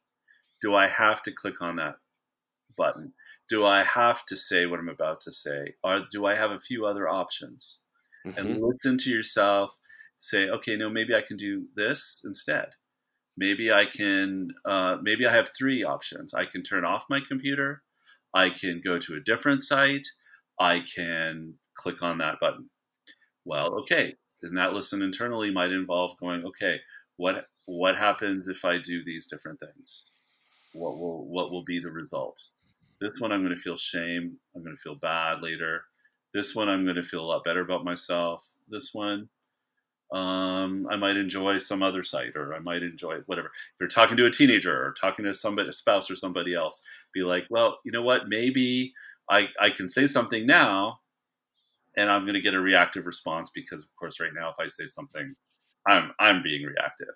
Do 0.62 0.74
I 0.74 0.88
have 0.88 1.22
to 1.22 1.32
click 1.32 1.60
on 1.60 1.76
that 1.76 1.96
button? 2.76 3.12
Do 3.48 3.64
I 3.64 3.82
have 3.82 4.24
to 4.26 4.36
say 4.36 4.66
what 4.66 4.80
I'm 4.80 4.88
about 4.88 5.20
to 5.22 5.32
say? 5.32 5.74
Or 5.84 6.00
do 6.10 6.26
I 6.26 6.34
have 6.34 6.50
a 6.50 6.60
few 6.60 6.86
other 6.86 7.08
options? 7.08 7.80
Mhm. 8.26 8.38
and 8.38 8.60
listen 8.62 8.98
to 8.98 9.10
yourself 9.10 9.78
say 10.18 10.48
okay 10.48 10.76
no 10.76 10.88
maybe 10.90 11.14
i 11.14 11.20
can 11.22 11.36
do 11.36 11.68
this 11.76 12.20
instead. 12.24 12.70
Maybe 13.36 13.72
i 13.72 13.84
can 13.86 14.48
uh, 14.64 14.96
maybe 15.02 15.26
i 15.26 15.32
have 15.32 15.50
three 15.56 15.84
options. 15.84 16.34
I 16.34 16.46
can 16.46 16.62
turn 16.62 16.84
off 16.84 17.04
my 17.10 17.20
computer. 17.26 17.82
I 18.34 18.50
can 18.50 18.80
go 18.84 18.98
to 18.98 19.14
a 19.14 19.20
different 19.20 19.62
site. 19.62 20.06
I 20.58 20.80
can 20.80 21.54
click 21.76 22.02
on 22.02 22.18
that 22.18 22.40
button. 22.40 22.70
Well 23.44 23.74
okay 23.80 24.16
and 24.42 24.56
that 24.58 24.72
listen 24.74 25.02
internally 25.02 25.50
might 25.52 25.72
involve 25.72 26.18
going 26.18 26.44
okay 26.44 26.80
what 27.16 27.46
what 27.66 27.96
happens 27.96 28.48
if 28.48 28.64
i 28.64 28.78
do 28.78 29.02
these 29.04 29.26
different 29.26 29.60
things? 29.60 30.10
What 30.74 30.98
will 30.98 31.26
what 31.28 31.50
will 31.50 31.64
be 31.64 31.80
the 31.80 31.90
result? 31.90 32.40
This 33.00 33.20
one 33.20 33.32
i'm 33.32 33.42
going 33.42 33.54
to 33.54 33.60
feel 33.60 33.76
shame. 33.76 34.38
I'm 34.54 34.62
going 34.62 34.74
to 34.74 34.80
feel 34.80 34.96
bad 34.96 35.42
later 35.42 35.84
this 36.36 36.54
one 36.54 36.68
I'm 36.68 36.84
going 36.84 36.96
to 36.96 37.02
feel 37.02 37.24
a 37.24 37.26
lot 37.26 37.44
better 37.44 37.60
about 37.60 37.84
myself. 37.84 38.56
This 38.68 38.92
one, 38.92 39.28
um, 40.12 40.86
I 40.90 40.96
might 40.96 41.16
enjoy 41.16 41.58
some 41.58 41.82
other 41.82 42.02
site, 42.02 42.36
or 42.36 42.54
I 42.54 42.60
might 42.60 42.82
enjoy 42.82 43.18
whatever. 43.26 43.48
If 43.48 43.74
you're 43.80 43.88
talking 43.88 44.16
to 44.18 44.26
a 44.26 44.30
teenager 44.30 44.72
or 44.72 44.92
talking 44.92 45.24
to 45.24 45.34
somebody, 45.34 45.68
a 45.68 45.72
spouse 45.72 46.10
or 46.10 46.16
somebody 46.16 46.54
else, 46.54 46.80
be 47.12 47.22
like, 47.22 47.46
well, 47.50 47.78
you 47.84 47.92
know 47.92 48.02
what? 48.02 48.28
Maybe 48.28 48.92
I 49.30 49.48
I 49.60 49.70
can 49.70 49.88
say 49.88 50.06
something 50.06 50.46
now, 50.46 51.00
and 51.96 52.10
I'm 52.10 52.22
going 52.22 52.34
to 52.34 52.40
get 52.40 52.54
a 52.54 52.60
reactive 52.60 53.06
response 53.06 53.50
because, 53.50 53.80
of 53.80 53.88
course, 53.96 54.20
right 54.20 54.32
now, 54.34 54.50
if 54.50 54.56
I 54.60 54.68
say 54.68 54.86
something, 54.86 55.34
I'm 55.88 56.12
I'm 56.20 56.42
being 56.42 56.64
reactive. 56.64 57.14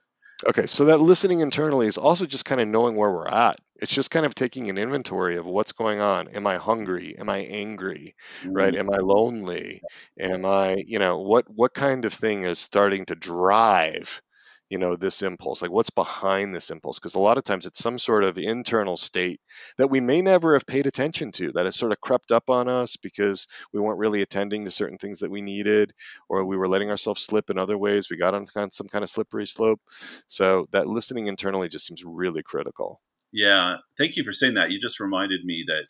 Okay, 0.48 0.66
so 0.66 0.86
that 0.86 1.00
listening 1.00 1.40
internally 1.40 1.86
is 1.86 1.98
also 1.98 2.24
just 2.26 2.44
kind 2.44 2.60
of 2.60 2.68
knowing 2.68 2.96
where 2.96 3.10
we're 3.10 3.28
at. 3.28 3.58
It's 3.76 3.94
just 3.94 4.10
kind 4.10 4.26
of 4.26 4.34
taking 4.34 4.70
an 4.70 4.78
inventory 4.78 5.36
of 5.36 5.46
what's 5.46 5.72
going 5.72 6.00
on. 6.00 6.28
Am 6.28 6.46
I 6.46 6.56
hungry? 6.56 7.16
Am 7.18 7.28
I 7.28 7.38
angry? 7.38 8.14
Right? 8.44 8.74
Mm-hmm. 8.74 8.80
Am 8.80 8.90
I 8.90 8.98
lonely? 8.98 9.82
Am 10.18 10.44
I, 10.44 10.76
you 10.86 10.98
know, 10.98 11.18
what 11.20 11.46
what 11.48 11.74
kind 11.74 12.04
of 12.04 12.12
thing 12.12 12.42
is 12.44 12.58
starting 12.58 13.06
to 13.06 13.14
drive, 13.14 14.22
you 14.70 14.78
know, 14.78 14.96
this 14.96 15.22
impulse? 15.22 15.60
Like 15.60 15.70
what's 15.70 15.90
behind 15.90 16.54
this 16.54 16.70
impulse? 16.70 16.98
Because 16.98 17.16
a 17.16 17.20
lot 17.20 17.36
of 17.36 17.44
times 17.44 17.66
it's 17.66 17.82
some 17.82 17.98
sort 17.98 18.24
of 18.24 18.38
internal 18.38 18.96
state 18.96 19.40
that 19.76 19.90
we 19.90 20.00
may 20.00 20.22
never 20.22 20.54
have 20.54 20.64
paid 20.64 20.86
attention 20.86 21.32
to, 21.32 21.52
that 21.52 21.66
has 21.66 21.76
sort 21.76 21.92
of 21.92 22.00
crept 22.00 22.32
up 22.32 22.48
on 22.48 22.68
us 22.68 22.96
because 22.96 23.48
we 23.72 23.80
weren't 23.80 23.98
really 23.98 24.22
attending 24.22 24.64
to 24.64 24.70
certain 24.70 24.96
things 24.96 25.18
that 25.18 25.30
we 25.30 25.42
needed, 25.42 25.92
or 26.28 26.44
we 26.44 26.56
were 26.56 26.68
letting 26.68 26.90
ourselves 26.90 27.22
slip 27.22 27.50
in 27.50 27.58
other 27.58 27.76
ways. 27.76 28.08
We 28.08 28.16
got 28.16 28.34
on 28.34 28.46
some 28.70 28.88
kind 28.88 29.02
of 29.02 29.10
slippery 29.10 29.46
slope. 29.46 29.80
So 30.28 30.68
that 30.70 30.86
listening 30.86 31.26
internally 31.26 31.68
just 31.68 31.86
seems 31.86 32.04
really 32.04 32.42
critical. 32.42 33.00
Yeah, 33.32 33.76
thank 33.98 34.16
you 34.16 34.24
for 34.24 34.32
saying 34.32 34.54
that. 34.54 34.70
You 34.70 34.80
just 34.80 35.00
reminded 35.00 35.44
me 35.44 35.64
that 35.66 35.84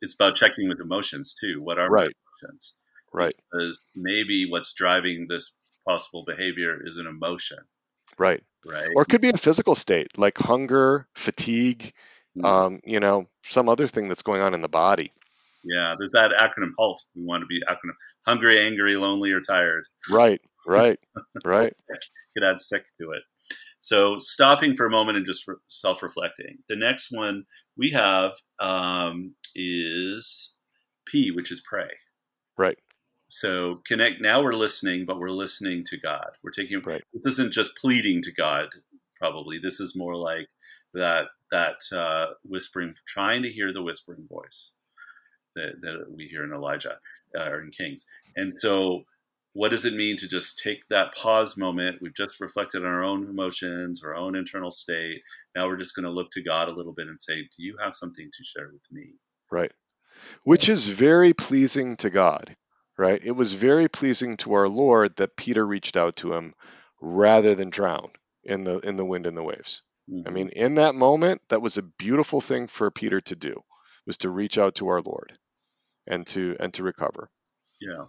it's 0.00 0.14
about 0.14 0.36
checking 0.36 0.68
with 0.68 0.80
emotions 0.80 1.34
too. 1.40 1.60
What 1.62 1.78
are 1.78 1.88
Right. 1.88 2.12
my 2.42 2.46
emotions? 2.48 2.76
Right, 3.12 3.36
Because 3.52 3.92
maybe 3.94 4.44
what's 4.50 4.72
driving 4.72 5.26
this 5.28 5.56
possible 5.86 6.24
behavior 6.26 6.80
is 6.84 6.96
an 6.96 7.06
emotion, 7.06 7.58
right. 8.18 8.42
right? 8.66 8.88
Or 8.94 9.02
it 9.02 9.08
could 9.08 9.20
be 9.20 9.30
a 9.30 9.36
physical 9.36 9.74
state 9.74 10.16
like 10.18 10.38
hunger, 10.38 11.06
fatigue, 11.14 11.92
Mm. 12.36 12.44
um, 12.44 12.80
you 12.84 12.98
know, 12.98 13.28
some 13.44 13.68
other 13.68 13.86
thing 13.86 14.08
that's 14.08 14.22
going 14.22 14.42
on 14.42 14.54
in 14.54 14.60
the 14.60 14.68
body. 14.68 15.12
yeah, 15.62 15.94
there's 15.96 16.10
that 16.12 16.32
acronym 16.36 16.72
HALT. 16.76 17.00
We 17.14 17.22
want 17.22 17.42
to 17.42 17.46
be 17.46 17.60
acronym 17.60 17.94
hungry, 18.26 18.58
angry, 18.58 18.96
lonely, 18.96 19.30
or 19.30 19.40
tired. 19.40 19.84
Right, 20.10 20.40
right, 20.66 20.98
right. 21.44 21.72
Could 22.36 22.42
add 22.44 22.58
sick 22.58 22.86
to 23.00 23.12
it. 23.12 23.22
So 23.78 24.18
stopping 24.18 24.74
for 24.74 24.84
a 24.84 24.90
moment 24.90 25.16
and 25.16 25.24
just 25.24 25.48
self 25.68 26.02
reflecting. 26.02 26.58
The 26.68 26.74
next 26.74 27.12
one 27.12 27.44
we 27.76 27.90
have 27.90 28.32
um, 28.58 29.34
is 29.54 30.56
P, 31.06 31.30
which 31.30 31.52
is 31.52 31.60
pray. 31.60 31.90
Right. 32.58 32.78
So 33.34 33.82
connect. 33.84 34.20
Now 34.20 34.44
we're 34.44 34.52
listening, 34.52 35.06
but 35.06 35.18
we're 35.18 35.28
listening 35.28 35.82
to 35.86 35.96
God. 35.96 36.30
We're 36.44 36.52
taking. 36.52 36.80
Right. 36.82 37.02
This 37.12 37.26
isn't 37.32 37.52
just 37.52 37.76
pleading 37.76 38.22
to 38.22 38.32
God. 38.32 38.68
Probably 39.18 39.58
this 39.58 39.80
is 39.80 39.96
more 39.96 40.14
like 40.14 40.46
that. 40.94 41.26
That 41.50 41.80
uh, 41.92 42.34
whispering, 42.44 42.94
trying 43.08 43.42
to 43.42 43.50
hear 43.50 43.72
the 43.72 43.82
whispering 43.82 44.26
voice 44.28 44.70
that, 45.56 45.80
that 45.80 46.12
we 46.16 46.26
hear 46.26 46.44
in 46.44 46.52
Elijah 46.52 46.98
uh, 47.36 47.44
or 47.44 47.60
in 47.62 47.70
Kings. 47.70 48.06
And 48.36 48.52
so, 48.58 49.02
what 49.52 49.70
does 49.70 49.84
it 49.84 49.94
mean 49.94 50.16
to 50.18 50.28
just 50.28 50.58
take 50.58 50.88
that 50.90 51.14
pause 51.14 51.56
moment? 51.56 51.98
We've 52.00 52.14
just 52.14 52.40
reflected 52.40 52.84
on 52.84 52.88
our 52.88 53.04
own 53.04 53.28
emotions, 53.28 54.02
our 54.04 54.14
own 54.14 54.36
internal 54.36 54.70
state. 54.70 55.22
Now 55.56 55.66
we're 55.66 55.76
just 55.76 55.96
going 55.96 56.04
to 56.04 56.10
look 56.10 56.30
to 56.32 56.42
God 56.42 56.68
a 56.68 56.74
little 56.74 56.92
bit 56.92 57.08
and 57.08 57.18
say, 57.18 57.42
"Do 57.42 57.64
you 57.64 57.76
have 57.82 57.96
something 57.96 58.30
to 58.32 58.44
share 58.44 58.70
with 58.72 58.86
me?" 58.92 59.14
Right. 59.50 59.72
Which 60.44 60.68
is 60.68 60.86
very 60.86 61.32
pleasing 61.32 61.96
to 61.96 62.10
God. 62.10 62.56
Right? 62.96 63.24
It 63.24 63.32
was 63.32 63.52
very 63.52 63.88
pleasing 63.88 64.36
to 64.38 64.54
our 64.54 64.68
Lord 64.68 65.16
that 65.16 65.36
Peter 65.36 65.66
reached 65.66 65.96
out 65.96 66.16
to 66.16 66.32
him 66.32 66.54
rather 67.00 67.54
than 67.54 67.70
drown 67.70 68.10
in 68.44 68.64
the 68.64 68.78
in 68.80 68.96
the 68.96 69.04
wind 69.04 69.26
and 69.26 69.36
the 69.36 69.42
waves. 69.42 69.82
Mhm. 70.10 70.22
I 70.26 70.30
mean, 70.30 70.48
in 70.50 70.74
that 70.76 70.94
moment, 70.94 71.42
that 71.48 71.62
was 71.62 71.78
a 71.78 71.82
beautiful 71.82 72.40
thing 72.40 72.66
for 72.68 72.90
Peter 72.90 73.20
to 73.22 73.36
do, 73.36 73.62
was 74.06 74.18
to 74.18 74.30
reach 74.30 74.58
out 74.58 74.76
to 74.76 74.88
our 74.88 75.00
Lord 75.00 75.38
and 76.06 76.26
to 76.28 76.56
and 76.60 76.72
to 76.74 76.82
recover. 76.82 77.30
yeah. 77.80 78.06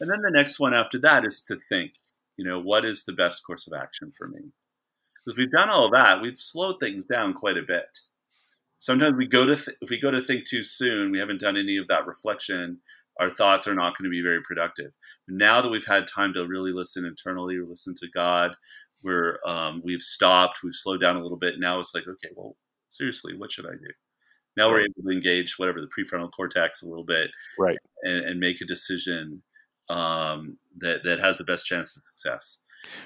And 0.00 0.10
then 0.10 0.22
the 0.22 0.30
next 0.30 0.58
one 0.58 0.74
after 0.74 0.98
that 1.00 1.24
is 1.24 1.42
to 1.42 1.56
think, 1.56 1.92
you 2.36 2.44
know, 2.44 2.60
what 2.60 2.84
is 2.84 3.04
the 3.04 3.12
best 3.12 3.42
course 3.46 3.66
of 3.66 3.72
action 3.80 4.10
for 4.16 4.26
me? 4.28 4.40
Because 5.24 5.38
we've 5.38 5.50
done 5.52 5.70
all 5.70 5.90
that, 5.92 6.20
we've 6.20 6.36
slowed 6.36 6.80
things 6.80 7.06
down 7.06 7.32
quite 7.32 7.56
a 7.56 7.62
bit. 7.62 7.98
Sometimes 8.78 9.16
we 9.16 9.26
go 9.26 9.46
to 9.46 9.54
th- 9.56 9.76
if 9.80 9.88
we 9.90 9.98
go 10.00 10.10
to 10.10 10.20
think 10.20 10.46
too 10.46 10.62
soon, 10.64 11.10
we 11.12 11.18
haven't 11.18 11.40
done 11.40 11.56
any 11.56 11.76
of 11.78 11.88
that 11.88 12.06
reflection. 12.06 12.80
Our 13.20 13.30
thoughts 13.30 13.68
are 13.68 13.74
not 13.74 13.96
going 13.96 14.04
to 14.04 14.10
be 14.10 14.22
very 14.22 14.42
productive. 14.42 14.92
Now 15.28 15.60
that 15.60 15.70
we've 15.70 15.84
had 15.84 16.06
time 16.06 16.32
to 16.34 16.46
really 16.46 16.72
listen 16.72 17.04
internally 17.04 17.56
or 17.56 17.64
listen 17.64 17.94
to 17.96 18.08
God, 18.12 18.56
we're 19.04 19.38
um, 19.46 19.82
we've 19.84 20.00
stopped, 20.00 20.62
we've 20.62 20.72
slowed 20.72 21.00
down 21.00 21.16
a 21.16 21.20
little 21.20 21.38
bit. 21.38 21.58
Now 21.58 21.78
it's 21.78 21.94
like, 21.94 22.08
okay, 22.08 22.30
well, 22.34 22.56
seriously, 22.88 23.36
what 23.36 23.52
should 23.52 23.66
I 23.66 23.72
do? 23.72 23.90
Now 24.56 24.70
we're 24.70 24.82
able 24.82 25.02
to 25.04 25.10
engage 25.10 25.58
whatever 25.58 25.80
the 25.80 25.88
prefrontal 25.88 26.30
cortex 26.32 26.82
a 26.82 26.88
little 26.88 27.04
bit 27.04 27.30
Right. 27.58 27.78
and, 28.04 28.24
and 28.24 28.40
make 28.40 28.60
a 28.60 28.64
decision 28.64 29.42
um, 29.88 30.58
that 30.78 31.02
that 31.02 31.18
has 31.20 31.38
the 31.38 31.44
best 31.44 31.66
chance 31.66 31.96
of 31.96 32.02
success. 32.02 32.58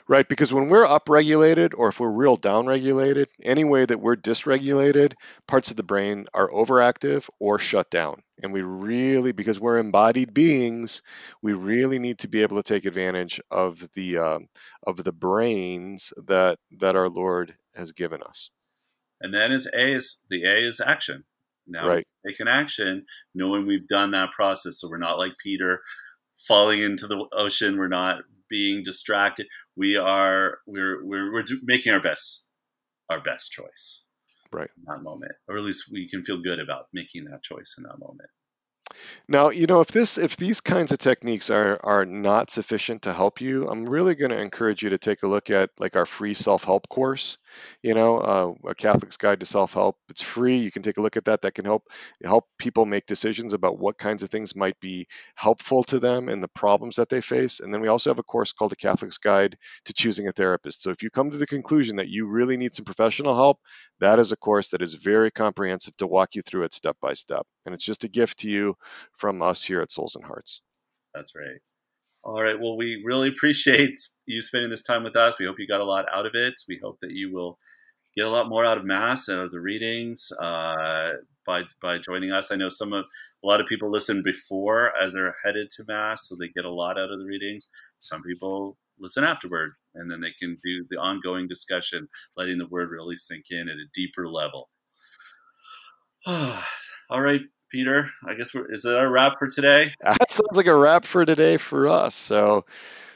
Right, 0.06 0.28
because 0.28 0.52
when 0.52 0.68
we're 0.68 0.86
upregulated 0.86 1.72
or 1.76 1.88
if 1.88 2.00
we're 2.00 2.10
real 2.10 2.36
downregulated, 2.38 3.26
any 3.42 3.64
way 3.64 3.84
that 3.84 4.00
we're 4.00 4.16
dysregulated, 4.16 5.14
parts 5.46 5.70
of 5.70 5.76
the 5.76 5.82
brain 5.82 6.26
are 6.34 6.48
overactive 6.50 7.28
or 7.38 7.58
shut 7.58 7.90
down. 7.90 8.22
And 8.42 8.52
we 8.52 8.62
really, 8.62 9.32
because 9.32 9.58
we're 9.60 9.78
embodied 9.78 10.32
beings, 10.32 11.02
we 11.42 11.52
really 11.52 11.98
need 11.98 12.18
to 12.20 12.28
be 12.28 12.42
able 12.42 12.56
to 12.56 12.62
take 12.62 12.84
advantage 12.84 13.40
of 13.50 13.88
the 13.94 14.18
um, 14.18 14.48
of 14.86 15.02
the 15.02 15.12
brains 15.12 16.12
that 16.26 16.58
that 16.78 16.96
our 16.96 17.08
Lord 17.08 17.56
has 17.74 17.92
given 17.92 18.22
us. 18.22 18.50
And 19.20 19.34
then 19.34 19.52
it's 19.52 19.66
A 19.66 19.96
is 19.96 20.22
the 20.30 20.44
A 20.44 20.56
is 20.66 20.80
action. 20.80 21.24
Now 21.66 21.88
Right. 21.88 22.06
we 22.24 22.30
take 22.30 22.40
an 22.40 22.48
action, 22.48 23.04
knowing 23.34 23.66
we've 23.66 23.88
done 23.88 24.12
that 24.12 24.30
process, 24.30 24.80
so 24.80 24.88
we're 24.88 24.98
not 24.98 25.18
like 25.18 25.32
Peter 25.42 25.82
falling 26.46 26.80
into 26.82 27.06
the 27.06 27.26
ocean. 27.32 27.76
We're 27.76 27.88
not 27.88 28.22
being 28.48 28.82
distracted. 28.82 29.46
We 29.76 29.96
are 29.96 30.58
we're 30.66 31.04
we're 31.04 31.32
we're 31.32 31.44
making 31.62 31.92
our 31.92 32.00
best 32.00 32.48
our 33.10 33.20
best 33.20 33.52
choice 33.52 34.04
Right. 34.50 34.70
in 34.76 34.84
that 34.86 35.02
moment, 35.02 35.32
or 35.46 35.56
at 35.56 35.62
least 35.62 35.90
we 35.92 36.08
can 36.08 36.24
feel 36.24 36.40
good 36.40 36.58
about 36.58 36.86
making 36.92 37.24
that 37.24 37.42
choice 37.42 37.74
in 37.76 37.84
that 37.84 37.98
moment. 37.98 38.30
Now, 39.28 39.50
you 39.50 39.66
know, 39.66 39.80
if 39.80 39.88
this 39.88 40.16
if 40.18 40.36
these 40.36 40.60
kinds 40.60 40.92
of 40.92 40.98
techniques 40.98 41.50
are 41.50 41.78
are 41.82 42.04
not 42.06 42.50
sufficient 42.50 43.02
to 43.02 43.12
help 43.12 43.40
you, 43.40 43.68
I'm 43.68 43.88
really 43.88 44.14
going 44.14 44.30
to 44.30 44.40
encourage 44.40 44.82
you 44.82 44.90
to 44.90 44.98
take 44.98 45.22
a 45.22 45.28
look 45.28 45.50
at 45.50 45.70
like 45.78 45.96
our 45.96 46.06
free 46.06 46.34
self-help 46.34 46.88
course, 46.88 47.36
you 47.82 47.94
know, 47.94 48.18
uh, 48.18 48.68
a 48.70 48.74
Catholic's 48.74 49.16
Guide 49.16 49.40
to 49.40 49.46
Self-Help. 49.46 49.96
It's 50.08 50.22
free. 50.22 50.58
You 50.58 50.70
can 50.70 50.82
take 50.82 50.98
a 50.98 51.00
look 51.00 51.16
at 51.16 51.26
that. 51.26 51.42
That 51.42 51.54
can 51.54 51.64
help 51.64 51.84
help 52.22 52.46
people 52.58 52.84
make 52.84 53.06
decisions 53.06 53.52
about 53.52 53.78
what 53.78 53.98
kinds 53.98 54.22
of 54.22 54.30
things 54.30 54.56
might 54.56 54.78
be 54.80 55.06
helpful 55.34 55.84
to 55.84 55.98
them 55.98 56.28
and 56.28 56.42
the 56.42 56.48
problems 56.48 56.96
that 56.96 57.08
they 57.08 57.20
face. 57.20 57.60
And 57.60 57.72
then 57.72 57.80
we 57.80 57.88
also 57.88 58.10
have 58.10 58.18
a 58.18 58.22
course 58.22 58.52
called 58.52 58.72
a 58.72 58.76
Catholic's 58.76 59.18
Guide 59.18 59.56
to 59.86 59.92
Choosing 59.92 60.28
a 60.28 60.32
Therapist. 60.32 60.82
So 60.82 60.90
if 60.90 61.02
you 61.02 61.10
come 61.10 61.30
to 61.30 61.36
the 61.36 61.46
conclusion 61.46 61.96
that 61.96 62.08
you 62.08 62.28
really 62.28 62.56
need 62.56 62.74
some 62.74 62.84
professional 62.84 63.34
help, 63.34 63.58
that 64.00 64.18
is 64.18 64.32
a 64.32 64.36
course 64.36 64.70
that 64.70 64.82
is 64.82 64.94
very 64.94 65.30
comprehensive 65.30 65.96
to 65.98 66.06
walk 66.06 66.34
you 66.34 66.42
through 66.42 66.64
it 66.64 66.74
step 66.74 66.96
by 67.00 67.14
step. 67.14 67.46
And 67.64 67.74
it's 67.74 67.84
just 67.84 68.04
a 68.04 68.08
gift 68.08 68.40
to 68.40 68.48
you 68.48 68.76
from 69.16 69.42
us 69.42 69.64
here 69.64 69.80
at 69.80 69.92
Souls 69.92 70.16
and 70.16 70.24
Hearts. 70.24 70.62
That's 71.14 71.34
right. 71.34 71.60
All 72.28 72.42
right. 72.42 72.60
Well, 72.60 72.76
we 72.76 73.02
really 73.06 73.28
appreciate 73.28 73.98
you 74.26 74.42
spending 74.42 74.68
this 74.68 74.82
time 74.82 75.02
with 75.02 75.16
us. 75.16 75.38
We 75.38 75.46
hope 75.46 75.58
you 75.58 75.66
got 75.66 75.80
a 75.80 75.84
lot 75.84 76.04
out 76.14 76.26
of 76.26 76.32
it. 76.34 76.60
We 76.68 76.78
hope 76.82 76.98
that 77.00 77.12
you 77.12 77.32
will 77.32 77.56
get 78.14 78.26
a 78.26 78.30
lot 78.30 78.50
more 78.50 78.66
out 78.66 78.76
of 78.76 78.84
Mass 78.84 79.28
and 79.28 79.40
of 79.40 79.50
the 79.50 79.62
readings 79.62 80.30
uh, 80.38 81.12
by 81.46 81.62
by 81.80 81.96
joining 81.96 82.30
us. 82.30 82.52
I 82.52 82.56
know 82.56 82.68
some 82.68 82.92
of 82.92 83.06
a 83.42 83.46
lot 83.46 83.62
of 83.62 83.66
people 83.66 83.90
listen 83.90 84.20
before 84.22 84.92
as 85.02 85.14
they're 85.14 85.36
headed 85.42 85.70
to 85.70 85.84
Mass, 85.88 86.28
so 86.28 86.36
they 86.36 86.48
get 86.48 86.66
a 86.66 86.70
lot 86.70 86.98
out 86.98 87.10
of 87.10 87.18
the 87.18 87.24
readings. 87.24 87.66
Some 87.96 88.20
people 88.20 88.76
listen 89.00 89.24
afterward, 89.24 89.72
and 89.94 90.10
then 90.10 90.20
they 90.20 90.32
can 90.38 90.58
do 90.62 90.84
the 90.90 91.00
ongoing 91.00 91.48
discussion, 91.48 92.08
letting 92.36 92.58
the 92.58 92.68
word 92.68 92.90
really 92.90 93.16
sink 93.16 93.46
in 93.50 93.70
at 93.70 93.76
a 93.76 93.88
deeper 93.94 94.28
level. 94.28 94.68
All 96.26 97.22
right, 97.22 97.40
Peter. 97.70 98.10
I 98.26 98.34
guess 98.34 98.54
we're, 98.54 98.70
is 98.72 98.82
that 98.82 98.96
our 98.96 99.10
wrap 99.10 99.38
for 99.38 99.48
today? 99.48 99.92
That 100.02 100.30
sounds 100.30 100.54
like 100.56 100.66
a 100.66 100.74
wrap 100.76 101.04
for 101.04 101.24
today 101.24 101.56
for 101.56 101.88
us. 101.88 102.14
So, 102.14 102.64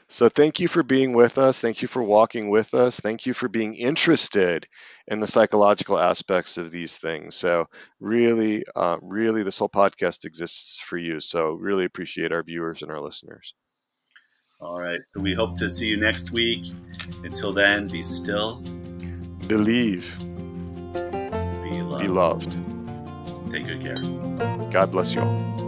so 0.08 0.28
thank 0.28 0.60
you 0.60 0.68
for 0.68 0.82
being 0.82 1.14
with 1.14 1.38
us. 1.38 1.60
Thank 1.60 1.82
you 1.82 1.88
for 1.88 2.02
walking 2.02 2.50
with 2.50 2.74
us. 2.74 3.00
Thank 3.00 3.26
you 3.26 3.32
for 3.34 3.48
being 3.48 3.74
interested 3.74 4.66
in 5.08 5.20
the 5.20 5.26
psychological 5.26 5.98
aspects 5.98 6.58
of 6.58 6.70
these 6.70 6.98
things. 6.98 7.34
So, 7.34 7.66
really, 8.00 8.64
uh, 8.76 8.98
really, 9.00 9.42
this 9.42 9.58
whole 9.58 9.70
podcast 9.70 10.24
exists 10.24 10.78
for 10.80 10.98
you. 10.98 11.20
So, 11.20 11.52
really 11.52 11.84
appreciate 11.84 12.32
our 12.32 12.42
viewers 12.42 12.82
and 12.82 12.90
our 12.90 13.00
listeners. 13.00 13.54
All 14.60 14.78
right. 14.78 15.00
We 15.16 15.34
hope 15.34 15.56
to 15.58 15.68
see 15.68 15.86
you 15.86 15.96
next 15.96 16.30
week. 16.30 16.66
Until 17.24 17.52
then, 17.52 17.88
be 17.88 18.02
still, 18.02 18.62
Believe, 19.48 20.16
be 20.20 21.82
loved. 21.82 22.02
be 22.02 22.08
loved. 22.08 22.71
Take 23.52 23.66
good 23.66 23.82
care. 23.82 23.96
God 24.70 24.92
bless 24.92 25.14
you 25.14 25.20
all. 25.20 25.61